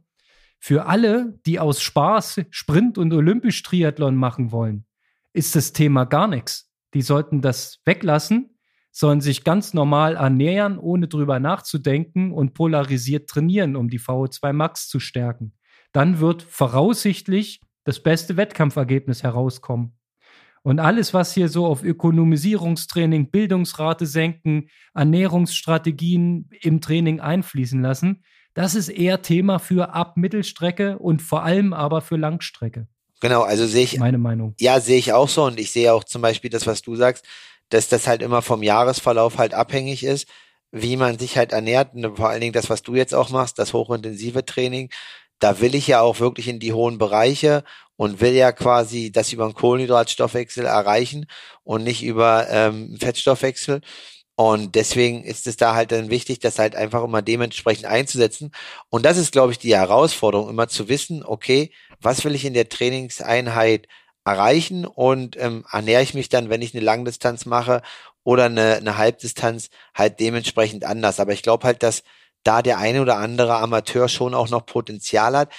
Für 0.59 0.85
alle, 0.85 1.39
die 1.45 1.59
aus 1.59 1.81
Spaß 1.81 2.41
Sprint 2.49 2.97
und 2.97 3.13
Olympisch 3.13 3.61
Triathlon 3.63 4.15
machen 4.15 4.51
wollen, 4.51 4.85
ist 5.33 5.55
das 5.55 5.73
Thema 5.73 6.05
gar 6.05 6.27
nichts 6.27 6.66
die 6.93 7.01
sollten 7.01 7.41
das 7.41 7.79
weglassen, 7.85 8.57
sollen 8.91 9.21
sich 9.21 9.43
ganz 9.43 9.73
normal 9.73 10.15
ernähren, 10.15 10.79
ohne 10.79 11.07
drüber 11.07 11.39
nachzudenken 11.39 12.31
und 12.31 12.53
polarisiert 12.53 13.29
trainieren, 13.29 13.75
um 13.75 13.89
die 13.89 13.99
VO2 13.99 14.53
Max 14.53 14.87
zu 14.87 14.99
stärken. 14.99 15.53
Dann 15.91 16.19
wird 16.19 16.41
voraussichtlich 16.43 17.61
das 17.83 18.01
beste 18.01 18.37
Wettkampfergebnis 18.37 19.23
herauskommen. 19.23 19.97
Und 20.63 20.79
alles, 20.79 21.13
was 21.13 21.33
hier 21.33 21.47
so 21.47 21.65
auf 21.65 21.83
Ökonomisierungstraining, 21.83 23.31
Bildungsrate 23.31 24.05
senken, 24.05 24.67
Ernährungsstrategien 24.93 26.49
im 26.61 26.81
Training 26.81 27.21
einfließen 27.21 27.81
lassen, 27.81 28.23
das 28.53 28.75
ist 28.75 28.89
eher 28.89 29.21
Thema 29.21 29.59
für 29.59 29.93
Ab-Mittelstrecke 29.93 30.97
und 30.97 31.21
vor 31.21 31.43
allem 31.43 31.73
aber 31.73 32.01
für 32.01 32.17
Langstrecke. 32.17 32.87
Genau, 33.19 33.41
also 33.41 33.65
sehe 33.65 33.83
ich. 33.83 33.97
Meine 33.97 34.17
Meinung. 34.17 34.53
Ja, 34.59 34.79
sehe 34.79 34.97
ich 34.97 35.13
auch 35.13 35.29
so 35.29 35.45
und 35.45 35.59
ich 35.59 35.71
sehe 35.71 35.93
auch 35.93 36.03
zum 36.03 36.21
Beispiel 36.21 36.49
das, 36.49 36.67
was 36.67 36.81
du 36.81 36.95
sagst, 36.95 37.25
dass 37.69 37.89
das 37.89 38.07
halt 38.07 38.21
immer 38.21 38.41
vom 38.41 38.63
Jahresverlauf 38.63 39.37
halt 39.37 39.53
abhängig 39.53 40.03
ist, 40.03 40.27
wie 40.71 40.97
man 40.97 41.17
sich 41.17 41.37
halt 41.37 41.51
ernährt. 41.51 41.93
Und 41.93 42.17
vor 42.17 42.29
allen 42.29 42.41
Dingen 42.41 42.53
das, 42.53 42.69
was 42.69 42.83
du 42.83 42.95
jetzt 42.95 43.15
auch 43.15 43.29
machst, 43.29 43.59
das 43.59 43.73
hochintensive 43.73 44.45
Training. 44.45 44.89
Da 45.39 45.59
will 45.59 45.75
ich 45.75 45.87
ja 45.87 46.01
auch 46.01 46.19
wirklich 46.19 46.47
in 46.47 46.59
die 46.59 46.73
hohen 46.73 46.97
Bereiche 46.97 47.63
und 47.95 48.21
will 48.21 48.33
ja 48.33 48.51
quasi 48.51 49.11
das 49.11 49.33
über 49.33 49.45
einen 49.45 49.53
Kohlenhydratstoffwechsel 49.53 50.65
erreichen 50.65 51.27
und 51.63 51.83
nicht 51.83 52.03
über 52.03 52.47
ähm, 52.49 52.97
Fettstoffwechsel. 52.99 53.81
Und 54.35 54.75
deswegen 54.75 55.23
ist 55.23 55.47
es 55.47 55.57
da 55.57 55.73
halt 55.73 55.91
dann 55.91 56.11
wichtig, 56.11 56.39
das 56.39 56.59
halt 56.59 56.75
einfach 56.75 57.03
immer 57.03 57.23
dementsprechend 57.23 57.85
einzusetzen. 57.85 58.51
Und 58.89 59.03
das 59.03 59.17
ist, 59.17 59.31
glaube 59.31 59.51
ich, 59.51 59.57
die 59.57 59.75
Herausforderung, 59.75 60.49
immer 60.49 60.67
zu 60.67 60.89
wissen, 60.89 61.23
okay, 61.23 61.71
was 61.99 62.23
will 62.25 62.35
ich 62.35 62.45
in 62.45 62.53
der 62.53 62.69
Trainingseinheit 62.69 63.87
erreichen 64.25 64.85
und 64.85 65.37
ähm, 65.37 65.65
ernähre 65.71 66.03
ich 66.03 66.13
mich 66.13 66.29
dann, 66.29 66.49
wenn 66.49 66.61
ich 66.61 66.73
eine 66.73 66.83
Langdistanz 66.83 67.45
mache 67.45 67.81
oder 68.23 68.45
eine, 68.45 68.75
eine 68.75 68.97
Halbdistanz, 68.97 69.69
halt 69.95 70.19
dementsprechend 70.19 70.83
anders. 70.83 71.19
Aber 71.19 71.31
ich 71.31 71.43
glaube 71.43 71.65
halt, 71.65 71.81
dass 71.81 72.03
da 72.43 72.61
der 72.61 72.77
eine 72.77 73.01
oder 73.01 73.17
andere 73.17 73.57
Amateur 73.57 74.09
schon 74.09 74.33
auch 74.33 74.49
noch 74.49 74.65
Potenzial 74.65 75.35
hat. 75.35 75.51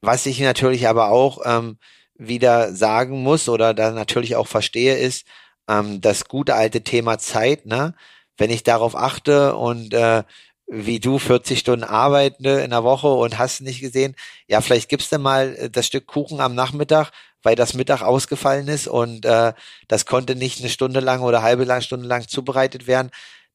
Was 0.00 0.26
ich 0.26 0.40
natürlich 0.40 0.88
aber 0.88 1.08
auch 1.10 1.40
ähm, 1.44 1.78
wieder 2.14 2.74
sagen 2.74 3.22
muss 3.22 3.48
oder 3.48 3.74
da 3.74 3.92
natürlich 3.92 4.36
auch 4.36 4.46
verstehe, 4.46 4.96
ist 4.96 5.26
ähm, 5.68 6.00
das 6.00 6.26
gute 6.26 6.54
alte 6.54 6.82
Thema 6.82 7.18
Zeit. 7.18 7.66
Ne? 7.66 7.94
Wenn 8.36 8.50
ich 8.50 8.62
darauf 8.62 8.96
achte 8.96 9.56
und 9.56 9.94
äh, 9.94 10.24
wie 10.66 11.00
du 11.00 11.18
40 11.18 11.58
Stunden 11.58 11.84
arbeitende 11.84 12.60
in 12.60 12.70
der 12.70 12.84
Woche 12.84 13.08
und 13.08 13.38
hast 13.38 13.60
nicht 13.60 13.80
gesehen, 13.80 14.16
ja, 14.48 14.60
vielleicht 14.60 14.88
gibst 14.88 15.12
du 15.12 15.18
mal 15.18 15.54
äh, 15.56 15.70
das 15.70 15.86
Stück 15.86 16.06
Kuchen 16.06 16.40
am 16.40 16.54
Nachmittag, 16.54 17.12
weil 17.42 17.54
das 17.56 17.74
Mittag 17.74 18.02
ausgefallen 18.02 18.68
ist 18.68 18.88
und 18.88 19.24
äh, 19.24 19.52
das 19.88 20.06
konnte 20.06 20.34
nicht 20.34 20.60
eine 20.60 20.68
Stunde 20.70 21.00
lang 21.00 21.22
oder 21.22 21.42
halbe 21.42 21.80
Stunde 21.82 22.08
lang 22.08 22.26
zubereitet 22.28 22.86
werden, 22.86 23.10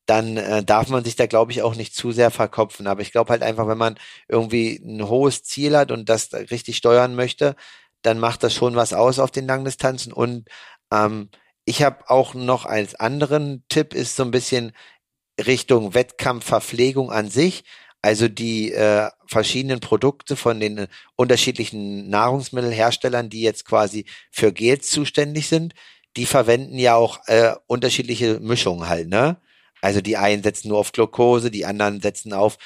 dann 0.06 0.38
äh, 0.38 0.64
darf 0.64 0.90
man 0.90 1.04
sich 1.04 1.16
da, 1.16 1.26
glaube 1.28 1.52
ich, 1.52 1.62
auch 1.62 1.76
nicht 1.76 1.96
zu 1.96 2.12
sehr 2.12 2.32
verkopfen. 2.32 2.88
Aber 2.88 3.02
ich 3.02 3.12
glaube 3.12 3.32
halt 3.32 3.44
einfach, 3.44 3.68
wenn 3.68 3.78
man 3.78 3.98
irgendwie 4.28 4.78
ein 4.84 5.08
hohes 5.08 5.44
Ziel 5.44 5.78
hat 5.78 5.92
und 5.92 6.10
das 6.10 6.34
richtig 6.34 6.78
steuern 6.78 7.16
möchte, 7.16 7.56
dann 8.02 8.20
macht 8.20 8.44
das 8.44 8.54
schon 8.54 8.76
was 8.76 8.94
aus 8.94 9.20
auf 9.20 9.32
den 9.32 9.48
Langdistanzen. 9.48 10.14
Und 10.14 10.48
ähm, 10.92 11.30
ich 11.66 11.84
habe 11.84 12.10
auch 12.10 12.34
noch 12.34 12.66
als 12.66 12.96
anderen 12.96 13.64
Tipp 13.70 13.94
ist 13.94 14.16
so 14.16 14.24
ein 14.24 14.32
bisschen 14.32 14.74
Richtung 15.48 15.94
Wettkampfverpflegung 15.94 17.12
an 17.12 17.30
sich. 17.30 17.64
Also 18.02 18.28
die 18.28 18.72
äh, 18.74 19.10
verschiedenen 19.28 19.80
Produkte 19.80 20.36
von 20.36 20.60
den 20.60 20.78
äh, 20.80 20.88
unterschiedlichen 21.16 22.10
Nahrungsmittelherstellern, 22.10 23.30
die 23.30 23.42
jetzt 23.42 23.66
quasi 23.66 24.06
für 24.32 24.52
Gels 24.52 24.90
zuständig 24.90 25.48
sind, 25.48 25.76
die 26.18 26.26
verwenden 26.26 26.80
ja 26.80 26.96
auch 26.96 27.20
äh, 27.28 27.54
unterschiedliche 27.68 28.40
Mischungen 28.40 28.90
halt, 28.90 29.08
ne? 29.08 29.38
Also 29.82 30.02
die 30.02 30.18
einen 30.18 30.44
setzen 30.44 30.70
nur 30.70 30.80
auf 30.80 30.92
Glucose, 30.92 31.52
die 31.52 31.66
anderen 31.66 32.02
setzen 32.02 32.34
auf 32.34 32.58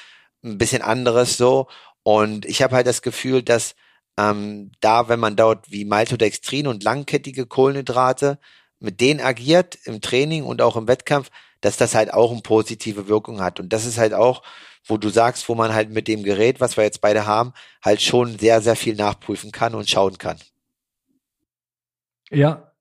ein 0.44 0.58
bisschen 0.58 0.82
anderes 0.82 1.36
so. 1.36 1.68
Und 2.02 2.44
ich 2.46 2.62
habe 2.62 2.76
halt 2.76 2.86
das 2.86 3.02
Gefühl, 3.02 3.42
dass 3.42 3.74
ähm, 4.18 4.72
da, 4.80 5.08
wenn 5.08 5.20
man 5.20 5.36
dort 5.36 5.70
wie 5.70 5.84
Maltodextrin 5.84 6.66
und 6.66 6.84
langkettige 6.84 7.46
Kohlenhydrate 7.46 8.38
mit 8.78 9.00
denen 9.00 9.20
agiert 9.20 9.78
im 9.84 10.00
Training 10.00 10.44
und 10.44 10.62
auch 10.62 10.76
im 10.76 10.88
Wettkampf, 10.88 11.30
dass 11.60 11.76
das 11.76 11.94
halt 11.94 12.12
auch 12.12 12.32
eine 12.32 12.42
positive 12.42 13.08
Wirkung 13.08 13.40
hat. 13.40 13.60
Und 13.60 13.72
das 13.72 13.86
ist 13.86 13.98
halt 13.98 14.14
auch, 14.14 14.42
wo 14.84 14.96
du 14.96 15.08
sagst, 15.08 15.48
wo 15.48 15.54
man 15.54 15.74
halt 15.74 15.90
mit 15.90 16.08
dem 16.08 16.22
Gerät, 16.22 16.60
was 16.60 16.76
wir 16.76 16.84
jetzt 16.84 17.00
beide 17.00 17.26
haben, 17.26 17.52
halt 17.82 18.02
schon 18.02 18.38
sehr, 18.38 18.60
sehr 18.60 18.76
viel 18.76 18.94
nachprüfen 18.94 19.50
kann 19.52 19.74
und 19.74 19.88
schauen 19.88 20.18
kann. 20.18 20.38
Ja, 22.30 22.72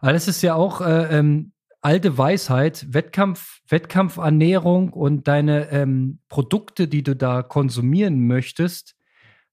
das 0.00 0.28
ist 0.28 0.42
ja 0.42 0.54
auch 0.54 0.80
äh, 0.80 1.18
ähm, 1.18 1.52
alte 1.80 2.18
Weisheit, 2.18 2.86
Wettkampf, 2.92 3.60
Wettkampfernährung 3.68 4.92
und 4.92 5.28
deine 5.28 5.70
ähm, 5.70 6.18
Produkte, 6.28 6.88
die 6.88 7.02
du 7.02 7.16
da 7.16 7.42
konsumieren 7.42 8.26
möchtest, 8.26 8.96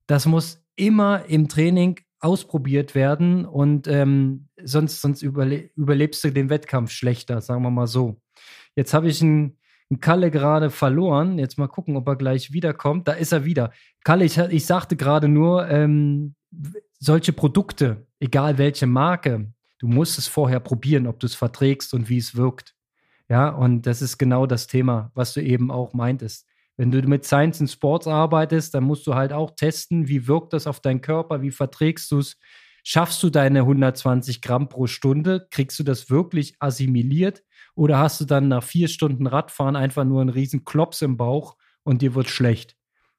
das 0.07 0.25
muss 0.25 0.63
immer 0.75 1.25
im 1.25 1.47
Training 1.47 1.99
ausprobiert 2.19 2.95
werden 2.95 3.45
und 3.45 3.87
ähm, 3.87 4.47
sonst, 4.63 5.01
sonst 5.01 5.21
überle 5.21 5.69
überlebst 5.75 6.23
du 6.23 6.31
den 6.31 6.49
Wettkampf 6.49 6.91
schlechter, 6.91 7.41
sagen 7.41 7.61
wir 7.61 7.69
mal 7.69 7.87
so. 7.87 8.19
Jetzt 8.75 8.93
habe 8.93 9.07
ich 9.07 9.21
einen, 9.21 9.57
einen, 9.89 9.99
Kalle 9.99 10.31
gerade 10.31 10.69
verloren. 10.69 11.39
Jetzt 11.39 11.57
mal 11.57 11.67
gucken, 11.67 11.95
ob 11.95 12.07
er 12.07 12.15
gleich 12.15 12.53
wiederkommt. 12.53 13.07
Da 13.07 13.13
ist 13.13 13.31
er 13.31 13.45
wieder. 13.45 13.71
Kalle, 14.03 14.25
ich, 14.25 14.37
ich 14.37 14.65
sagte 14.65 14.95
gerade 14.95 15.27
nur, 15.27 15.67
ähm, 15.69 16.35
solche 16.99 17.33
Produkte, 17.33 18.07
egal 18.19 18.57
welche 18.57 18.87
Marke, 18.87 19.51
du 19.79 19.87
musst 19.87 20.17
es 20.17 20.27
vorher 20.27 20.59
probieren, 20.59 21.07
ob 21.07 21.19
du 21.19 21.27
es 21.27 21.35
verträgst 21.35 21.93
und 21.93 22.09
wie 22.09 22.17
es 22.17 22.35
wirkt. 22.35 22.75
Ja, 23.29 23.49
und 23.49 23.85
das 23.85 24.01
ist 24.01 24.17
genau 24.17 24.45
das 24.45 24.67
Thema, 24.67 25.11
was 25.13 25.33
du 25.33 25.41
eben 25.41 25.69
auch 25.69 25.93
meintest. 25.93 26.47
Wenn 26.77 26.91
du 26.91 27.01
mit 27.01 27.25
Science 27.25 27.59
and 27.59 27.71
Sports 27.71 28.07
arbeitest, 28.07 28.73
dann 28.75 28.83
musst 28.83 29.07
du 29.07 29.15
halt 29.15 29.33
auch 29.33 29.51
testen, 29.51 30.07
wie 30.07 30.27
wirkt 30.27 30.53
das 30.53 30.67
auf 30.67 30.79
deinen 30.79 31.01
Körper, 31.01 31.41
wie 31.41 31.51
verträgst 31.51 32.11
du 32.11 32.19
es, 32.19 32.37
schaffst 32.83 33.21
du 33.23 33.29
deine 33.31 33.61
120 33.61 34.41
Gramm 34.41 34.69
pro 34.69 34.85
Stunde, 34.85 35.47
kriegst 35.49 35.79
du 35.79 35.83
das 35.83 36.09
wirklich 36.11 36.55
assimiliert 36.59 37.43
oder 37.75 37.97
hast 37.97 38.21
du 38.21 38.25
dann 38.25 38.47
nach 38.47 38.63
vier 38.63 38.87
Stunden 38.87 39.27
Radfahren 39.27 39.75
einfach 39.75 40.05
nur 40.05 40.21
einen 40.21 40.29
riesen 40.29 40.65
Klops 40.65 41.01
im 41.01 41.17
Bauch 41.17 41.57
und 41.83 42.01
dir 42.01 42.13
wird 42.15 42.29
schlecht? 42.29 42.75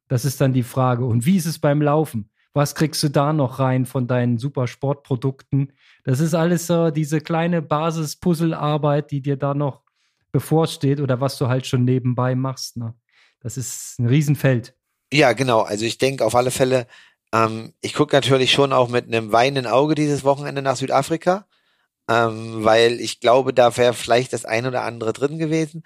Das 0.06 0.24
ist 0.24 0.40
dann 0.40 0.52
die 0.52 0.62
Frage. 0.62 1.04
Und 1.04 1.26
wie 1.26 1.36
ist 1.36 1.46
es 1.46 1.58
beim 1.58 1.82
Laufen? 1.82 2.30
Was 2.54 2.74
kriegst 2.74 3.02
du 3.02 3.10
da 3.10 3.32
noch 3.32 3.58
rein 3.58 3.86
von 3.86 4.06
deinen 4.06 4.38
super 4.38 4.66
Sportprodukten? 4.66 5.72
Das 6.04 6.20
ist 6.20 6.34
alles 6.34 6.66
so 6.66 6.90
diese 6.90 7.20
kleine 7.20 7.60
Basis-Puzzle-Arbeit, 7.60 9.10
die 9.10 9.20
dir 9.20 9.36
da 9.36 9.52
noch 9.52 9.82
bevorsteht 10.32 11.00
oder 11.00 11.20
was 11.20 11.38
du 11.38 11.48
halt 11.48 11.66
schon 11.66 11.84
nebenbei 11.84 12.34
machst. 12.34 12.76
Ne? 12.76 12.94
Das 13.40 13.56
ist 13.56 13.98
ein 13.98 14.06
Riesenfeld. 14.06 14.74
Ja, 15.12 15.32
genau. 15.32 15.62
Also 15.62 15.84
ich 15.84 15.98
denke 15.98 16.24
auf 16.24 16.34
alle 16.34 16.50
Fälle, 16.50 16.86
ähm, 17.32 17.72
ich 17.80 17.94
gucke 17.94 18.14
natürlich 18.14 18.52
schon 18.52 18.72
auch 18.72 18.88
mit 18.88 19.06
einem 19.06 19.32
weinenden 19.32 19.70
Auge 19.70 19.94
dieses 19.94 20.24
Wochenende 20.24 20.62
nach 20.62 20.76
Südafrika 20.76 21.46
ähm, 22.08 22.64
weil 22.64 23.00
ich 23.00 23.20
glaube, 23.20 23.52
da 23.54 23.76
wäre 23.76 23.94
vielleicht 23.94 24.32
das 24.32 24.44
ein 24.44 24.66
oder 24.66 24.82
andere 24.82 25.12
drin 25.12 25.38
gewesen. 25.38 25.84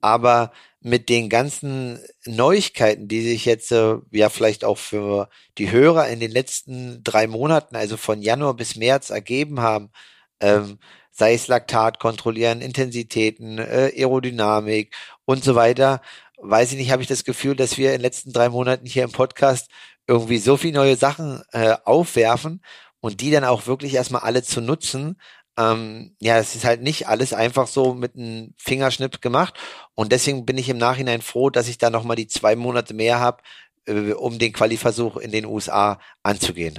Aber 0.00 0.52
mit 0.80 1.08
den 1.08 1.28
ganzen 1.28 2.00
Neuigkeiten, 2.26 3.08
die 3.08 3.22
sich 3.22 3.44
jetzt 3.44 3.70
äh, 3.72 3.96
ja 4.10 4.30
vielleicht 4.30 4.64
auch 4.64 4.78
für 4.78 5.28
die 5.58 5.70
Hörer 5.70 6.08
in 6.08 6.20
den 6.20 6.30
letzten 6.30 7.04
drei 7.04 7.26
Monaten, 7.26 7.76
also 7.76 7.96
von 7.96 8.22
Januar 8.22 8.54
bis 8.54 8.76
März 8.76 9.10
ergeben 9.10 9.60
haben, 9.60 9.90
ähm, 10.40 10.78
sei 11.12 11.34
es 11.34 11.48
Laktat 11.48 12.00
kontrollieren, 12.00 12.62
Intensitäten, 12.62 13.58
äh, 13.58 13.92
Aerodynamik 13.96 14.94
und 15.26 15.44
so 15.44 15.54
weiter, 15.54 16.00
weiß 16.42 16.72
ich 16.72 16.78
nicht, 16.78 16.90
habe 16.90 17.02
ich 17.02 17.08
das 17.08 17.24
Gefühl, 17.24 17.56
dass 17.56 17.78
wir 17.78 17.88
in 17.88 17.98
den 17.98 18.02
letzten 18.02 18.32
drei 18.32 18.48
Monaten 18.48 18.86
hier 18.86 19.04
im 19.04 19.12
Podcast 19.12 19.70
irgendwie 20.06 20.38
so 20.38 20.56
viele 20.56 20.74
neue 20.74 20.96
Sachen 20.96 21.42
äh, 21.52 21.76
aufwerfen 21.84 22.62
und 23.00 23.20
die 23.20 23.30
dann 23.30 23.44
auch 23.44 23.66
wirklich 23.66 23.94
erstmal 23.94 24.22
alle 24.22 24.42
zu 24.42 24.60
nutzen, 24.60 25.16
ähm, 25.58 26.16
ja, 26.20 26.38
es 26.38 26.54
ist 26.54 26.64
halt 26.64 26.82
nicht 26.82 27.08
alles 27.08 27.32
einfach 27.32 27.66
so 27.66 27.94
mit 27.94 28.16
einem 28.16 28.54
Fingerschnipp 28.56 29.20
gemacht. 29.20 29.54
Und 29.94 30.12
deswegen 30.12 30.46
bin 30.46 30.58
ich 30.58 30.68
im 30.68 30.78
Nachhinein 30.78 31.20
froh, 31.20 31.50
dass 31.50 31.68
ich 31.68 31.78
da 31.78 31.90
nochmal 31.90 32.16
die 32.16 32.28
zwei 32.28 32.56
Monate 32.56 32.94
mehr 32.94 33.20
habe, 33.20 33.42
äh, 33.86 34.12
um 34.12 34.38
den 34.38 34.52
Qualiversuch 34.52 35.16
in 35.16 35.32
den 35.32 35.44
USA 35.44 36.00
anzugehen. 36.22 36.78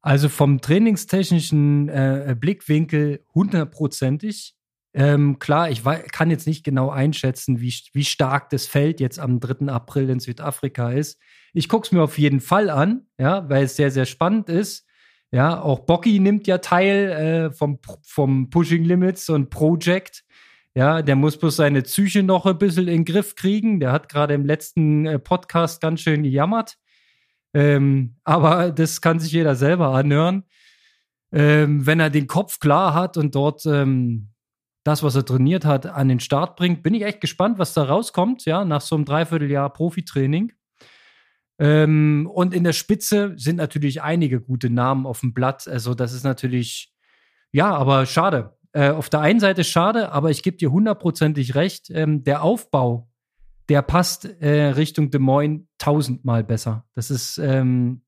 Also 0.00 0.28
vom 0.28 0.60
trainingstechnischen 0.60 1.88
äh, 1.88 2.36
Blickwinkel 2.38 3.24
hundertprozentig. 3.34 4.54
Ähm, 4.94 5.38
klar, 5.38 5.70
ich 5.70 5.82
kann 5.84 6.30
jetzt 6.30 6.46
nicht 6.46 6.64
genau 6.64 6.90
einschätzen, 6.90 7.60
wie, 7.60 7.74
wie 7.92 8.04
stark 8.04 8.50
das 8.50 8.66
Feld 8.66 9.00
jetzt 9.00 9.18
am 9.18 9.38
3. 9.38 9.70
April 9.70 10.10
in 10.10 10.20
Südafrika 10.20 10.90
ist. 10.90 11.20
Ich 11.52 11.68
gucke 11.68 11.86
es 11.86 11.92
mir 11.92 12.02
auf 12.02 12.18
jeden 12.18 12.40
Fall 12.40 12.70
an, 12.70 13.06
ja, 13.18 13.48
weil 13.48 13.64
es 13.64 13.76
sehr, 13.76 13.90
sehr 13.90 14.06
spannend 14.06 14.48
ist. 14.48 14.86
Ja, 15.30 15.60
auch 15.60 15.80
Bocky 15.80 16.20
nimmt 16.20 16.46
ja 16.46 16.58
teil 16.58 17.10
äh, 17.10 17.50
vom, 17.52 17.78
vom 18.02 18.48
Pushing 18.48 18.84
Limits 18.84 19.28
und 19.28 19.50
Project. 19.50 20.24
Ja, 20.74 21.02
der 21.02 21.16
muss 21.16 21.36
bloß 21.36 21.56
seine 21.56 21.82
Psyche 21.82 22.22
noch 22.22 22.46
ein 22.46 22.56
bisschen 22.56 22.88
in 22.88 22.98
den 22.98 23.04
Griff 23.04 23.34
kriegen. 23.34 23.80
Der 23.80 23.92
hat 23.92 24.08
gerade 24.08 24.34
im 24.34 24.46
letzten 24.46 25.06
äh, 25.06 25.18
Podcast 25.18 25.80
ganz 25.82 26.00
schön 26.00 26.22
gejammert. 26.22 26.78
Ähm, 27.52 28.16
aber 28.24 28.70
das 28.70 29.00
kann 29.00 29.20
sich 29.20 29.32
jeder 29.32 29.54
selber 29.54 29.88
anhören. 29.88 30.44
Ähm, 31.30 31.84
wenn 31.84 32.00
er 32.00 32.10
den 32.10 32.26
Kopf 32.26 32.58
klar 32.58 32.94
hat 32.94 33.16
und 33.18 33.34
dort 33.34 33.66
ähm, 33.66 34.30
das, 34.88 35.02
was 35.02 35.14
er 35.14 35.24
trainiert 35.24 35.64
hat, 35.64 35.86
an 35.86 36.08
den 36.08 36.18
Start 36.18 36.56
bringt. 36.56 36.82
Bin 36.82 36.94
ich 36.94 37.02
echt 37.02 37.20
gespannt, 37.20 37.58
was 37.58 37.74
da 37.74 37.84
rauskommt, 37.84 38.44
ja, 38.46 38.64
nach 38.64 38.80
so 38.80 38.96
einem 38.96 39.04
Dreivierteljahr 39.04 39.70
Profitraining. 39.72 40.52
Ähm, 41.58 42.30
und 42.32 42.54
in 42.54 42.64
der 42.64 42.72
Spitze 42.72 43.34
sind 43.36 43.56
natürlich 43.56 44.02
einige 44.02 44.40
gute 44.40 44.70
Namen 44.70 45.06
auf 45.06 45.20
dem 45.20 45.34
Blatt. 45.34 45.68
Also, 45.68 45.94
das 45.94 46.12
ist 46.12 46.24
natürlich, 46.24 46.94
ja, 47.52 47.74
aber 47.74 48.06
schade. 48.06 48.56
Äh, 48.72 48.90
auf 48.90 49.10
der 49.10 49.20
einen 49.20 49.40
Seite 49.40 49.64
schade, 49.64 50.12
aber 50.12 50.30
ich 50.30 50.42
gebe 50.42 50.56
dir 50.56 50.70
hundertprozentig 50.70 51.54
recht. 51.54 51.90
Ähm, 51.90 52.22
der 52.22 52.42
Aufbau, 52.42 53.10
der 53.68 53.82
passt 53.82 54.24
äh, 54.40 54.68
Richtung 54.70 55.10
Des 55.10 55.20
Moines 55.20 55.62
tausendmal 55.78 56.44
besser. 56.44 56.86
Das 56.94 57.10
ist, 57.10 57.38
ähm, 57.38 58.02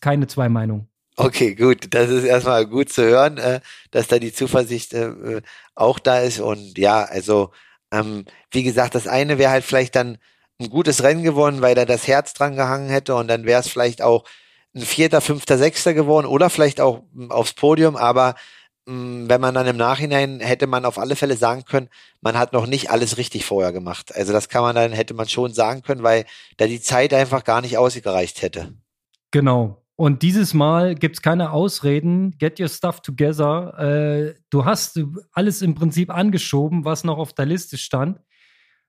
keine 0.00 0.26
zwei 0.26 0.48
Meinungen. 0.48 0.89
Okay, 1.22 1.54
gut. 1.54 1.88
Das 1.90 2.08
ist 2.08 2.24
erstmal 2.24 2.66
gut 2.66 2.90
zu 2.90 3.02
hören, 3.02 3.36
äh, 3.36 3.60
dass 3.90 4.08
da 4.08 4.18
die 4.18 4.32
Zuversicht 4.32 4.94
äh, 4.94 5.42
auch 5.74 5.98
da 5.98 6.20
ist. 6.20 6.40
Und 6.40 6.78
ja, 6.78 7.02
also, 7.04 7.50
ähm, 7.92 8.24
wie 8.50 8.62
gesagt, 8.62 8.94
das 8.94 9.06
eine 9.06 9.36
wäre 9.36 9.50
halt 9.50 9.64
vielleicht 9.64 9.96
dann 9.96 10.16
ein 10.58 10.70
gutes 10.70 11.02
Rennen 11.02 11.22
gewonnen, 11.22 11.60
weil 11.60 11.74
da 11.74 11.84
das 11.84 12.08
Herz 12.08 12.32
dran 12.32 12.56
gehangen 12.56 12.88
hätte 12.88 13.14
und 13.14 13.28
dann 13.28 13.44
wäre 13.44 13.60
es 13.60 13.68
vielleicht 13.68 14.00
auch 14.00 14.24
ein 14.74 14.80
Vierter, 14.80 15.20
Fünfter, 15.20 15.58
Sechster 15.58 15.92
geworden 15.92 16.26
oder 16.26 16.48
vielleicht 16.48 16.80
auch 16.80 17.02
hm, 17.14 17.30
aufs 17.30 17.52
Podium, 17.52 17.96
aber 17.96 18.34
hm, 18.88 19.28
wenn 19.28 19.42
man 19.42 19.54
dann 19.54 19.66
im 19.66 19.76
Nachhinein 19.76 20.40
hätte 20.40 20.66
man 20.66 20.86
auf 20.86 20.98
alle 20.98 21.16
Fälle 21.16 21.36
sagen 21.36 21.66
können, 21.66 21.90
man 22.22 22.38
hat 22.38 22.54
noch 22.54 22.66
nicht 22.66 22.90
alles 22.90 23.18
richtig 23.18 23.44
vorher 23.44 23.72
gemacht. 23.72 24.14
Also 24.14 24.32
das 24.32 24.48
kann 24.48 24.62
man 24.62 24.74
dann, 24.74 24.92
hätte 24.92 25.12
man 25.12 25.28
schon 25.28 25.52
sagen 25.52 25.82
können, 25.82 26.02
weil 26.02 26.24
da 26.56 26.66
die 26.66 26.80
Zeit 26.80 27.12
einfach 27.12 27.44
gar 27.44 27.60
nicht 27.60 27.76
ausgereicht 27.76 28.40
hätte. 28.40 28.72
Genau. 29.32 29.82
Und 30.00 30.22
dieses 30.22 30.54
Mal 30.54 30.94
gibt 30.94 31.16
es 31.16 31.20
keine 31.20 31.52
Ausreden. 31.52 32.30
Get 32.38 32.58
your 32.58 32.70
stuff 32.70 33.02
together. 33.02 33.78
Äh, 33.78 34.34
du 34.48 34.64
hast 34.64 34.98
alles 35.32 35.60
im 35.60 35.74
Prinzip 35.74 36.08
angeschoben, 36.08 36.86
was 36.86 37.04
noch 37.04 37.18
auf 37.18 37.34
der 37.34 37.44
Liste 37.44 37.76
stand. 37.76 38.18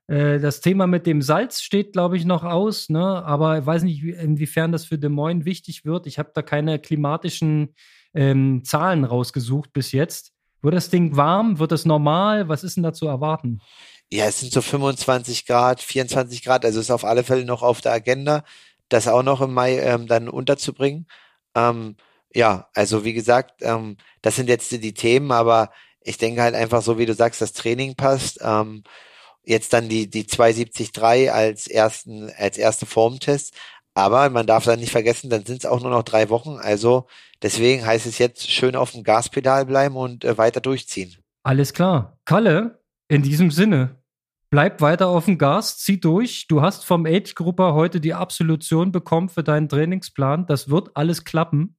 Äh, 0.07 0.39
das 0.39 0.61
Thema 0.61 0.87
mit 0.87 1.05
dem 1.05 1.21
Salz 1.21 1.59
steht, 1.63 1.91
glaube 1.91 2.15
ich, 2.15 2.23
noch 2.23 2.45
aus, 2.45 2.87
ne? 2.87 3.03
aber 3.25 3.59
ich 3.59 3.65
weiß 3.65 3.83
nicht, 3.83 4.01
inwiefern 4.01 4.71
das 4.71 4.85
für 4.85 4.97
Des 4.97 5.09
Moines 5.09 5.43
wichtig 5.43 5.83
wird. 5.83 6.07
Ich 6.07 6.17
habe 6.17 6.31
da 6.33 6.41
keine 6.41 6.79
klimatischen 6.79 7.75
ähm, 8.13 8.63
Zahlen 8.63 9.03
rausgesucht 9.03 9.73
bis 9.73 9.91
jetzt. 9.91 10.31
Wird 10.61 10.75
das 10.75 10.89
Ding 10.89 11.17
warm? 11.17 11.59
Wird 11.59 11.73
das 11.73 11.83
normal? 11.83 12.47
Was 12.47 12.63
ist 12.63 12.77
denn 12.77 12.83
da 12.83 12.93
zu 12.93 13.07
erwarten? 13.07 13.59
Ja, 14.13 14.27
es 14.27 14.39
sind 14.39 14.53
so 14.53 14.61
25 14.61 15.45
Grad, 15.45 15.81
24 15.81 16.41
Grad, 16.43 16.63
also 16.63 16.79
ist 16.79 16.91
auf 16.91 17.03
alle 17.03 17.25
Fälle 17.25 17.43
noch 17.43 17.63
auf 17.63 17.81
der 17.81 17.93
Agenda, 17.93 18.43
das 18.93 19.07
auch 19.07 19.23
noch 19.23 19.41
im 19.41 19.53
Mai 19.53 19.79
ähm, 19.79 20.07
dann 20.07 20.29
unterzubringen. 20.29 21.07
Ähm, 21.55 21.95
ja, 22.33 22.67
also 22.73 23.03
wie 23.03 23.13
gesagt, 23.13 23.61
ähm, 23.61 23.97
das 24.21 24.35
sind 24.35 24.49
jetzt 24.49 24.71
die 24.71 24.93
Themen, 24.93 25.31
aber 25.31 25.71
ich 26.01 26.17
denke 26.17 26.41
halt 26.41 26.55
einfach 26.55 26.81
so, 26.81 26.97
wie 26.97 27.05
du 27.05 27.13
sagst, 27.13 27.41
das 27.41 27.53
Training 27.53 27.95
passt. 27.95 28.39
Ähm, 28.41 28.83
jetzt 29.43 29.73
dann 29.73 29.89
die, 29.89 30.09
die 30.09 30.25
273 30.25 31.31
als 31.31 31.67
ersten, 31.67 32.31
als 32.37 32.57
erste 32.57 32.85
Formtest. 32.85 33.55
Aber 33.93 34.29
man 34.29 34.47
darf 34.47 34.63
dann 34.63 34.79
nicht 34.79 34.91
vergessen, 34.91 35.29
dann 35.29 35.45
sind 35.45 35.63
es 35.63 35.69
auch 35.69 35.81
nur 35.81 35.91
noch 35.91 36.03
drei 36.03 36.29
Wochen. 36.29 36.57
Also 36.57 37.07
deswegen 37.41 37.85
heißt 37.85 38.05
es 38.05 38.17
jetzt 38.17 38.49
schön 38.49 38.75
auf 38.75 38.91
dem 38.91 39.03
Gaspedal 39.03 39.65
bleiben 39.65 39.95
und 39.95 40.23
äh, 40.23 40.37
weiter 40.37 40.61
durchziehen. 40.61 41.17
Alles 41.43 41.73
klar. 41.73 42.17
Kalle, 42.25 42.79
in 43.07 43.23
diesem 43.23 43.51
Sinne, 43.51 44.00
bleib 44.51 44.81
weiter 44.81 45.07
auf 45.07 45.25
dem 45.25 45.39
Gas, 45.39 45.79
zieh 45.79 45.99
durch. 45.99 46.45
Du 46.47 46.61
hast 46.61 46.85
vom 46.85 47.07
Age-Grupper 47.07 47.73
heute 47.73 47.99
die 47.99 48.13
Absolution 48.13 48.91
bekommen 48.91 49.29
für 49.29 49.43
deinen 49.43 49.67
Trainingsplan. 49.67 50.45
Das 50.45 50.69
wird 50.69 50.91
alles 50.95 51.23
klappen. 51.23 51.75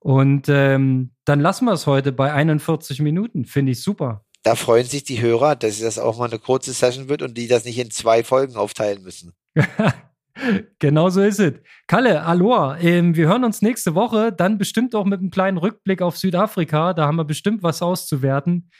Und 0.00 0.48
ähm, 0.48 1.12
dann 1.24 1.40
lassen 1.40 1.66
wir 1.66 1.72
es 1.72 1.86
heute 1.86 2.10
bei 2.10 2.32
41 2.32 3.00
Minuten. 3.00 3.44
Finde 3.44 3.72
ich 3.72 3.82
super 3.82 4.24
da 4.44 4.54
freuen 4.56 4.84
sich 4.84 5.04
die 5.04 5.22
Hörer, 5.22 5.56
dass 5.56 5.80
das 5.80 5.98
auch 5.98 6.18
mal 6.18 6.28
eine 6.28 6.38
kurze 6.38 6.72
Session 6.72 7.08
wird 7.08 7.22
und 7.22 7.36
die 7.36 7.48
das 7.48 7.64
nicht 7.64 7.78
in 7.78 7.90
zwei 7.90 8.22
Folgen 8.22 8.56
aufteilen 8.56 9.02
müssen. 9.02 9.32
genau 10.78 11.08
so 11.08 11.22
ist 11.22 11.40
es. 11.40 11.54
Kalle, 11.86 12.22
Aloha, 12.24 12.76
ähm, 12.78 13.16
wir 13.16 13.26
hören 13.26 13.44
uns 13.44 13.62
nächste 13.62 13.94
Woche, 13.94 14.32
dann 14.32 14.58
bestimmt 14.58 14.94
auch 14.94 15.06
mit 15.06 15.20
einem 15.20 15.30
kleinen 15.30 15.56
Rückblick 15.56 16.02
auf 16.02 16.18
Südafrika. 16.18 16.92
Da 16.92 17.06
haben 17.06 17.16
wir 17.16 17.24
bestimmt 17.24 17.62
was 17.62 17.80
auszuwerten. 17.80 18.70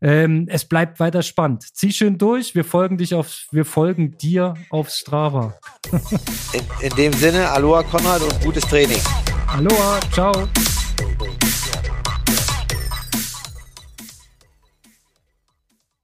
Ähm, 0.00 0.46
es 0.48 0.64
bleibt 0.64 1.00
weiter 1.00 1.22
spannend. 1.22 1.64
Zieh 1.72 1.92
schön 1.92 2.18
durch. 2.18 2.54
Wir 2.54 2.64
folgen 2.64 2.98
dich 2.98 3.14
auf, 3.14 3.46
wir 3.50 3.64
folgen 3.64 4.16
dir 4.18 4.54
auf 4.70 4.90
Strava. 4.90 5.54
in, 6.52 6.60
in 6.80 6.96
dem 6.96 7.12
Sinne, 7.12 7.48
Aloha 7.50 7.82
Konrad 7.82 8.22
und 8.22 8.40
gutes 8.40 8.64
Training. 8.64 9.00
Aloha, 9.48 9.98
ciao. 10.12 10.48